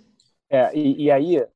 É, 0.50 0.78
e, 0.78 1.04
e, 1.04 1.12
aí, 1.12 1.38
é, 1.38 1.48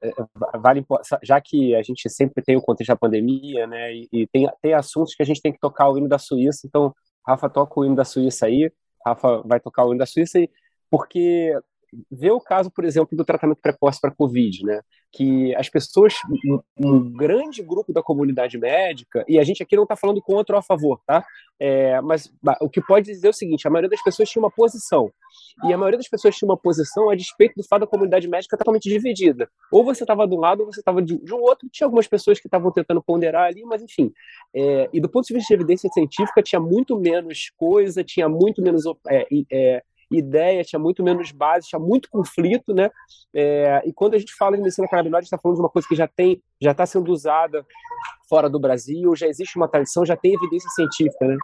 vale, 0.60 0.86
já 1.24 1.40
que 1.40 1.74
a 1.76 1.82
gente 1.82 2.10
sempre 2.10 2.44
tem 2.44 2.58
o 2.58 2.62
contexto 2.62 2.90
da 2.90 2.96
pandemia, 2.96 3.66
né, 3.66 3.94
e, 3.94 4.08
e, 4.12 4.28
tem, 4.28 4.50
tem 4.62 4.74
assuntos 4.74 5.16
que 5.16 5.24
a 5.24 5.26
gente 5.26 5.42
tem 5.42 5.54
que 5.54 5.60
tocar 5.60 5.90
o 5.90 5.98
hino 5.98 6.10
da 6.10 6.18
Suíça, 6.18 6.68
então, 6.68 6.94
Rafa 7.26 7.50
toca 7.50 7.80
o 7.80 7.86
hino 7.86 7.96
da 7.96 8.04
Suíça 8.04 8.48
aí, 8.48 8.72
Rafa 9.06 9.42
vai 9.46 9.60
tocar 9.60 9.86
o 9.86 9.92
hino 9.92 10.00
da 10.00 10.06
Suíça, 10.06 10.40
porque 10.90 11.54
vê 12.10 12.32
o 12.32 12.40
caso, 12.40 12.72
por 12.72 12.86
exemplo, 12.86 13.18
do 13.18 13.26
tratamento 13.26 13.60
precoce 13.62 14.00
para 14.00 14.12
Covid, 14.12 14.64
né? 14.64 14.82
Que 15.12 15.54
as 15.56 15.70
pessoas, 15.70 16.16
um, 16.46 16.60
um, 16.78 17.12
grande 17.12 17.62
grupo 17.62 17.92
da 17.92 18.02
comunidade 18.02 18.58
médica, 18.58 19.26
e 19.28 19.38
a 19.38 19.44
gente 19.44 19.62
aqui 19.62 19.76
não 19.76 19.84
está 19.84 19.96
falando 19.96 20.22
contra 20.22 20.56
ou 20.56 20.60
a 20.60 20.64
favor, 20.64 21.02
tá? 21.06 21.26
É, 21.60 22.00
mas 22.02 22.32
o 22.62 22.70
que 22.70 22.82
pode 22.82 23.08
dizer 23.08 23.28
é 23.28 23.30
o 23.30 23.34
seguinte: 23.34 23.68
a 23.68 23.72
maioria 23.72 23.90
das 23.90 24.04
pessoas 24.04 24.30
tinha 24.30 24.42
uma 24.42 24.52
posição. 24.52 25.12
E 25.64 25.74
a 25.74 25.78
maioria 25.78 25.98
das 25.98 26.08
pessoas 26.08 26.36
tinha 26.36 26.48
uma 26.48 26.58
posição 26.58 27.10
a 27.10 27.16
despeito 27.16 27.56
do 27.56 27.64
fato 27.64 27.82
da 27.82 27.88
comunidade 27.88 28.28
médica 28.28 28.58
totalmente 28.58 28.90
dividida. 28.90 29.50
Ou 29.72 29.84
você 29.84 30.04
estava 30.04 30.28
de 30.28 30.36
um 30.36 30.40
lado, 30.40 30.62
ou 30.62 30.66
você 30.72 30.80
estava 30.80 31.02
de, 31.02 31.14
um 31.16 31.42
outro. 31.42 31.68
Tinha 31.72 31.86
algumas 31.86 32.08
pessoas 32.08 32.40
que 32.40 32.48
estavam 32.48 32.72
tentando 32.72 33.02
ponderar 33.02 33.46
ali, 33.46 33.64
mas 33.64 33.82
enfim. 33.82 34.12
É, 34.54 34.90
e 34.94 35.00
do 35.00 35.10
ponto 35.10 35.28
de 35.28 35.34
vista 35.34 35.48
de 35.48 35.62
evidência 35.62 35.90
científica, 35.90 36.42
tinha 36.42 36.60
muito 36.60 37.00
menos 37.00 37.52
coisa, 37.58 38.04
tinha 38.04 38.28
muito 38.28 38.62
menos 38.62 38.84
é, 39.08 39.28
é 39.52 39.84
ideia, 40.12 40.64
tinha 40.64 40.80
muito 40.80 41.04
menos 41.04 41.32
base, 41.32 41.68
tinha 41.68 41.80
muito 41.80 42.10
conflito, 42.10 42.74
né? 42.74 42.90
É, 43.34 43.82
e 43.86 43.94
quando 43.94 44.16
a 44.16 44.20
gente 44.20 44.36
fala 44.36 44.56
de 44.56 44.62
medicina 44.62 44.88
canabinoide, 44.88 45.26
está 45.26 45.38
falando 45.38 45.56
de 45.56 45.62
uma 45.62 45.70
coisa 45.70 45.88
que 45.88 45.96
já 45.96 46.08
tem, 46.08 46.42
já 46.62 46.72
está 46.72 46.86
sendo 46.86 47.12
usada 47.12 47.66
fora 48.28 48.50
do 48.50 48.60
Brasil, 48.60 49.16
já 49.16 49.28
existe 49.28 49.58
uma 49.58 49.68
tradição, 49.68 50.06
já 50.06 50.16
tem 50.16 50.34
evidência 50.34 50.70
científica, 50.72 51.26
né? 51.26 51.38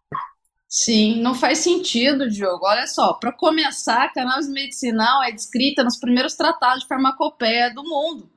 Sim, 0.69 1.21
não 1.21 1.33
faz 1.33 1.59
sentido, 1.59 2.29
Diogo. 2.29 2.65
Olha 2.65 2.85
só, 2.87 3.13
para 3.13 3.31
começar, 3.31 4.03
a 4.03 4.09
cannabis 4.09 4.49
medicinal 4.49 5.23
é 5.23 5.31
descrita 5.31 5.83
nos 5.83 5.97
primeiros 5.97 6.35
tratados 6.35 6.81
de 6.81 6.87
farmacopeia 6.87 7.73
do 7.73 7.83
mundo. 7.83 8.29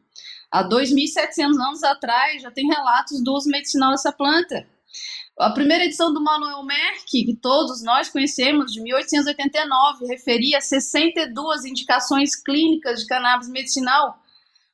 Há 0.51 0.62
2.700 0.62 1.55
anos 1.61 1.83
atrás 1.83 2.43
já 2.43 2.51
tem 2.51 2.69
relatos 2.69 3.23
do 3.23 3.33
uso 3.33 3.49
medicinal 3.49 3.90
dessa 3.90 4.12
planta. 4.12 4.66
A 5.38 5.51
primeira 5.51 5.85
edição 5.85 6.12
do 6.12 6.23
Manuel 6.23 6.62
Merck, 6.64 7.07
que 7.07 7.35
todos 7.35 7.83
nós 7.83 8.09
conhecemos, 8.09 8.73
de 8.73 8.81
1889, 8.83 10.07
referia 10.07 10.61
62 10.61 11.64
indicações 11.64 12.37
clínicas 12.37 13.01
de 13.01 13.07
cannabis 13.07 13.49
medicinal. 13.49 14.19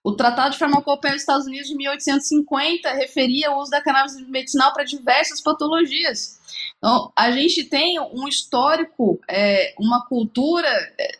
O 0.06 0.12
Tratado 0.12 0.52
de 0.52 0.58
Farmacopeia 0.58 1.14
dos 1.14 1.22
Estados 1.22 1.48
Unidos, 1.48 1.66
de 1.66 1.74
1850, 1.74 2.92
referia 2.92 3.50
o 3.50 3.60
uso 3.60 3.72
da 3.72 3.82
cannabis 3.82 4.14
medicinal 4.28 4.72
para 4.72 4.84
diversas 4.84 5.40
patologias. 5.40 6.38
Então, 6.78 7.10
a 7.16 7.32
gente 7.32 7.64
tem 7.64 7.98
um 7.98 8.28
histórico, 8.28 9.18
é, 9.28 9.74
uma 9.76 10.06
cultura 10.06 10.68
é, 10.96 11.10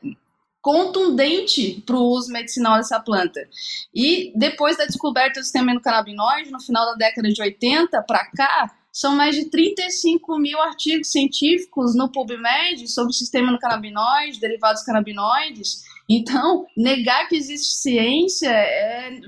contundente 0.63 1.83
para 1.85 1.97
o 1.97 2.11
uso 2.11 2.33
medicinal 2.33 2.77
dessa 2.77 3.01
planta. 3.01 3.49
E 3.93 4.33
depois 4.37 4.77
da 4.77 4.87
descoberta 4.87 5.41
do 5.41 5.43
sistema 5.43 5.73
endocannabinoide, 5.73 6.53
no 6.53 6.61
final 6.61 6.87
da 6.87 6.95
década 6.95 7.29
de 7.29 7.43
80 7.43 8.01
para 8.03 8.25
cá, 8.37 8.73
são 8.93 9.17
mais 9.17 9.35
de 9.35 9.47
35 9.47 10.39
mil 10.39 10.63
artigos 10.63 11.11
científicos 11.11 11.97
no 11.97 12.09
PubMed 12.09 12.87
sobre 12.87 13.11
o 13.11 13.13
sistema 13.13 13.51
do 13.51 13.59
canabinoide, 13.59 14.39
derivados 14.39 14.85
canabinoides. 14.85 15.83
Então, 16.09 16.65
negar 16.77 17.29
que 17.29 17.37
existe 17.37 17.75
ciência 17.77 18.51
é, 18.51 19.21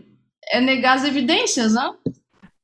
é 0.52 0.60
negar 0.60 0.96
as 0.96 1.04
evidências, 1.04 1.74
né? 1.74 1.90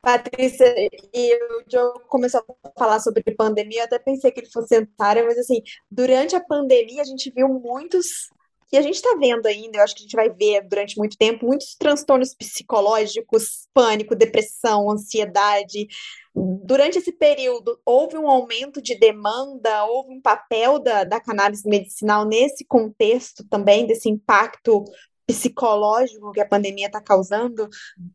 Patrícia, 0.00 0.66
e 1.14 1.34
o 1.34 1.64
Joe 1.66 1.94
começou 2.08 2.44
a 2.62 2.70
falar 2.78 3.00
sobre 3.00 3.22
pandemia, 3.34 3.80
eu 3.80 3.84
até 3.84 3.98
pensei 3.98 4.30
que 4.30 4.40
ele 4.40 4.50
fosse 4.50 4.76
entrar, 4.76 5.16
mas 5.24 5.38
assim, 5.38 5.62
durante 5.90 6.36
a 6.36 6.44
pandemia 6.44 7.00
a 7.00 7.06
gente 7.06 7.32
viu 7.34 7.48
muitos 7.48 8.28
e 8.74 8.76
a 8.76 8.82
gente 8.82 8.96
está 8.96 9.16
vendo 9.18 9.46
ainda, 9.46 9.78
eu 9.78 9.82
acho 9.84 9.94
que 9.94 10.00
a 10.00 10.04
gente 10.04 10.16
vai 10.16 10.28
ver 10.28 10.66
durante 10.68 10.98
muito 10.98 11.16
tempo, 11.16 11.46
muitos 11.46 11.76
transtornos 11.76 12.34
psicológicos, 12.34 13.68
pânico, 13.72 14.16
depressão, 14.16 14.90
ansiedade. 14.90 15.86
Durante 16.34 16.98
esse 16.98 17.12
período, 17.12 17.78
houve 17.84 18.16
um 18.16 18.28
aumento 18.28 18.82
de 18.82 18.98
demanda, 18.98 19.84
houve 19.84 20.14
um 20.14 20.20
papel 20.20 20.80
da, 20.80 21.04
da 21.04 21.20
cannabis 21.20 21.62
medicinal 21.64 22.24
nesse 22.24 22.64
contexto 22.64 23.46
também, 23.48 23.86
desse 23.86 24.08
impacto 24.08 24.84
psicológico 25.26 26.32
que 26.32 26.40
a 26.40 26.48
pandemia 26.48 26.86
está 26.86 27.00
causando 27.00 27.68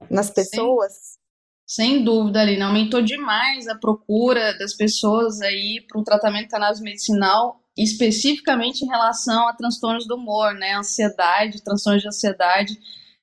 nas 0.09 0.29
pessoas? 0.29 1.17
Sem, 1.65 1.95
sem 1.95 2.03
dúvida, 2.03 2.41
Aline, 2.41 2.61
aumentou 2.61 3.01
demais 3.01 3.67
a 3.67 3.75
procura 3.75 4.57
das 4.57 4.73
pessoas 4.73 5.39
aí 5.41 5.85
para 5.87 5.99
um 5.99 6.03
tratamento 6.03 6.49
cannabis 6.49 6.81
medicinal 6.81 7.59
especificamente 7.79 8.83
em 8.83 8.87
relação 8.87 9.47
a 9.47 9.53
transtornos 9.53 10.05
do 10.05 10.15
humor, 10.15 10.53
né, 10.53 10.75
ansiedade, 10.75 11.63
transtornos 11.63 12.01
de 12.01 12.09
ansiedade 12.09 12.77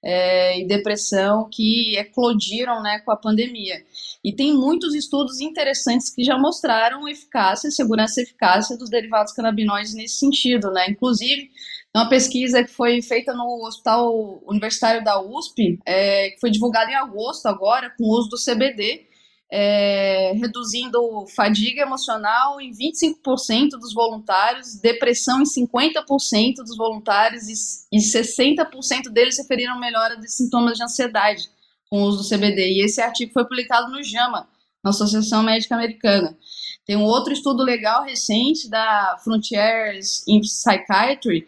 é, 0.08 0.60
e 0.60 0.64
depressão 0.64 1.48
que 1.50 1.96
eclodiram, 1.98 2.80
né, 2.80 3.00
com 3.00 3.10
a 3.10 3.16
pandemia. 3.16 3.84
E 4.22 4.32
tem 4.32 4.54
muitos 4.54 4.94
estudos 4.94 5.40
interessantes 5.40 6.14
que 6.14 6.22
já 6.22 6.38
mostraram 6.38 7.08
eficácia, 7.08 7.72
segurança 7.72 8.20
e 8.20 8.22
eficácia 8.22 8.76
dos 8.76 8.88
derivados 8.88 9.32
canabinoides 9.32 9.94
nesse 9.94 10.20
sentido, 10.20 10.70
né, 10.70 10.86
inclusive 10.88 11.50
uma 11.92 12.08
pesquisa 12.08 12.62
que 12.62 12.70
foi 12.70 13.02
feita 13.02 13.34
no 13.34 13.66
Hospital 13.66 14.40
Universitário 14.46 15.02
da 15.02 15.20
USP, 15.20 15.80
é, 15.84 16.30
que 16.30 16.38
foi 16.38 16.50
divulgada 16.50 16.90
em 16.90 16.94
agosto 16.94 17.46
agora, 17.46 17.90
com 17.98 18.04
o 18.04 18.16
uso 18.16 18.28
do 18.28 18.36
CBD, 18.36 19.06
é, 19.50 20.32
reduzindo 20.34 21.24
fadiga 21.34 21.82
emocional 21.82 22.60
em 22.60 22.72
25% 22.72 23.70
dos 23.78 23.94
voluntários, 23.94 24.80
depressão 24.80 25.40
em 25.40 25.44
50% 25.44 26.56
dos 26.56 26.76
voluntários 26.76 27.48
e, 27.48 27.96
e 27.96 27.98
60% 27.98 29.10
deles 29.10 29.38
referiram 29.38 29.78
melhora 29.78 30.16
de 30.16 30.30
sintomas 30.30 30.76
de 30.76 30.82
ansiedade 30.82 31.48
com 31.88 32.02
o 32.02 32.06
uso 32.06 32.22
do 32.22 32.28
CBD. 32.28 32.72
E 32.72 32.84
esse 32.84 33.00
artigo 33.00 33.32
foi 33.32 33.44
publicado 33.44 33.90
no 33.92 34.02
JAMA, 34.02 34.48
na 34.82 34.90
Associação 34.90 35.42
Médica 35.42 35.76
Americana. 35.76 36.36
Tem 36.84 36.96
um 36.96 37.04
outro 37.04 37.32
estudo 37.32 37.62
legal 37.62 38.04
recente 38.04 38.68
da 38.68 39.16
Frontiers 39.22 40.26
in 40.26 40.40
Psychiatry, 40.40 41.46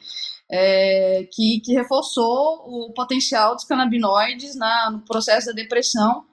é, 0.51 1.29
que, 1.31 1.61
que, 1.61 1.75
reforçou 1.75 2.65
o 2.65 2.93
potencial 2.93 3.55
dos 3.55 3.65
canabinoides 3.65 4.57
na, 4.57 4.91
no 4.91 5.01
processo 5.01 5.49
da 5.49 5.53
depressão 5.53 6.25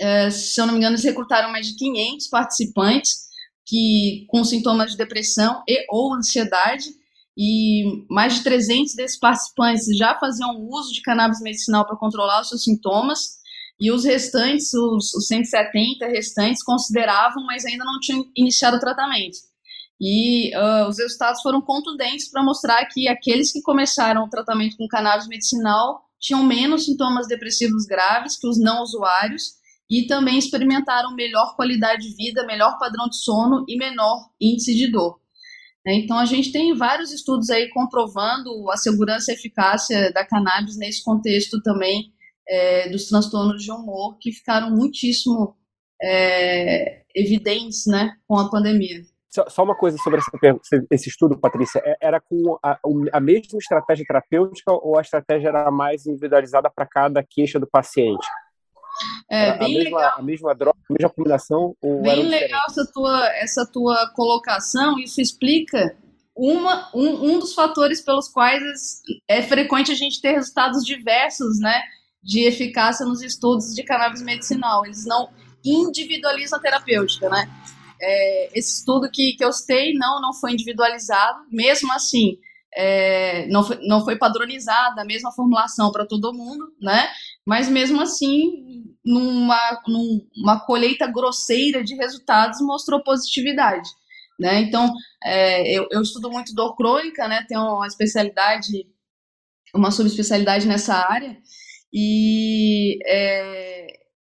é, 0.00 0.30
se 0.30 0.60
eu 0.60 0.66
não 0.66 0.72
me 0.72 0.78
engano, 0.78 0.94
eles 0.94 1.04
recrutaram 1.04 1.50
mais 1.50 1.66
de 1.66 1.76
500 1.76 2.28
participantes 2.28 3.28
que 3.66 4.24
com 4.28 4.42
sintomas 4.44 4.92
de 4.92 4.96
depressão 4.96 5.62
e 5.68 5.84
ou 5.90 6.14
ansiedade 6.14 6.86
e 7.36 8.04
mais 8.10 8.34
de 8.34 8.42
300 8.42 8.94
desses 8.94 9.18
participantes 9.18 9.86
já 9.96 10.18
faziam 10.18 10.66
uso 10.68 10.92
de 10.92 11.02
cannabis 11.02 11.40
medicinal 11.40 11.86
para 11.86 11.96
controlar 11.96 12.40
os 12.40 12.48
seus 12.48 12.64
sintomas, 12.64 13.38
e 13.80 13.92
os 13.92 14.04
restantes, 14.04 14.74
os, 14.74 15.14
os 15.14 15.26
170 15.28 16.06
restantes, 16.08 16.64
consideravam, 16.64 17.44
mas 17.46 17.64
ainda 17.64 17.84
não 17.84 18.00
tinham 18.00 18.24
iniciado 18.36 18.76
o 18.76 18.80
tratamento. 18.80 19.38
E 20.00 20.50
uh, 20.56 20.88
os 20.88 20.98
resultados 20.98 21.40
foram 21.42 21.60
contundentes 21.60 22.28
para 22.30 22.42
mostrar 22.42 22.84
que 22.86 23.08
aqueles 23.08 23.52
que 23.52 23.62
começaram 23.62 24.24
o 24.24 24.28
tratamento 24.28 24.76
com 24.76 24.88
cannabis 24.88 25.28
medicinal 25.28 26.02
tinham 26.20 26.42
menos 26.42 26.86
sintomas 26.86 27.28
depressivos 27.28 27.84
graves 27.84 28.36
que 28.36 28.48
os 28.48 28.58
não 28.58 28.82
usuários 28.82 29.57
e 29.90 30.06
também 30.06 30.38
experimentaram 30.38 31.14
melhor 31.14 31.56
qualidade 31.56 32.02
de 32.02 32.14
vida, 32.14 32.46
melhor 32.46 32.78
padrão 32.78 33.08
de 33.08 33.16
sono 33.16 33.64
e 33.66 33.76
menor 33.76 34.28
índice 34.40 34.74
de 34.74 34.90
dor. 34.90 35.18
Né? 35.84 35.94
Então, 35.94 36.18
a 36.18 36.26
gente 36.26 36.52
tem 36.52 36.74
vários 36.76 37.12
estudos 37.12 37.48
aí 37.48 37.68
comprovando 37.70 38.70
a 38.70 38.76
segurança 38.76 39.32
e 39.32 39.34
eficácia 39.34 40.12
da 40.12 40.26
cannabis 40.26 40.76
nesse 40.76 41.02
contexto 41.02 41.62
também 41.62 42.12
é, 42.46 42.88
dos 42.90 43.08
transtornos 43.08 43.62
de 43.62 43.70
humor, 43.70 44.18
que 44.18 44.32
ficaram 44.32 44.70
muitíssimo 44.70 45.56
é, 46.02 47.02
evidentes 47.14 47.86
né, 47.86 48.14
com 48.26 48.38
a 48.38 48.50
pandemia. 48.50 49.02
Só 49.48 49.62
uma 49.62 49.76
coisa 49.76 49.98
sobre 49.98 50.20
esse 50.90 51.08
estudo, 51.08 51.38
Patrícia. 51.38 51.80
É, 51.84 51.96
era 52.00 52.20
com 52.20 52.58
a, 52.62 52.78
a 53.12 53.20
mesma 53.20 53.58
estratégia 53.58 54.04
terapêutica 54.06 54.72
ou 54.72 54.98
a 54.98 55.02
estratégia 55.02 55.48
era 55.48 55.70
mais 55.70 56.06
individualizada 56.06 56.70
para 56.70 56.86
cada 56.86 57.22
queixa 57.22 57.60
do 57.60 57.66
paciente? 57.66 58.26
É, 59.30 59.50
a 59.50 59.58
mesma, 59.58 59.98
legal. 59.98 60.18
A 60.18 60.22
mesma 60.22 60.54
droga, 60.54 60.78
a 60.88 60.92
mesma 60.92 61.10
combinação? 61.10 61.74
bem 62.02 62.22
legal 62.22 62.62
essa 62.68 62.86
tua, 62.92 63.28
essa 63.36 63.66
tua 63.66 64.10
colocação. 64.14 64.98
Isso 64.98 65.20
explica 65.20 65.96
uma, 66.36 66.88
um, 66.94 67.32
um 67.32 67.38
dos 67.38 67.54
fatores 67.54 68.00
pelos 68.00 68.28
quais 68.28 68.62
é 69.28 69.42
frequente 69.42 69.90
a 69.90 69.94
gente 69.94 70.20
ter 70.20 70.32
resultados 70.32 70.84
diversos, 70.84 71.58
né? 71.58 71.82
De 72.22 72.46
eficácia 72.46 73.04
nos 73.04 73.22
estudos 73.22 73.74
de 73.74 73.82
cannabis 73.82 74.22
medicinal. 74.22 74.84
Eles 74.84 75.04
não 75.04 75.28
individualizam 75.64 76.58
a 76.58 76.62
terapêutica, 76.62 77.28
né? 77.28 77.48
É, 78.00 78.58
esse 78.58 78.78
estudo 78.78 79.10
que, 79.10 79.34
que 79.36 79.44
eu 79.44 79.52
citei 79.52 79.92
não, 79.94 80.20
não 80.20 80.32
foi 80.32 80.52
individualizado, 80.52 81.40
mesmo 81.50 81.92
assim, 81.92 82.38
é, 82.74 83.46
não, 83.48 83.64
foi, 83.64 83.78
não 83.82 84.04
foi 84.04 84.16
padronizada 84.16 85.02
a 85.02 85.04
mesma 85.04 85.32
formulação 85.32 85.90
para 85.90 86.06
todo 86.06 86.32
mundo, 86.32 86.72
né? 86.80 87.08
Mas 87.48 87.66
mesmo 87.66 87.98
assim, 88.02 88.84
numa, 89.02 89.80
numa 90.36 90.60
colheita 90.66 91.06
grosseira 91.06 91.82
de 91.82 91.94
resultados, 91.94 92.60
mostrou 92.60 93.02
positividade. 93.02 93.88
Né? 94.38 94.60
Então, 94.60 94.92
é, 95.24 95.72
eu, 95.72 95.88
eu 95.90 96.02
estudo 96.02 96.30
muito 96.30 96.54
dor 96.54 96.76
crônica, 96.76 97.26
né? 97.26 97.42
Tenho 97.48 97.62
uma 97.62 97.86
especialidade, 97.86 98.86
uma 99.74 99.90
subespecialidade 99.90 100.68
nessa 100.68 100.94
área, 100.94 101.38
e 101.90 102.98
é, 103.06 103.86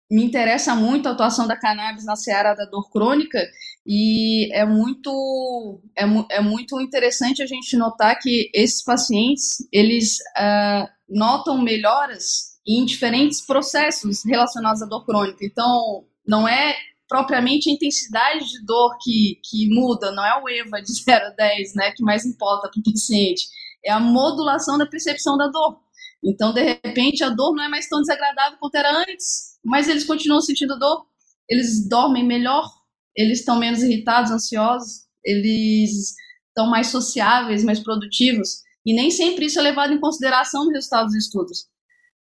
me 0.08 0.22
interessa 0.22 0.76
muito 0.76 1.08
a 1.08 1.10
atuação 1.10 1.48
da 1.48 1.58
cannabis 1.58 2.04
na 2.04 2.14
seara 2.14 2.54
da 2.54 2.66
dor 2.66 2.88
crônica 2.88 3.44
e 3.84 4.48
é 4.54 4.64
muito 4.64 5.82
é, 5.96 6.04
é 6.36 6.40
muito 6.40 6.80
interessante 6.80 7.42
a 7.42 7.46
gente 7.46 7.76
notar 7.76 8.16
que 8.20 8.48
esses 8.54 8.82
pacientes 8.84 9.56
eles 9.72 10.18
uh, 10.38 10.88
notam 11.08 11.60
melhoras 11.60 12.57
em 12.68 12.84
diferentes 12.84 13.40
processos 13.40 14.22
relacionados 14.24 14.82
à 14.82 14.86
dor 14.86 15.06
crônica. 15.06 15.38
Então, 15.42 16.04
não 16.26 16.46
é 16.46 16.76
propriamente 17.08 17.70
a 17.70 17.72
intensidade 17.72 18.46
de 18.46 18.62
dor 18.66 18.98
que, 19.00 19.40
que 19.42 19.70
muda, 19.70 20.12
não 20.12 20.22
é 20.22 20.42
o 20.42 20.46
EVA 20.46 20.82
de 20.82 20.92
0 21.02 21.26
a 21.28 21.30
10, 21.30 21.74
né, 21.74 21.92
que 21.92 22.02
mais 22.02 22.26
importa 22.26 22.68
para 22.68 22.78
o 22.78 22.92
paciente, 22.92 23.46
é 23.82 23.90
a 23.90 23.98
modulação 23.98 24.76
da 24.76 24.86
percepção 24.86 25.38
da 25.38 25.48
dor. 25.48 25.80
Então, 26.22 26.52
de 26.52 26.62
repente, 26.62 27.24
a 27.24 27.30
dor 27.30 27.54
não 27.54 27.64
é 27.64 27.68
mais 27.68 27.88
tão 27.88 28.00
desagradável 28.00 28.58
quanto 28.58 28.74
era 28.74 29.00
antes, 29.00 29.56
mas 29.64 29.88
eles 29.88 30.04
continuam 30.04 30.42
sentindo 30.42 30.78
dor, 30.78 31.06
eles 31.48 31.88
dormem 31.88 32.26
melhor, 32.26 32.68
eles 33.16 33.38
estão 33.38 33.58
menos 33.58 33.82
irritados, 33.82 34.30
ansiosos, 34.30 35.06
eles 35.24 36.14
estão 36.48 36.68
mais 36.68 36.88
sociáveis, 36.88 37.64
mais 37.64 37.80
produtivos, 37.80 38.62
e 38.84 38.94
nem 38.94 39.10
sempre 39.10 39.46
isso 39.46 39.58
é 39.58 39.62
levado 39.62 39.94
em 39.94 40.00
consideração 40.00 40.64
no 40.64 40.72
resultado 40.72 41.06
dos 41.06 41.14
estudos. 41.14 41.66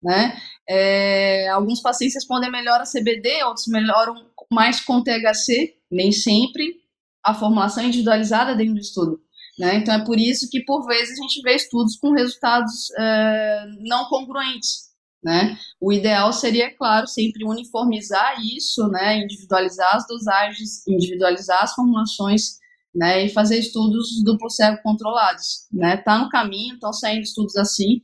Né? 0.03 0.37
É, 0.69 1.49
alguns 1.49 1.83
pacientes 1.83 2.15
respondem 2.15 2.51
melhor 2.51 2.81
a 2.81 2.85
CBD, 2.85 3.43
outros 3.45 3.67
melhoram 3.67 4.15
mais 4.51 4.81
com 4.81 5.03
THC, 5.03 5.75
nem 5.91 6.11
sempre 6.11 6.81
a 7.25 7.35
formulação 7.35 7.83
é 7.83 7.87
individualizada 7.87 8.55
dentro 8.55 8.75
do 8.75 8.81
estudo. 8.81 9.21
Né? 9.59 9.77
Então 9.77 9.95
é 9.95 10.05
por 10.05 10.19
isso 10.19 10.49
que, 10.51 10.65
por 10.65 10.87
vezes, 10.87 11.19
a 11.19 11.23
gente 11.23 11.43
vê 11.43 11.55
estudos 11.55 11.97
com 11.97 12.13
resultados 12.13 12.91
é, 12.99 13.67
não 13.81 14.09
congruentes. 14.09 14.91
Né? 15.23 15.59
O 15.79 15.93
ideal 15.93 16.33
seria, 16.33 16.75
claro, 16.75 17.07
sempre 17.07 17.45
uniformizar 17.45 18.41
isso, 18.43 18.89
né? 18.89 19.19
individualizar 19.19 19.97
as 19.97 20.07
dosagens, 20.07 20.87
individualizar 20.89 21.63
as 21.63 21.75
formulações 21.75 22.59
né? 22.95 23.27
e 23.27 23.29
fazer 23.29 23.59
estudos 23.59 24.23
duplo 24.25 24.49
cego 24.49 24.81
controlados. 24.83 25.67
Está 25.75 26.17
né? 26.17 26.25
No 26.25 26.31
caminho, 26.31 26.75
estão 26.75 26.93
saindo 26.93 27.23
estudos 27.23 27.55
assim, 27.57 28.01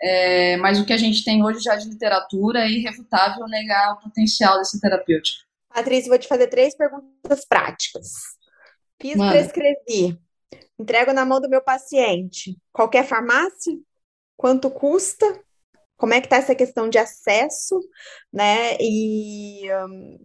é, 0.00 0.56
mas 0.58 0.78
o 0.78 0.84
que 0.84 0.92
a 0.92 0.98
gente 0.98 1.24
tem 1.24 1.42
hoje 1.44 1.60
já 1.60 1.76
de 1.76 1.88
literatura 1.88 2.60
é 2.60 2.70
irrefutável 2.70 3.46
negar 3.46 3.94
o 3.94 4.00
potencial 4.00 4.58
desse 4.58 4.80
terapêutico. 4.80 5.44
Patrícia, 5.68 6.08
vou 6.08 6.18
te 6.18 6.28
fazer 6.28 6.46
três 6.48 6.76
perguntas 6.76 7.44
práticas. 7.46 8.12
Fiz, 9.00 9.16
Mano. 9.16 9.32
prescrevi. 9.32 10.18
Entrego 10.78 11.12
na 11.12 11.24
mão 11.24 11.40
do 11.40 11.48
meu 11.48 11.62
paciente. 11.62 12.56
Qualquer 12.72 13.06
farmácia? 13.06 13.74
Quanto 14.36 14.70
custa? 14.70 15.26
Como 15.96 16.12
é 16.12 16.20
que 16.20 16.26
está 16.26 16.36
essa 16.36 16.54
questão 16.54 16.88
de 16.88 16.98
acesso, 16.98 17.80
né? 18.30 18.76
E, 18.78 19.72
um, 19.72 20.18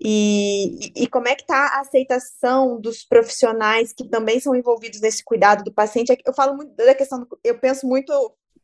e, 0.00 1.02
e, 1.02 1.08
como 1.08 1.26
é 1.26 1.34
que 1.34 1.42
está 1.42 1.56
a 1.56 1.80
aceitação 1.80 2.80
dos 2.80 3.04
profissionais 3.04 3.92
que 3.92 4.08
também 4.08 4.38
são 4.38 4.54
envolvidos 4.54 5.00
nesse 5.00 5.24
cuidado 5.24 5.64
do 5.64 5.72
paciente? 5.72 6.16
Eu 6.24 6.32
falo 6.32 6.56
muito 6.56 6.74
da 6.76 6.94
questão, 6.94 7.20
do, 7.20 7.38
eu 7.42 7.58
penso 7.58 7.86
muito 7.86 8.12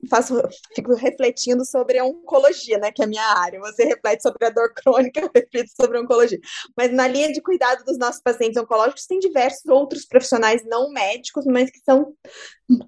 faço, 0.09 0.35
fico 0.75 0.95
refletindo 0.95 1.65
sobre 1.65 1.99
a 1.99 2.05
oncologia, 2.05 2.79
né, 2.79 2.91
que 2.93 3.03
é 3.03 3.05
a 3.05 3.09
minha 3.09 3.25
área. 3.25 3.61
Você 3.61 3.85
reflete 3.85 4.23
sobre 4.23 4.47
a 4.47 4.51
dor 4.51 4.73
crônica, 4.75 5.21
eu 5.21 5.31
reflito 5.35 5.71
sobre 5.81 5.99
a 5.99 6.01
oncologia. 6.01 6.39
Mas 6.77 6.93
na 6.93 7.07
linha 7.07 7.33
de 7.33 7.41
cuidado 7.41 7.85
dos 7.85 7.99
nossos 7.99 8.21
pacientes 8.23 8.61
oncológicos, 8.61 9.07
tem 9.07 9.19
diversos 9.19 9.67
outros 9.67 10.05
profissionais 10.05 10.63
não 10.67 10.91
médicos, 10.91 11.45
mas 11.47 11.71
que 11.71 11.81
são 11.81 12.15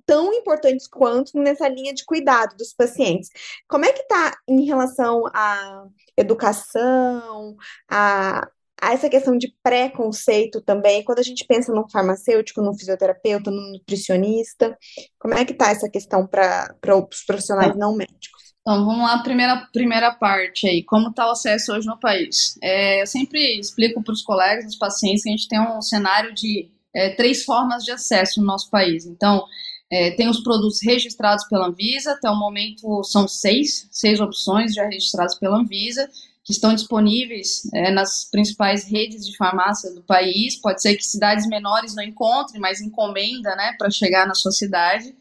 tão 0.05 0.33
importantes 0.33 0.87
quanto 0.87 1.39
nessa 1.39 1.69
linha 1.69 1.93
de 1.93 2.05
cuidado 2.05 2.57
dos 2.57 2.73
pacientes. 2.73 3.29
Como 3.69 3.85
é 3.85 3.93
que 3.93 4.03
está 4.03 4.37
em 4.49 4.65
relação 4.65 5.25
à 5.35 5.87
educação, 6.17 7.57
a, 7.91 8.49
essa 8.83 9.09
questão 9.09 9.37
de 9.37 9.55
preconceito 9.63 10.61
também, 10.61 11.03
quando 11.03 11.19
a 11.19 11.23
gente 11.23 11.45
pensa 11.47 11.73
num 11.73 11.89
farmacêutico, 11.89 12.61
num 12.61 12.77
fisioterapeuta, 12.77 13.51
num 13.51 13.73
nutricionista, 13.73 14.77
como 15.19 15.35
é 15.35 15.45
que 15.45 15.53
está 15.53 15.71
essa 15.71 15.89
questão 15.89 16.27
para 16.27 16.75
os 17.11 17.25
profissionais 17.25 17.77
não 17.77 17.97
médicos? 17.97 18.47
Então, 18.61 18.85
vamos 18.85 19.03
lá, 19.03 19.23
primeira, 19.23 19.69
primeira 19.73 20.13
parte 20.13 20.67
aí, 20.67 20.83
como 20.85 21.11
está 21.11 21.29
o 21.29 21.31
acesso 21.31 21.73
hoje 21.73 21.87
no 21.87 21.99
país? 22.01 22.59
É, 22.63 23.01
eu 23.01 23.07
sempre 23.07 23.61
explico 23.61 24.03
para 24.03 24.13
os 24.13 24.23
colegas, 24.23 24.67
os 24.67 24.77
pacientes, 24.77 25.23
que 25.23 25.29
a 25.29 25.33
gente 25.33 25.49
tem 25.49 25.61
um 25.61 25.81
cenário 25.81 26.35
de 26.35 26.69
é, 26.95 27.11
três 27.11 27.45
formas 27.45 27.85
de 27.85 27.93
acesso 27.93 28.41
no 28.41 28.47
nosso 28.47 28.69
país. 28.69 29.07
Então, 29.07 29.45
é, 29.91 30.11
tem 30.11 30.29
os 30.29 30.41
produtos 30.41 30.81
registrados 30.83 31.47
pela 31.49 31.69
Anvisa, 31.69 32.13
até 32.13 32.29
o 32.29 32.35
momento 32.35 33.05
são 33.05 33.29
seis, 33.29 33.89
seis 33.93 34.21
opções 34.21 34.75
já 34.75 34.85
registradas 34.85 35.39
pela 35.39 35.59
Anvisa, 35.59 36.11
que 36.47 36.53
estão 36.53 36.73
disponíveis 36.73 37.63
é, 37.75 37.91
nas 37.91 38.25
principais 38.31 38.89
redes 38.89 39.27
de 39.27 39.37
farmácia 39.37 39.93
do 39.93 40.03
país. 40.03 40.55
Pode 40.61 40.81
ser 40.81 40.95
que 40.95 41.03
cidades 41.03 41.45
menores 41.49 41.97
não 41.97 42.05
encontrem, 42.05 42.61
mas 42.61 42.81
encomenda 42.81 43.57
né, 43.57 43.75
para 43.77 43.91
chegar 43.91 44.29
na 44.29 44.35
sua 44.35 44.53
cidade. 44.53 45.13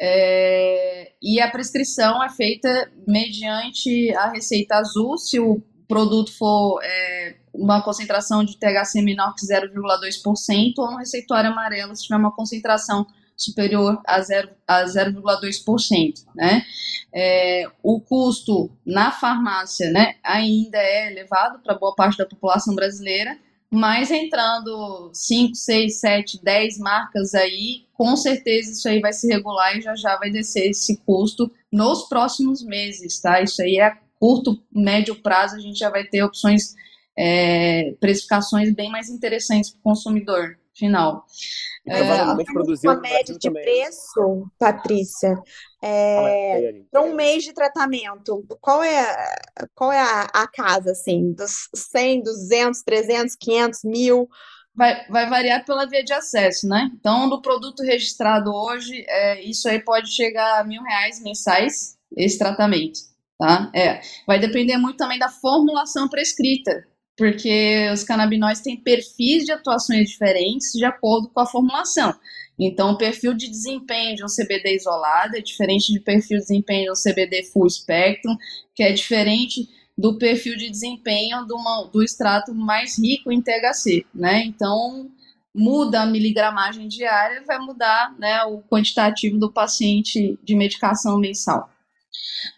É, 0.00 1.12
e 1.20 1.40
a 1.40 1.50
prescrição 1.50 2.22
é 2.22 2.28
feita 2.28 2.90
mediante 3.06 4.14
a 4.14 4.30
receita 4.30 4.76
azul, 4.76 5.18
se 5.18 5.40
o 5.40 5.60
produto 5.88 6.32
for 6.38 6.78
é, 6.84 7.34
uma 7.52 7.82
concentração 7.82 8.44
de 8.44 8.56
THC 8.56 9.02
menor 9.02 9.34
que 9.34 9.44
0,2%, 9.44 10.72
ou 10.78 10.90
no 10.92 10.98
receituário 10.98 11.50
amarelo, 11.50 11.96
se 11.96 12.04
tiver 12.04 12.16
uma 12.16 12.34
concentração 12.34 13.04
superior 13.42 14.00
a 14.06 14.20
0,2%. 14.20 14.50
A 14.66 14.84
0,2%, 14.84 16.24
né? 16.34 16.62
É, 17.12 17.66
o 17.82 18.00
custo 18.00 18.70
na 18.86 19.10
farmácia 19.10 19.90
né, 19.90 20.14
ainda 20.22 20.78
é 20.78 21.10
elevado 21.10 21.58
para 21.58 21.74
boa 21.74 21.94
parte 21.94 22.18
da 22.18 22.26
população 22.26 22.74
brasileira, 22.74 23.36
mas 23.68 24.10
entrando 24.10 25.10
5, 25.12 25.54
6, 25.54 26.00
7, 26.00 26.40
10 26.42 26.78
marcas 26.78 27.34
aí, 27.34 27.84
com 27.94 28.16
certeza 28.16 28.72
isso 28.72 28.88
aí 28.88 29.00
vai 29.00 29.12
se 29.12 29.26
regular 29.26 29.76
e 29.76 29.80
já 29.80 29.94
já 29.96 30.16
vai 30.16 30.30
descer 30.30 30.70
esse 30.70 30.98
custo 30.98 31.50
nos 31.72 32.08
próximos 32.08 32.62
meses, 32.62 33.20
tá? 33.20 33.40
Isso 33.40 33.60
aí 33.60 33.76
é 33.76 33.86
a 33.86 33.98
curto, 34.20 34.62
médio 34.70 35.16
prazo, 35.16 35.56
a 35.56 35.60
gente 35.60 35.78
já 35.78 35.88
vai 35.88 36.04
ter 36.04 36.22
opções, 36.22 36.74
é, 37.18 37.94
precificações 37.98 38.72
bem 38.74 38.90
mais 38.90 39.08
interessantes 39.08 39.70
para 39.70 39.78
o 39.78 39.82
consumidor 39.82 40.59
final. 40.80 41.24
É, 41.86 42.02
uma 42.02 43.00
média 43.00 43.38
de 43.38 43.48
também. 43.48 43.62
preço, 43.62 44.50
Patrícia, 44.58 45.34
é, 45.82 46.82
para 46.90 47.02
um 47.02 47.14
mês 47.14 47.42
de 47.42 47.54
tratamento, 47.54 48.44
qual 48.60 48.82
é, 48.82 49.34
qual 49.74 49.90
é 49.90 49.98
a, 49.98 50.22
a 50.34 50.46
casa, 50.46 50.92
assim, 50.92 51.32
dos 51.32 51.68
100, 51.74 52.22
200, 52.22 52.82
300, 52.82 53.36
500, 53.36 53.84
mil? 53.84 54.28
Vai, 54.74 55.06
vai 55.08 55.28
variar 55.28 55.64
pela 55.64 55.86
via 55.86 56.04
de 56.04 56.12
acesso, 56.12 56.68
né? 56.68 56.90
Então, 56.94 57.28
do 57.28 57.40
produto 57.40 57.82
registrado 57.82 58.52
hoje, 58.52 59.04
é, 59.08 59.42
isso 59.42 59.68
aí 59.68 59.82
pode 59.82 60.10
chegar 60.10 60.60
a 60.60 60.64
mil 60.64 60.82
reais 60.82 61.20
mensais, 61.22 61.96
esse 62.16 62.38
tratamento, 62.38 63.00
tá? 63.38 63.70
É, 63.74 64.00
vai 64.26 64.38
depender 64.38 64.76
muito 64.76 64.98
também 64.98 65.18
da 65.18 65.28
formulação 65.28 66.08
prescrita, 66.08 66.86
porque 67.20 67.86
os 67.92 68.02
canabinóides 68.02 68.62
têm 68.62 68.78
perfis 68.78 69.44
de 69.44 69.52
atuações 69.52 70.08
diferentes 70.08 70.72
de 70.72 70.86
acordo 70.86 71.28
com 71.28 71.38
a 71.38 71.44
formulação. 71.44 72.14
Então, 72.58 72.92
o 72.92 72.96
perfil 72.96 73.34
de 73.34 73.46
desempenho 73.46 74.16
de 74.16 74.24
um 74.24 74.26
CBD 74.26 74.74
isolado 74.76 75.36
é 75.36 75.42
diferente 75.42 75.92
do 75.92 76.02
perfil 76.02 76.38
de 76.38 76.44
desempenho 76.44 76.84
de 76.84 76.90
um 76.92 76.94
CBD 76.94 77.42
full 77.52 77.68
spectrum, 77.68 78.34
que 78.74 78.82
é 78.82 78.90
diferente 78.92 79.68
do 79.98 80.16
perfil 80.16 80.56
de 80.56 80.70
desempenho 80.70 81.44
do, 81.44 81.56
uma, 81.56 81.90
do 81.92 82.02
extrato 82.02 82.54
mais 82.54 82.98
rico 82.98 83.30
em 83.30 83.42
THC, 83.42 84.06
né? 84.14 84.42
Então, 84.46 85.10
muda 85.54 86.00
a 86.00 86.06
miligramagem 86.06 86.88
diária, 86.88 87.44
vai 87.46 87.58
mudar 87.58 88.14
né, 88.18 88.44
o 88.44 88.62
quantitativo 88.62 89.38
do 89.38 89.52
paciente 89.52 90.38
de 90.42 90.56
medicação 90.56 91.18
mensal. 91.18 91.68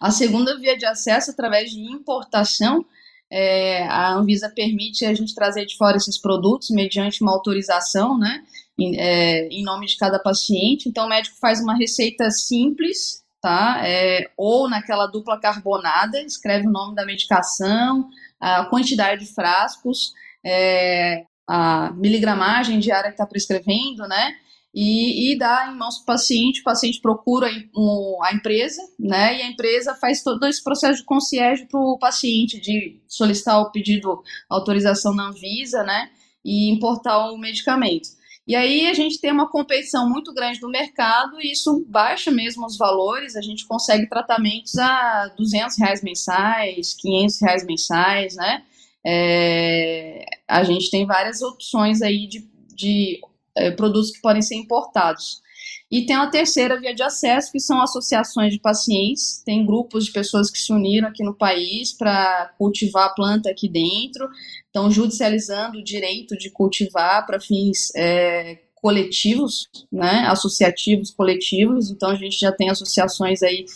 A 0.01 0.13
segunda 0.13 0.57
via 0.57 0.79
de 0.79 0.87
acesso, 0.87 1.33
através 1.33 1.73
de 1.73 1.81
importação, 1.81 2.87
é, 3.33 3.85
a 3.85 4.13
Anvisa 4.13 4.53
permite 4.55 5.07
a 5.07 5.15
gente 5.15 5.35
trazer 5.35 5.65
de 5.65 5.77
fora 5.79 5.97
esses 5.97 6.19
produtos 6.19 6.69
mediante 6.69 7.23
uma 7.23 7.33
autorização, 7.33 8.19
né, 8.19 8.43
em, 8.79 8.95
é, 9.01 9.49
em 9.49 9.65
nome 9.65 9.87
de 9.87 9.97
cada 9.97 10.19
paciente. 10.19 10.87
Então, 10.87 11.07
o 11.07 11.09
médico 11.09 11.37
faz 11.41 11.61
uma 11.61 11.75
receita 11.75 12.31
simples, 12.31 13.25
tá, 13.41 13.81
é, 13.85 14.31
ou 14.37 14.69
naquela 14.69 15.07
dupla 15.07 15.41
carbonada, 15.41 16.21
escreve 16.21 16.67
o 16.67 16.71
nome 16.71 16.95
da 16.95 17.07
medicação, 17.07 18.07
a 18.39 18.67
quantidade 18.67 19.25
de 19.25 19.33
frascos, 19.33 20.13
é, 20.45 21.25
a 21.49 21.91
miligramagem 21.93 22.79
diária 22.79 23.09
que 23.09 23.15
está 23.15 23.27
prescrevendo, 23.27 24.07
né, 24.07 24.35
e, 24.75 25.33
e 25.33 25.39
dá 25.39 25.71
em 25.71 25.77
mãos 25.77 25.99
paciente, 25.99 26.61
o 26.61 26.65
paciente 26.65 27.01
procura 27.01 27.47
a 27.47 28.35
empresa, 28.35 28.81
né, 28.99 29.39
e 29.39 29.43
a 29.43 29.47
empresa 29.47 29.95
faz 29.95 30.23
todo 30.23 30.47
esse 30.47 30.63
processo 30.65 31.01
de 31.01 31.05
concierge 31.05 31.67
para 31.67 31.79
o 31.79 31.99
paciente, 31.99 32.59
de 32.59 33.01
solicitar 33.07 33.61
o 33.61 33.71
pedido, 33.71 34.23
autorização 34.49 35.15
na 35.15 35.29
Anvisa, 35.29 35.83
né, 35.83 36.11
e 36.45 36.71
importar 36.71 37.31
o 37.31 37.37
medicamento. 37.37 38.09
E 38.47 38.57
aí 38.57 38.87
a 38.89 38.95
gente 38.95 39.21
tem 39.21 39.31
uma 39.31 39.49
competição 39.49 40.09
muito 40.09 40.33
grande 40.35 40.61
no 40.61 40.69
mercado 40.69 41.41
e 41.41 41.53
isso 41.53 41.85
baixa 41.89 42.31
mesmo 42.31 42.67
os 42.67 42.77
valores, 42.77 43.37
a 43.37 43.43
gente 43.43 43.67
consegue 43.67 44.09
tratamentos 44.09 44.77
a 44.79 45.29
200 45.37 45.79
reais 45.79 46.03
mensais, 46.03 46.95
500 46.95 47.41
reais 47.43 47.67
mensais, 47.67 48.35
né, 48.37 48.65
é, 49.05 50.25
a 50.49 50.65
gente 50.65 50.91
tem 50.91 51.05
várias 51.05 51.43
opções 51.43 52.01
aí 52.01 52.27
de, 52.27 52.49
de 52.75 53.21
é, 53.57 53.71
produtos 53.71 54.11
que 54.11 54.21
podem 54.21 54.43
ser 54.43 54.57
importados. 54.57 55.43
E 55.91 56.07
tem 56.07 56.17
a 56.17 56.27
terceira 56.27 56.81
via 56.81 56.95
de 56.95 57.03
acesso, 57.03 57.53
que 57.53 57.61
são 57.61 57.83
associações 57.83 58.51
de 58.53 58.59
pacientes. 58.59 59.43
Tem 59.45 59.65
grupos 59.65 60.07
de 60.07 60.13
pessoas 60.13 60.51
que 60.51 60.59
se 60.59 60.73
uniram 60.73 61.09
aqui 61.09 61.23
no 61.23 61.35
país 61.35 61.93
para 61.93 62.51
cultivar 62.57 63.09
a 63.09 63.15
planta 63.15 63.51
aqui 63.51 63.69
dentro, 63.69 64.27
estão 64.67 64.91
judicializando 64.91 65.79
o 65.79 65.85
direito 65.85 66.37
de 66.37 66.51
cultivar 66.51 67.27
para 67.27 67.39
fins 67.39 67.95
é, 67.95 68.59
coletivos, 68.77 69.69
né, 69.93 70.25
associativos 70.29 71.11
coletivos. 71.11 71.91
Então 71.91 72.09
a 72.09 72.17
gente 72.17 72.39
já 72.39 72.51
tem 72.51 72.71
associações 72.71 73.43
aí 73.43 73.67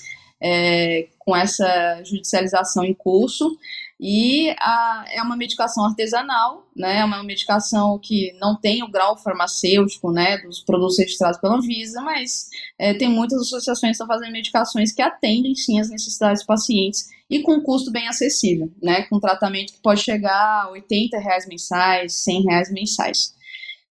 é, 0.40 1.08
com 1.18 1.36
essa 1.36 2.02
judicialização 2.02 2.82
em 2.82 2.94
curso. 2.94 3.58
E 3.98 4.54
a, 4.58 5.06
é 5.10 5.22
uma 5.22 5.36
medicação 5.36 5.86
artesanal, 5.86 6.66
né? 6.76 6.98
É 6.98 7.04
uma 7.04 7.22
medicação 7.22 7.98
que 7.98 8.32
não 8.38 8.54
tem 8.54 8.82
o 8.82 8.90
grau 8.90 9.16
farmacêutico, 9.16 10.12
né? 10.12 10.38
Dos 10.38 10.60
produtos 10.60 10.98
registrados 10.98 11.40
pela 11.40 11.56
Anvisa, 11.56 12.02
mas 12.02 12.48
é, 12.78 12.92
tem 12.92 13.08
muitas 13.08 13.40
associações 13.40 13.96
que 13.96 14.02
estão 14.02 14.06
fazendo 14.06 14.32
medicações 14.32 14.92
que 14.92 15.00
atendem 15.00 15.54
sim 15.54 15.80
as 15.80 15.88
necessidades 15.88 16.40
dos 16.40 16.46
pacientes 16.46 17.08
e 17.28 17.40
com 17.40 17.60
custo 17.60 17.90
bem 17.90 18.06
acessível, 18.06 18.70
né? 18.82 19.02
Com 19.04 19.18
tratamento 19.18 19.72
que 19.72 19.80
pode 19.80 20.02
chegar 20.02 20.64
a 20.64 20.70
80 20.70 21.18
reais 21.18 21.46
mensais, 21.46 22.14
100 22.16 22.42
reais 22.42 22.72
mensais. 22.72 23.35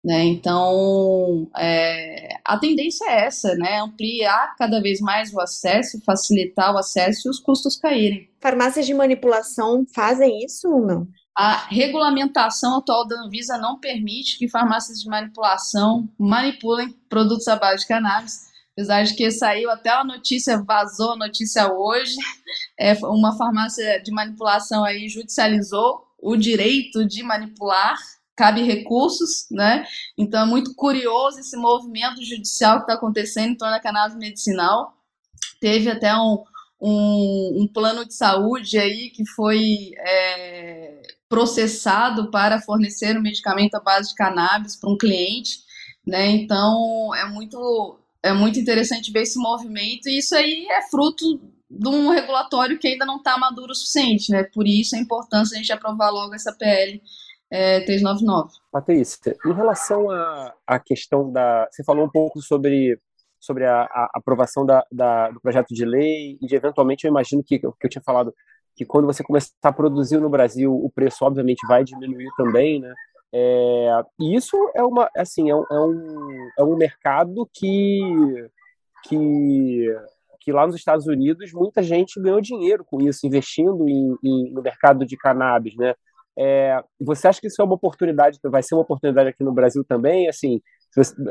Né? 0.05 0.23
Então, 0.25 1.49
é, 1.57 2.37
a 2.45 2.59
tendência 2.59 3.09
é 3.09 3.25
essa, 3.25 3.55
né? 3.55 3.79
ampliar 3.79 4.55
cada 4.55 4.79
vez 4.79 5.01
mais 5.01 5.33
o 5.33 5.41
acesso, 5.41 5.99
facilitar 6.05 6.75
o 6.75 6.77
acesso 6.77 7.27
e 7.27 7.31
os 7.31 7.39
custos 7.39 7.75
caírem. 7.75 8.29
Farmácias 8.39 8.85
de 8.85 8.93
manipulação 8.93 9.83
fazem 9.95 10.45
isso 10.45 10.69
ou 10.69 10.85
não? 10.85 11.07
A 11.35 11.65
regulamentação 11.69 12.77
atual 12.77 13.07
da 13.07 13.19
Anvisa 13.19 13.57
não 13.57 13.79
permite 13.79 14.37
que 14.37 14.47
farmácias 14.47 14.99
de 14.99 15.09
manipulação 15.09 16.07
manipulem 16.19 16.95
produtos 17.09 17.47
à 17.47 17.55
base 17.55 17.81
de 17.81 17.87
cannabis, 17.87 18.51
apesar 18.73 19.03
de 19.03 19.15
que 19.15 19.31
saiu 19.31 19.71
até 19.71 19.89
a 19.89 20.03
notícia, 20.03 20.61
vazou 20.61 21.13
a 21.13 21.17
notícia 21.17 21.73
hoje, 21.73 22.15
é, 22.79 22.93
uma 23.05 23.35
farmácia 23.35 23.99
de 24.03 24.11
manipulação 24.11 24.83
aí 24.83 25.09
judicializou 25.09 26.05
o 26.21 26.37
direito 26.37 27.03
de 27.07 27.23
manipular 27.23 27.97
cabe 28.35 28.61
recursos, 28.63 29.47
né? 29.49 29.85
Então 30.17 30.43
é 30.43 30.45
muito 30.45 30.75
curioso 30.75 31.39
esse 31.39 31.55
movimento 31.55 32.23
judicial 32.23 32.77
que 32.77 32.83
está 32.83 32.93
acontecendo 32.95 33.51
em 33.51 33.57
torno 33.57 33.73
da 33.73 33.79
cannabis 33.79 34.17
medicinal. 34.17 34.93
Teve 35.59 35.89
até 35.89 36.13
um, 36.15 36.43
um, 36.81 37.61
um, 37.61 37.67
plano 37.67 38.05
de 38.05 38.13
saúde 38.13 38.77
aí 38.77 39.09
que 39.09 39.25
foi 39.25 39.91
é, 39.97 41.01
processado 41.29 42.29
para 42.29 42.61
fornecer 42.61 43.17
um 43.17 43.21
medicamento 43.21 43.75
à 43.75 43.79
base 43.79 44.09
de 44.09 44.15
cannabis 44.15 44.75
para 44.75 44.89
um 44.89 44.97
cliente, 44.97 45.59
né? 46.05 46.27
Então 46.31 47.15
é 47.15 47.25
muito 47.25 47.99
é 48.21 48.33
muito 48.33 48.59
interessante 48.59 49.11
ver 49.11 49.21
esse 49.21 49.37
movimento 49.39 50.09
e 50.09 50.17
isso 50.17 50.35
aí 50.35 50.65
é 50.69 50.81
fruto 50.89 51.39
de 51.69 51.87
um 51.87 52.09
regulatório 52.09 52.77
que 52.79 52.87
ainda 52.87 53.05
não 53.05 53.17
está 53.17 53.37
maduro 53.37 53.71
o 53.71 53.75
suficiente, 53.75 54.31
né? 54.31 54.43
Por 54.43 54.67
isso 54.67 54.95
a 54.95 54.99
importância 54.99 55.51
de 55.51 55.55
a 55.55 55.59
gente 55.59 55.71
aprovar 55.71 56.09
logo 56.09 56.33
essa 56.33 56.53
PL 56.53 57.01
é, 57.51 57.81
399. 57.81 58.53
Patrícia, 58.71 59.35
em 59.45 59.53
relação 59.53 60.09
à, 60.09 60.79
questão 60.79 61.31
da. 61.31 61.67
Você 61.71 61.83
falou 61.83 62.05
um 62.05 62.09
pouco 62.09 62.41
sobre, 62.41 62.99
sobre 63.39 63.65
a, 63.65 63.83
a 63.83 64.09
aprovação 64.15 64.65
da, 64.65 64.83
da, 64.91 65.29
do 65.29 65.39
projeto 65.39 65.73
de 65.73 65.85
lei 65.85 66.37
e, 66.41 66.47
de, 66.47 66.55
eventualmente, 66.55 67.05
eu 67.05 67.11
imagino 67.11 67.43
que, 67.43 67.59
que 67.59 67.65
eu 67.65 67.89
tinha 67.89 68.03
falado 68.03 68.33
que 68.75 68.85
quando 68.85 69.05
você 69.05 69.23
começar 69.23 69.53
a 69.63 69.71
produzir 69.71 70.19
no 70.19 70.29
Brasil, 70.29 70.73
o 70.73 70.91
preço, 70.91 71.23
obviamente, 71.23 71.65
vai 71.65 71.83
diminuir 71.83 72.29
também, 72.35 72.81
né? 72.81 72.93
É, 73.33 74.03
isso 74.19 74.55
é 74.73 74.83
uma 74.83 75.09
assim 75.17 75.49
é 75.49 75.55
um, 75.55 75.65
é 75.69 75.79
um, 75.79 76.49
é 76.59 76.63
um 76.63 76.77
mercado 76.77 77.49
que, 77.53 77.99
que 79.03 79.93
que 80.39 80.51
lá 80.53 80.65
nos 80.65 80.75
Estados 80.75 81.05
Unidos 81.05 81.51
muita 81.51 81.83
gente 81.83 82.21
ganhou 82.21 82.39
dinheiro 82.39 82.85
com 82.85 83.01
isso 83.01 83.27
investindo 83.27 83.89
em, 83.89 84.15
em, 84.23 84.53
no 84.53 84.61
mercado 84.61 85.05
de 85.05 85.17
cannabis 85.17 85.75
né 85.75 85.95
é, 86.37 86.83
você 86.99 87.27
acha 87.27 87.39
que 87.39 87.47
isso 87.47 87.61
é 87.61 87.65
uma 87.65 87.75
oportunidade, 87.75 88.39
vai 88.43 88.61
ser 88.61 88.75
uma 88.75 88.81
oportunidade 88.81 89.29
aqui 89.29 89.43
no 89.43 89.53
Brasil 89.53 89.83
também, 89.83 90.27
assim, 90.27 90.61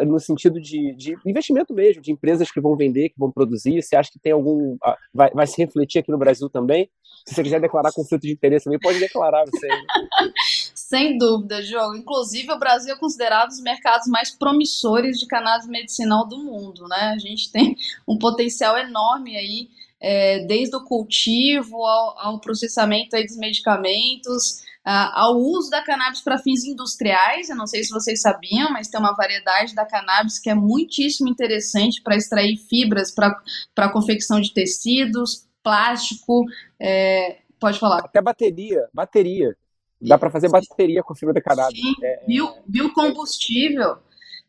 no 0.07 0.21
sentido 0.21 0.61
de, 0.61 0.95
de, 0.95 1.17
investimento 1.25 1.73
mesmo, 1.73 2.03
de 2.03 2.13
empresas 2.13 2.51
que 2.51 2.61
vão 2.61 2.77
vender, 2.77 3.09
que 3.09 3.19
vão 3.19 3.31
produzir? 3.31 3.81
Você 3.81 3.97
acha 3.97 4.11
que 4.13 4.19
tem 4.19 4.33
algum. 4.33 4.77
Ah, 4.83 4.97
vai, 5.13 5.31
vai 5.31 5.47
se 5.47 5.57
refletir 5.63 6.01
aqui 6.01 6.11
no 6.11 6.19
Brasil 6.19 6.51
também? 6.51 6.91
Se 7.27 7.35
você 7.35 7.43
quiser 7.43 7.61
declarar 7.61 7.93
conflito 7.93 8.23
de 8.23 8.33
interesse 8.33 8.65
também, 8.65 8.79
pode 8.79 8.99
declarar 8.99 9.45
você. 9.47 9.69
Sem 10.75 11.17
dúvida, 11.17 11.63
Diogo. 11.63 11.97
Inclusive, 11.97 12.53
o 12.53 12.59
Brasil 12.59 12.93
é 12.93 12.99
considerado 12.99 13.47
um 13.47 13.49
dos 13.49 13.63
mercados 13.63 14.07
mais 14.09 14.31
promissores 14.31 15.19
de 15.19 15.27
cannabis 15.27 15.67
medicinal 15.67 16.29
do 16.29 16.39
mundo, 16.39 16.87
né? 16.87 17.15
A 17.15 17.19
gente 17.19 17.51
tem 17.51 17.75
um 18.07 18.19
potencial 18.19 18.77
enorme 18.77 19.35
aí, 19.35 19.69
é, 19.99 20.41
desde 20.41 20.77
o 20.77 20.85
cultivo 20.85 21.87
ao, 21.87 22.19
ao 22.19 22.41
processamento 22.41 23.17
aí 23.17 23.25
dos 23.25 23.39
medicamentos 23.39 24.63
uh, 24.87 25.11
ao 25.13 25.37
uso 25.37 25.71
da 25.71 25.83
cannabis 25.83 26.21
para 26.21 26.39
fins 26.39 26.65
industriais. 26.65 27.49
Eu 27.49 27.57
não 27.57 27.67
sei 27.67 27.83
se 27.83 27.91
vocês 27.91 28.21
sabiam, 28.21 28.71
mas 28.71 28.89
tem 28.89 29.01
uma 29.01 29.15
variedade 29.15 29.75
da 29.75 29.85
cannabis 29.85 30.39
que 30.39 30.51
é 30.51 30.55
muitíssimo 30.55 31.29
interessante 31.29 32.03
para 32.03 32.17
extrair 32.17 32.57
fibras 32.57 33.11
para 33.11 33.37
a 33.77 33.89
confecção 33.89 34.41
de 34.41 34.53
tecidos, 34.53 35.47
plástico. 35.63 36.45
É, 36.79 37.39
pode 37.59 37.79
falar. 37.79 38.01
Até 38.01 38.21
bateria, 38.21 38.89
bateria. 38.93 39.57
Dá 40.01 40.19
para 40.19 40.31
fazer 40.31 40.51
bateria 40.51 41.03
com 41.03 41.15
fibra 41.15 41.33
de 41.33 41.41
cannabis. 41.41 41.81
Sim, 41.81 41.95
é, 42.03 42.25
bio, 42.27 42.51
biocombustível. 42.67 43.97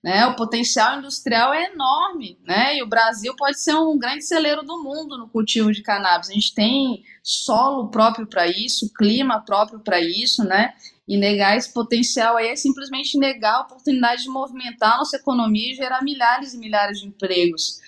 Né? 0.04 0.26
O 0.28 0.36
potencial 0.36 1.00
industrial 1.00 1.52
é 1.52 1.72
enorme, 1.72 2.38
né? 2.44 2.78
E 2.78 2.84
o 2.84 2.88
Brasil 2.88 3.36
pode 3.36 3.60
ser 3.60 3.74
um 3.74 3.98
grande 3.98 4.24
celeiro 4.24 4.62
do 4.62 4.84
mundo 4.84 5.18
no 5.18 5.28
cultivo 5.28 5.72
de 5.72 5.82
cannabis. 5.82 6.30
A 6.30 6.34
gente 6.34 6.54
tem 6.54 7.04
solo 7.24 7.90
próprio 7.90 8.28
para 8.28 8.46
isso, 8.46 8.94
clima 8.94 9.44
próprio 9.44 9.80
para 9.80 10.00
isso, 10.00 10.44
né? 10.44 10.76
E 11.08 11.18
negar 11.18 11.58
esse 11.58 11.74
potencial 11.74 12.38
aí 12.38 12.50
é 12.50 12.56
simplesmente 12.56 13.18
negar 13.18 13.56
a 13.56 13.62
oportunidade 13.62 14.24
de 14.24 14.30
movimentar 14.30 14.94
a 14.94 14.98
nossa 14.98 15.18
economia 15.18 15.72
e 15.72 15.76
gerar 15.76 16.04
milhares 16.04 16.54
e 16.54 16.60
milhares 16.60 17.00
de 17.00 17.08
empregos. 17.08 17.80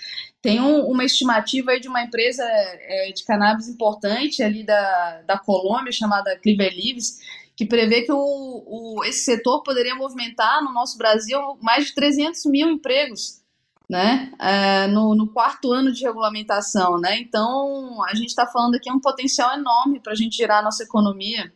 Tem 0.42 0.62
um, 0.62 0.86
uma 0.86 1.04
estimativa 1.04 1.72
aí 1.72 1.80
de 1.80 1.88
uma 1.88 2.02
empresa 2.02 2.44
é, 2.44 3.12
de 3.12 3.24
cannabis 3.26 3.68
importante 3.68 4.42
ali 4.44 4.64
da, 4.64 5.22
da 5.24 5.38
Colômbia, 5.38 5.92
chamada 5.92 6.38
Cleaver 6.40 6.74
Leaves, 6.76 7.20
que 7.58 7.66
prevê 7.66 8.04
que 8.04 8.12
o, 8.12 8.18
o, 8.18 9.04
esse 9.04 9.26
setor 9.26 9.64
poderia 9.64 9.96
movimentar 9.96 10.64
no 10.64 10.72
nosso 10.72 10.98
Brasil 10.98 11.40
mais 11.62 11.88
de 11.88 11.96
300 11.96 12.46
mil 12.46 12.70
empregos 12.70 13.42
né, 13.90 14.32
é, 14.40 14.88
no, 14.88 15.16
no, 15.16 15.32
quarto 15.34 15.72
ano 15.72 15.92
de 15.92 16.04
regulamentação, 16.04 17.00
né, 17.00 17.18
então 17.20 18.04
a 18.04 18.14
gente 18.14 18.28
está 18.28 18.46
falando 18.46 18.76
aqui 18.76 18.92
um 18.92 19.00
potencial 19.00 19.58
enorme 19.58 20.02
para 20.02 20.12
a 20.12 20.16
gente 20.16 20.36
gerar 20.36 20.60
a 20.60 20.62
nossa 20.62 20.84
economia, 20.84 21.54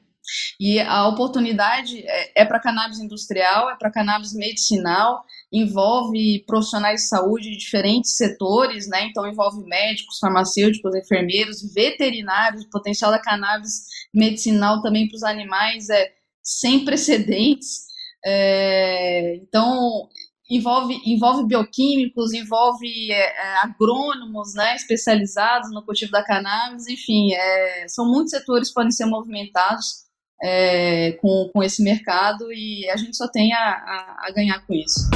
e 0.60 0.80
a 0.80 1.08
oportunidade 1.08 1.99
é, 2.06 2.41
é 2.41 2.45
para 2.45 2.60
cannabis 2.60 2.99
industrial, 2.99 3.70
é 3.70 3.76
para 3.76 3.91
cannabis 3.91 4.34
medicinal, 4.34 5.26
envolve 5.52 6.43
profissionais 6.47 7.02
de 7.02 7.08
saúde 7.08 7.52
de 7.52 7.58
diferentes 7.58 8.16
setores, 8.16 8.88
né? 8.88 9.06
Então 9.06 9.28
envolve 9.28 9.64
médicos, 9.68 10.18
farmacêuticos, 10.20 10.95
enfermeiros, 10.95 11.62
veterinários. 11.74 12.64
O 12.64 12.70
potencial 12.70 13.12
da 13.12 13.22
cannabis 13.22 13.86
medicinal 14.14 14.82
também 14.82 15.08
para 15.08 15.18
os 15.18 15.24
animais 15.24 15.89
é 15.89 16.12
sem 16.41 16.86
precedentes. 16.86 17.86
É, 18.26 19.36
então 19.36 20.08
envolve, 20.49 20.99
envolve 21.06 21.47
bioquímicos, 21.47 22.34
envolve 22.34 23.12
é, 23.12 23.16
é, 23.16 23.58
agrônomos, 23.64 24.54
né, 24.54 24.76
especializados 24.76 25.72
no 25.72 25.84
cultivo 25.84 26.12
da 26.12 26.24
cannabis, 26.24 26.88
enfim, 26.88 27.34
é, 27.34 27.88
são 27.88 28.06
muitos 28.06 28.32
setores 28.32 28.68
que 28.68 28.74
podem 28.74 28.91
ser 28.91 29.06
movimentados 29.06 30.11
é, 30.44 31.12
com, 31.14 31.50
com 31.54 31.62
esse 31.62 31.84
mercado 31.84 32.52
e 32.52 32.89
a 32.89 32.98
gente 32.98 33.16
só 33.16 33.28
tem 33.28 33.54
a, 33.54 33.58
a, 33.58 34.28
a 34.28 34.32
ganhar 34.32 34.66
com 34.66 34.74
isso. 34.74 35.10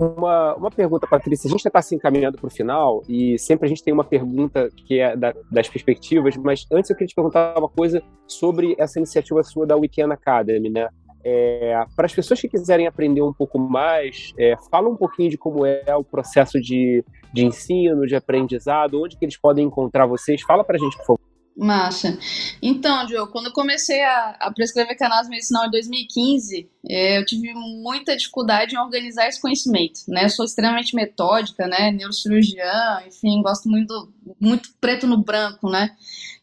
Uma, 0.00 0.54
uma 0.54 0.70
pergunta, 0.70 1.06
Patrícia. 1.06 1.46
A 1.46 1.50
gente 1.50 1.66
está 1.66 1.82
se 1.82 1.94
encaminhando 1.94 2.38
para 2.38 2.46
o 2.46 2.50
final 2.50 3.02
e 3.06 3.38
sempre 3.38 3.66
a 3.66 3.68
gente 3.68 3.82
tem 3.82 3.92
uma 3.92 4.04
pergunta 4.04 4.70
que 4.74 4.98
é 4.98 5.14
da, 5.14 5.34
das 5.50 5.68
perspectivas, 5.68 6.36
mas 6.38 6.66
antes 6.72 6.88
eu 6.88 6.96
queria 6.96 7.08
te 7.08 7.14
perguntar 7.14 7.58
uma 7.58 7.68
coisa 7.68 8.02
sobre 8.26 8.74
essa 8.78 8.98
iniciativa 8.98 9.42
sua 9.42 9.66
da 9.66 9.76
Weekend 9.76 10.12
Academy, 10.12 10.70
né? 10.70 10.88
É, 11.24 11.84
para 11.94 12.06
as 12.06 12.14
pessoas 12.14 12.40
que 12.40 12.48
quiserem 12.48 12.86
aprender 12.86 13.22
um 13.22 13.32
pouco 13.32 13.58
mais, 13.58 14.32
é, 14.38 14.54
fala 14.70 14.88
um 14.88 14.96
pouquinho 14.96 15.30
de 15.30 15.36
como 15.36 15.66
é 15.66 15.94
o 15.94 16.04
processo 16.04 16.60
de, 16.60 17.04
de 17.32 17.44
ensino, 17.44 18.06
de 18.06 18.16
aprendizado, 18.16 19.02
onde 19.02 19.16
que 19.16 19.24
eles 19.24 19.36
podem 19.36 19.66
encontrar 19.66 20.06
vocês. 20.06 20.42
Fala 20.42 20.64
para 20.64 20.76
a 20.76 20.78
gente, 20.78 20.96
por 20.96 21.06
favor. 21.06 21.29
Massa. 21.56 22.18
Então, 22.62 23.04
Diogo, 23.04 23.30
quando 23.32 23.46
eu 23.46 23.52
comecei 23.52 24.02
a, 24.02 24.36
a 24.40 24.52
prescrever 24.52 24.96
canais 24.96 25.28
medicinal 25.28 25.66
em 25.66 25.70
2015, 25.70 26.70
é, 26.88 27.18
eu 27.18 27.26
tive 27.26 27.52
muita 27.52 28.16
dificuldade 28.16 28.74
em 28.74 28.78
organizar 28.78 29.28
esse 29.28 29.40
conhecimento, 29.40 30.00
né? 30.08 30.24
Eu 30.24 30.30
sou 30.30 30.44
extremamente 30.44 30.94
metódica, 30.94 31.66
né? 31.66 31.90
Neurocirurgiã, 31.90 33.02
enfim, 33.06 33.42
gosto 33.42 33.68
muito, 33.68 34.12
muito 34.40 34.70
preto 34.80 35.06
no 35.06 35.18
branco, 35.22 35.68
né? 35.68 35.94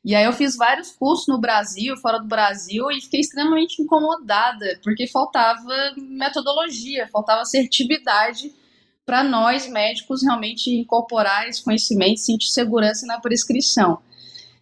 E 0.05 0.13
aí 0.15 0.23
eu 0.23 0.33
fiz 0.33 0.55
vários 0.55 0.91
cursos 0.91 1.27
no 1.27 1.39
Brasil, 1.39 1.97
fora 1.97 2.19
do 2.19 2.27
Brasil, 2.27 2.89
e 2.91 3.01
fiquei 3.01 3.19
extremamente 3.19 3.81
incomodada, 3.81 4.79
porque 4.83 5.07
faltava 5.07 5.67
metodologia, 5.97 7.07
faltava 7.07 7.41
assertividade 7.41 8.53
para 9.05 9.23
nós 9.23 9.67
médicos 9.67 10.21
realmente 10.21 10.69
incorporar 10.69 11.47
esse 11.47 11.63
conhecimento, 11.63 12.19
sentir 12.19 12.49
segurança 12.49 13.05
na 13.07 13.19
prescrição. 13.19 13.99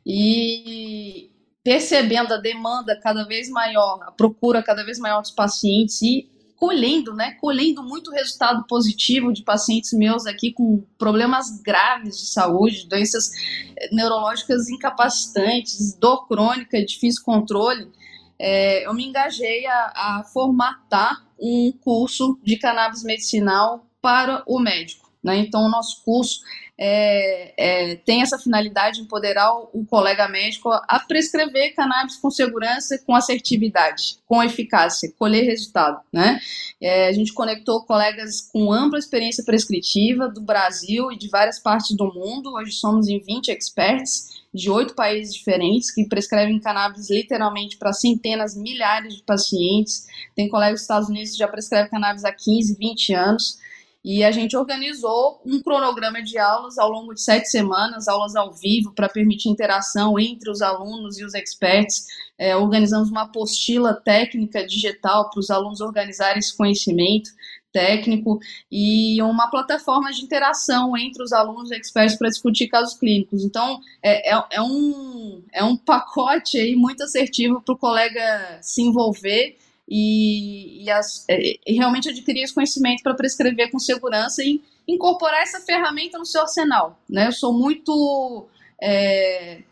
E 0.06 1.32
percebendo 1.64 2.34
a 2.34 2.38
demanda 2.38 3.00
cada 3.02 3.24
vez 3.26 3.50
maior, 3.50 4.00
a 4.04 4.12
procura 4.12 4.62
cada 4.62 4.84
vez 4.84 5.00
maior 5.00 5.22
dos 5.22 5.32
pacientes 5.32 6.02
e 6.02 6.30
colhendo, 6.56 7.14
né, 7.14 7.32
colhendo 7.42 7.84
muito 7.84 8.12
resultado 8.12 8.66
positivo 8.68 9.34
de 9.34 9.44
pacientes 9.44 9.92
meus 9.94 10.26
aqui 10.26 10.54
com 10.54 10.84
problemas 10.98 11.62
graves 11.62 12.18
de 12.18 12.28
saúde, 12.28 12.88
doenças 12.88 13.30
eh, 13.78 13.90
neurológicas 13.92 14.70
incapacitantes, 14.70 15.96
dor 15.96 16.28
crônica, 16.28 16.84
difícil 16.86 17.24
controle, 17.24 17.92
é, 18.38 18.86
eu 18.86 18.94
me 18.94 19.06
engajei 19.06 19.66
a, 19.66 20.20
a 20.20 20.24
formatar 20.32 21.26
um 21.40 21.72
curso 21.82 22.40
de 22.44 22.58
cannabis 22.58 23.04
medicinal 23.04 23.86
para 24.02 24.44
o 24.48 24.60
médico. 24.60 25.10
Né? 25.24 25.38
Então, 25.38 25.62
o 25.66 25.70
nosso 25.70 26.04
curso 26.04 26.42
é, 26.78 27.54
é, 27.58 27.96
tem 27.96 28.22
essa 28.22 28.38
finalidade 28.38 28.98
de 28.98 29.04
empoderar 29.04 29.50
o, 29.74 29.86
colega 29.86 30.28
médico 30.28 30.70
a 30.70 31.00
prescrever 31.00 31.74
cannabis 31.74 32.18
com 32.18 32.30
segurança, 32.30 33.00
com 33.06 33.16
assertividade, 33.16 34.18
com 34.28 34.44
eficácia, 34.44 35.12
colher 35.18 35.46
resultado. 35.46 36.02
Né? 36.12 36.40
É, 36.82 37.08
a 37.08 37.14
gente 37.14 37.34
conectou 37.34 37.86
colegas 37.86 38.42
com 38.42 38.74
ampla 38.74 39.00
experiência 39.00 39.44
prescritiva 39.44 40.28
do 40.28 40.42
Brasil 40.42 41.12
e 41.12 41.18
de 41.18 41.30
várias 41.30 41.60
partes 41.60 41.96
do 41.96 42.14
mundo. 42.14 42.54
Hoje 42.56 42.74
somos 42.74 43.08
em 43.08 43.20
20 43.20 43.50
experts 43.50 44.44
de 44.54 44.70
oito 44.70 44.96
países 44.96 45.34
diferentes 45.34 45.94
que 45.94 46.08
prescrevem 46.08 46.60
cannabis 46.60 47.10
literalmente 47.10 47.78
para 47.78 47.94
centenas, 47.94 48.56
milhares 48.56 49.16
de 49.16 49.24
pacientes. 49.24 50.08
Tem 50.36 50.50
colegas 50.50 50.76
dos 50.76 50.82
Estados 50.82 51.10
Unidos 51.10 51.32
que 51.32 51.38
já 51.38 51.48
prescrevem 51.48 51.90
cannabis 51.90 52.26
há 52.26 52.34
15, 52.34 52.76
20 52.78 53.14
anos. 53.14 53.58
E 54.06 54.24
a 54.24 54.30
gente 54.30 54.56
organizou 54.56 55.42
um 55.44 55.60
cronograma 55.64 56.22
de 56.22 56.38
aulas 56.38 56.78
ao 56.78 56.92
longo 56.92 57.16
de 57.16 57.24
sete 57.24 57.50
semanas, 57.50 58.08
aulas 58.08 58.36
ao 58.36 58.54
vivo, 58.54 58.94
para 58.94 59.10
permitir 59.10 59.50
interação 59.50 60.20
entre 60.20 60.52
os 60.52 60.62
alunos 60.62 61.18
e 61.18 61.26
os 61.26 61.34
experts. 61.34 62.06
É, 62.38 62.56
organizamos 62.56 63.10
uma 63.10 63.24
apostila 63.24 63.96
técnica 63.96 64.64
digital 64.64 65.32
para 65.32 65.40
os 65.40 65.50
alunos 65.50 65.82
organizarem 65.82 66.38
esse 66.38 66.56
conhecimento 66.56 67.32
técnico 67.74 68.38
e 68.72 69.20
uma 69.24 69.50
plataforma 69.50 70.12
de 70.12 70.22
interação 70.22 70.96
entre 70.96 71.24
os 71.24 71.34
alunos 71.34 71.72
e 71.72 71.76
experts 71.76 72.16
para 72.16 72.30
discutir 72.30 72.68
casos 72.68 72.94
clínicos. 73.00 73.44
Então, 73.44 73.80
é, 74.04 74.36
é, 74.36 74.44
é, 74.52 74.62
um, 74.62 75.44
é 75.52 75.64
um 75.64 75.76
pacote 75.76 76.60
aí 76.60 76.76
muito 76.76 77.04
assertivo 77.04 77.60
para 77.60 77.74
o 77.74 77.78
colega 77.78 78.60
se 78.62 78.84
envolver 78.84 79.58
e, 79.88 80.84
e, 80.84 80.90
as, 80.90 81.26
é, 81.30 81.60
e 81.66 81.74
realmente 81.74 82.10
adquirir 82.10 82.44
esse 82.44 82.54
conhecimento 82.54 83.04
para 83.04 83.14
prescrever 83.14 83.70
com 83.72 83.80
segurança 83.80 84.44
e 84.44 84.62
incorporar 84.88 85.42
essa 85.42 85.60
ferramenta 85.62 86.18
no 86.18 86.26
seu 86.26 86.42
arsenal. 86.42 87.00
Né? 87.10 87.28
Eu 87.28 87.32
sou 87.32 87.54
muito. 87.54 88.48
É, 88.82 89.64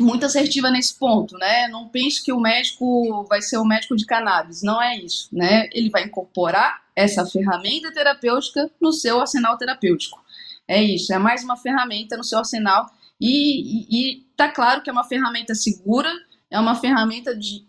muito 0.00 0.24
assertiva 0.24 0.70
nesse 0.70 0.98
ponto, 0.98 1.36
né? 1.36 1.68
Não 1.68 1.86
pense 1.86 2.24
que 2.24 2.32
o 2.32 2.40
médico 2.40 3.26
vai 3.28 3.42
ser 3.42 3.58
o 3.58 3.64
médico 3.64 3.94
de 3.94 4.06
cannabis, 4.06 4.62
não 4.62 4.82
é 4.82 4.96
isso, 4.96 5.28
né? 5.30 5.68
Ele 5.70 5.90
vai 5.90 6.04
incorporar 6.04 6.82
essa 6.96 7.26
ferramenta 7.26 7.92
terapêutica 7.92 8.70
no 8.80 8.90
seu 8.90 9.20
arsenal 9.20 9.58
terapêutico. 9.58 10.18
É 10.66 10.82
isso, 10.82 11.12
é 11.12 11.18
mais 11.18 11.44
uma 11.44 11.58
ferramenta 11.58 12.16
no 12.16 12.24
seu 12.24 12.38
arsenal 12.38 12.86
e, 13.20 13.84
e, 13.84 14.16
e 14.16 14.20
tá 14.34 14.48
claro 14.48 14.82
que 14.82 14.88
é 14.88 14.92
uma 14.92 15.04
ferramenta 15.04 15.54
segura, 15.54 16.10
é 16.50 16.58
uma 16.58 16.74
ferramenta 16.74 17.36
de 17.36 17.64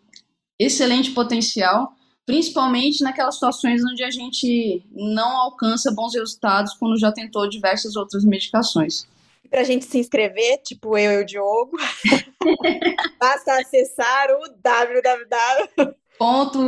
excelente 0.60 1.12
potencial, 1.12 1.94
principalmente 2.26 3.04
naquelas 3.04 3.36
situações 3.36 3.82
onde 3.84 4.04
a 4.04 4.12
gente 4.12 4.86
não 4.92 5.38
alcança 5.38 5.92
bons 5.92 6.14
resultados 6.14 6.74
quando 6.76 7.00
já 7.00 7.12
tentou 7.12 7.50
diversas 7.50 7.96
outras 7.96 8.24
medicações. 8.24 9.06
Para 9.50 9.62
a 9.62 9.64
gente 9.66 9.86
se 9.86 10.00
inscrever, 10.00 10.62
tipo 10.64 10.98
eu 10.98 11.20
e 11.20 11.24
o 11.24 11.26
Diogo, 11.26 11.78
basta 13.20 13.54
acessar 13.54 14.28
o 14.32 14.50
www 14.64 15.96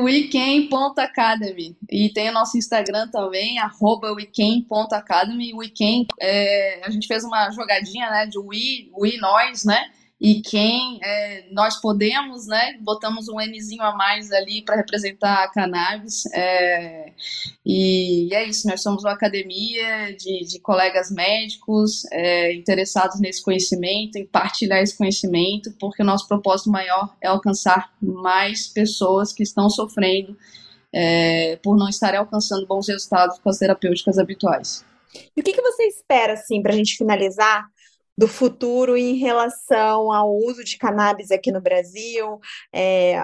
weekend.academy 0.03 1.77
e 1.89 2.09
tem 2.09 2.29
o 2.29 2.33
nosso 2.33 2.57
Instagram 2.57 3.07
também, 3.09 3.59
arroba 3.59 4.11
weekend.academy. 4.11 5.53
Weekend, 5.53 6.07
é, 6.19 6.81
a 6.83 6.89
gente 6.89 7.07
fez 7.07 7.23
uma 7.23 7.49
jogadinha, 7.51 8.09
né, 8.09 8.25
de 8.25 8.37
we, 8.37 8.89
we, 8.97 9.17
nós, 9.17 9.63
né, 9.63 9.91
e 10.19 10.41
quem 10.41 10.97
é, 11.03 11.45
nós 11.51 11.81
podemos, 11.81 12.47
né? 12.47 12.77
Botamos 12.81 13.27
um 13.27 13.35
Nzinho 13.39 13.83
a 13.83 13.95
mais 13.95 14.31
ali 14.31 14.63
para 14.63 14.77
representar 14.77 15.43
a 15.43 15.51
cannabis. 15.51 16.25
É, 16.33 17.11
e 17.65 18.33
é 18.33 18.45
isso, 18.45 18.67
nós 18.67 18.81
somos 18.81 19.03
uma 19.03 19.11
academia 19.11 20.15
de, 20.15 20.45
de 20.45 20.59
colegas 20.59 21.11
médicos 21.11 22.05
é, 22.11 22.53
interessados 22.53 23.19
nesse 23.19 23.43
conhecimento, 23.43 24.17
em 24.17 24.25
partilhar 24.25 24.79
esse 24.79 24.97
conhecimento, 24.97 25.73
porque 25.79 26.01
o 26.01 26.05
nosso 26.05 26.27
propósito 26.27 26.71
maior 26.71 27.13
é 27.21 27.27
alcançar 27.27 27.91
mais 28.01 28.67
pessoas 28.67 29.33
que 29.33 29.43
estão 29.43 29.69
sofrendo 29.69 30.37
é, 30.93 31.57
por 31.57 31.75
não 31.75 31.89
estarem 31.89 32.19
alcançando 32.19 32.65
bons 32.65 32.87
resultados 32.87 33.37
com 33.39 33.49
as 33.49 33.57
terapêuticas 33.57 34.17
habituais. 34.17 34.85
E 35.35 35.41
o 35.41 35.43
que, 35.43 35.51
que 35.51 35.61
você 35.61 35.83
espera, 35.87 36.33
assim, 36.33 36.61
para 36.61 36.73
a 36.73 36.75
gente 36.75 36.97
finalizar, 36.97 37.65
do 38.17 38.27
futuro 38.27 38.95
em 38.95 39.15
relação 39.15 40.11
ao 40.11 40.35
uso 40.35 40.63
de 40.63 40.77
cannabis 40.77 41.31
aqui 41.31 41.51
no 41.51 41.61
Brasil, 41.61 42.39
é, 42.73 43.17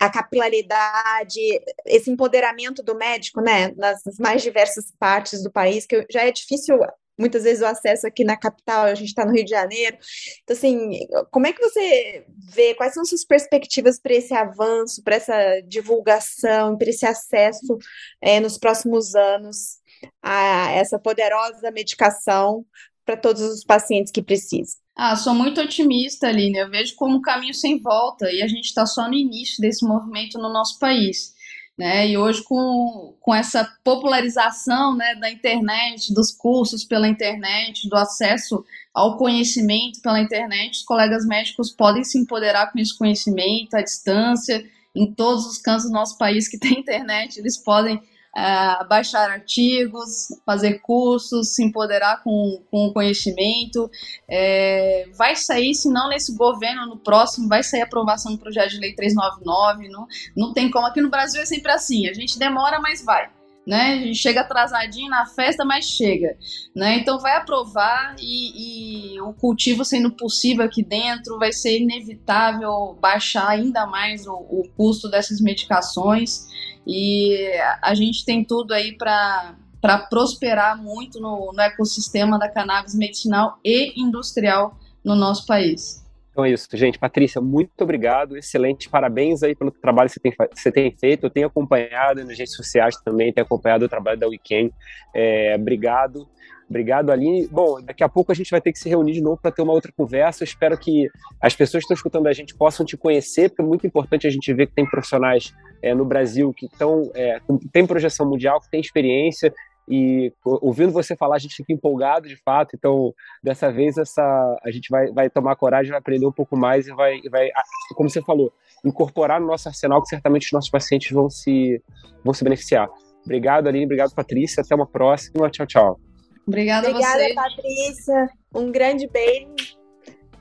a 0.00 0.10
capilaridade, 0.10 1.40
esse 1.86 2.10
empoderamento 2.10 2.82
do 2.82 2.94
médico, 2.94 3.40
né, 3.40 3.72
nas 3.76 4.00
mais 4.18 4.42
diversas 4.42 4.92
partes 4.98 5.42
do 5.42 5.50
país, 5.50 5.86
que 5.86 6.06
já 6.10 6.24
é 6.24 6.30
difícil 6.30 6.78
muitas 7.18 7.42
vezes 7.42 7.62
o 7.62 7.66
acesso 7.66 8.06
aqui 8.06 8.22
na 8.22 8.36
capital, 8.36 8.84
a 8.84 8.94
gente 8.94 9.08
está 9.08 9.26
no 9.26 9.32
Rio 9.32 9.44
de 9.44 9.50
Janeiro. 9.50 9.98
Então, 10.44 10.56
assim, 10.56 11.00
como 11.32 11.48
é 11.48 11.52
que 11.52 11.60
você 11.60 12.24
vê, 12.54 12.74
quais 12.74 12.94
são 12.94 13.04
suas 13.04 13.24
perspectivas 13.24 13.98
para 14.00 14.14
esse 14.14 14.32
avanço, 14.32 15.02
para 15.02 15.16
essa 15.16 15.60
divulgação, 15.66 16.78
para 16.78 16.88
esse 16.88 17.04
acesso 17.04 17.76
é, 18.20 18.38
nos 18.38 18.56
próximos 18.56 19.16
anos 19.16 19.78
a 20.22 20.70
essa 20.70 20.96
poderosa 20.96 21.72
medicação 21.72 22.64
para 23.08 23.16
todos 23.16 23.40
os 23.40 23.64
pacientes 23.64 24.12
que 24.12 24.20
precisam? 24.20 24.78
Ah, 24.94 25.16
sou 25.16 25.34
muito 25.34 25.62
otimista, 25.62 26.28
Aline. 26.28 26.58
Eu 26.58 26.68
vejo 26.68 26.94
como 26.94 27.16
um 27.16 27.22
caminho 27.22 27.54
sem 27.54 27.80
volta 27.80 28.30
e 28.30 28.42
a 28.42 28.46
gente 28.46 28.66
está 28.66 28.84
só 28.84 29.08
no 29.08 29.14
início 29.14 29.62
desse 29.62 29.86
movimento 29.86 30.36
no 30.36 30.52
nosso 30.52 30.78
país. 30.78 31.34
Né? 31.78 32.08
E 32.08 32.18
hoje, 32.18 32.42
com, 32.42 33.16
com 33.18 33.34
essa 33.34 33.64
popularização 33.82 34.94
né, 34.94 35.14
da 35.14 35.30
internet, 35.30 36.12
dos 36.12 36.32
cursos 36.32 36.84
pela 36.84 37.08
internet, 37.08 37.88
do 37.88 37.96
acesso 37.96 38.62
ao 38.92 39.16
conhecimento 39.16 40.02
pela 40.02 40.20
internet, 40.20 40.72
os 40.72 40.82
colegas 40.82 41.24
médicos 41.24 41.70
podem 41.70 42.04
se 42.04 42.18
empoderar 42.18 42.70
com 42.70 42.78
esse 42.78 42.98
conhecimento 42.98 43.74
à 43.74 43.80
distância. 43.80 44.62
Em 44.94 45.14
todos 45.14 45.46
os 45.46 45.56
cantos 45.56 45.84
do 45.84 45.92
nosso 45.92 46.18
país 46.18 46.46
que 46.46 46.58
tem 46.58 46.80
internet, 46.80 47.38
eles 47.38 47.56
podem 47.56 48.02
uh, 48.36 48.88
baixar 48.88 49.30
artigos, 49.30 50.28
fazer 50.44 50.80
cursos, 50.80 51.54
se 51.54 51.64
empoderar 51.64 52.22
com, 52.22 52.62
com 52.70 52.86
o 52.86 52.92
conhecimento. 52.92 53.90
É, 54.28 55.06
vai 55.16 55.36
sair, 55.36 55.74
se 55.74 55.90
não 55.90 56.08
nesse 56.08 56.36
governo, 56.36 56.86
no 56.86 56.96
próximo, 56.96 57.48
vai 57.48 57.62
sair 57.62 57.82
a 57.82 57.84
aprovação 57.84 58.32
do 58.32 58.38
projeto 58.38 58.70
de 58.70 58.80
lei 58.80 58.94
399. 58.94 59.88
Não, 59.88 60.06
não 60.36 60.52
tem 60.52 60.70
como. 60.70 60.86
Aqui 60.86 61.00
no 61.00 61.10
Brasil 61.10 61.40
é 61.40 61.46
sempre 61.46 61.72
assim: 61.72 62.08
a 62.08 62.12
gente 62.12 62.38
demora, 62.38 62.80
mas 62.80 63.04
vai. 63.04 63.37
Né? 63.68 64.14
Chega 64.14 64.40
atrasadinho 64.40 65.10
na 65.10 65.26
festa, 65.26 65.62
mas 65.62 65.84
chega, 65.84 66.38
né? 66.74 66.96
Então 66.96 67.18
vai 67.18 67.36
aprovar 67.36 68.16
e, 68.18 69.12
e, 69.14 69.20
o 69.20 69.34
cultivo 69.34 69.84
sendo 69.84 70.10
possível 70.10 70.64
aqui 70.64 70.82
dentro, 70.82 71.38
vai 71.38 71.52
ser 71.52 71.78
inevitável 71.78 72.96
baixar 72.98 73.46
ainda 73.46 73.84
mais 73.84 74.26
o, 74.26 74.32
o 74.32 74.62
custo 74.74 75.10
dessas 75.10 75.38
medicações 75.38 76.48
e 76.86 77.36
a 77.82 77.94
gente 77.94 78.24
tem 78.24 78.42
tudo 78.42 78.72
aí 78.72 78.96
para 78.96 79.54
para 79.80 79.98
prosperar 79.98 80.76
muito 80.82 81.20
no, 81.20 81.52
no 81.52 81.60
ecossistema 81.60 82.38
da 82.38 82.48
cannabis 82.48 82.94
medicinal 82.94 83.58
e 83.64 84.00
industrial 84.00 84.76
no 85.04 85.14
nosso 85.14 85.46
país. 85.46 86.07
Então 86.38 86.44
é 86.44 86.52
isso, 86.52 86.68
gente. 86.74 87.00
Patrícia, 87.00 87.40
muito 87.40 87.82
obrigado. 87.82 88.36
Excelente. 88.36 88.88
Parabéns 88.88 89.42
aí 89.42 89.56
pelo 89.56 89.72
trabalho 89.72 90.08
que 90.08 90.14
você 90.14 90.20
tem, 90.20 90.32
você 90.54 90.70
tem 90.70 90.96
feito. 90.96 91.26
Eu 91.26 91.30
tenho 91.30 91.48
acompanhado 91.48 92.24
nas 92.24 92.38
redes 92.38 92.54
sociais 92.54 92.96
também, 93.04 93.32
tenho 93.32 93.44
acompanhado 93.44 93.86
o 93.86 93.88
trabalho 93.88 94.20
da 94.20 94.28
Weekend. 94.28 94.72
É, 95.12 95.56
obrigado. 95.58 96.28
Obrigado, 96.70 97.10
Aline. 97.10 97.48
Bom, 97.48 97.82
daqui 97.82 98.04
a 98.04 98.08
pouco 98.08 98.30
a 98.30 98.34
gente 98.36 98.52
vai 98.52 98.60
ter 98.60 98.70
que 98.70 98.78
se 98.78 98.88
reunir 98.88 99.14
de 99.14 99.20
novo 99.20 99.40
para 99.42 99.50
ter 99.50 99.62
uma 99.62 99.72
outra 99.72 99.90
conversa. 99.90 100.44
Eu 100.44 100.46
espero 100.46 100.78
que 100.78 101.08
as 101.42 101.56
pessoas 101.56 101.82
que 101.82 101.86
estão 101.86 101.96
escutando 101.96 102.28
a 102.28 102.32
gente 102.32 102.54
possam 102.54 102.86
te 102.86 102.96
conhecer, 102.96 103.48
porque 103.48 103.62
é 103.62 103.64
muito 103.64 103.84
importante 103.84 104.24
a 104.24 104.30
gente 104.30 104.54
ver 104.54 104.68
que 104.68 104.74
tem 104.74 104.86
profissionais 104.88 105.52
é, 105.82 105.92
no 105.92 106.04
Brasil 106.04 106.52
que 106.52 106.66
estão, 106.66 107.10
é, 107.16 107.40
tem 107.72 107.84
projeção 107.84 108.28
mundial, 108.28 108.60
que 108.60 108.70
tem 108.70 108.80
experiência. 108.80 109.52
E 109.90 110.32
ouvindo 110.44 110.92
você 110.92 111.16
falar, 111.16 111.36
a 111.36 111.38
gente 111.38 111.56
fica 111.56 111.72
empolgado 111.72 112.28
de 112.28 112.36
fato. 112.36 112.76
Então, 112.76 113.14
dessa 113.42 113.72
vez, 113.72 113.96
essa, 113.96 114.22
a 114.62 114.70
gente 114.70 114.90
vai, 114.90 115.10
vai 115.10 115.30
tomar 115.30 115.56
coragem, 115.56 115.90
vai 115.90 115.98
aprender 115.98 116.26
um 116.26 116.32
pouco 116.32 116.56
mais 116.56 116.86
e 116.86 116.92
vai, 116.92 117.20
vai, 117.30 117.48
como 117.94 118.10
você 118.10 118.20
falou, 118.20 118.52
incorporar 118.84 119.40
no 119.40 119.46
nosso 119.46 119.68
arsenal 119.68 120.02
que 120.02 120.08
certamente 120.08 120.46
os 120.46 120.52
nossos 120.52 120.70
pacientes 120.70 121.10
vão 121.10 121.30
se, 121.30 121.82
vão 122.22 122.34
se 122.34 122.44
beneficiar. 122.44 122.88
Obrigado, 123.24 123.66
Aline. 123.66 123.86
Obrigado, 123.86 124.14
Patrícia. 124.14 124.62
Até 124.62 124.74
uma 124.74 124.86
próxima. 124.86 125.50
Tchau, 125.50 125.66
tchau. 125.66 126.00
Obrigada, 126.46 126.88
Obrigada 126.88 127.22
a 127.22 127.28
você. 127.28 127.34
Patrícia. 127.34 128.28
Um 128.54 128.70
grande 128.70 129.08
beijo. 129.08 129.54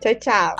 Tchau, 0.01 0.15
tchau. 0.15 0.55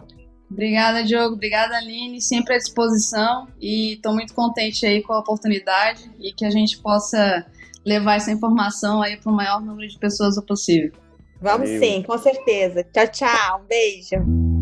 Obrigada, 0.49 1.03
Diogo. 1.03 1.35
Obrigada, 1.35 1.75
Aline. 1.77 2.21
Sempre 2.21 2.55
à 2.55 2.57
disposição. 2.57 3.47
E 3.59 3.93
estou 3.93 4.13
muito 4.13 4.33
contente 4.33 4.85
aí 4.85 5.01
com 5.01 5.13
a 5.13 5.19
oportunidade 5.19 6.09
e 6.19 6.31
que 6.33 6.45
a 6.45 6.49
gente 6.49 6.77
possa 6.79 7.45
levar 7.87 8.15
essa 8.15 8.29
informação 8.29 9.01
aí 9.01 9.15
para 9.15 9.31
o 9.31 9.35
maior 9.35 9.61
número 9.61 9.87
de 9.87 9.97
pessoas 9.97 10.35
possível. 10.43 10.91
Vamos 11.39 11.69
Valeu. 11.69 11.79
sim, 11.79 12.03
com 12.03 12.17
certeza. 12.17 12.83
Tchau, 12.83 13.07
tchau. 13.07 13.61
Um 13.63 13.67
beijo. 13.67 14.56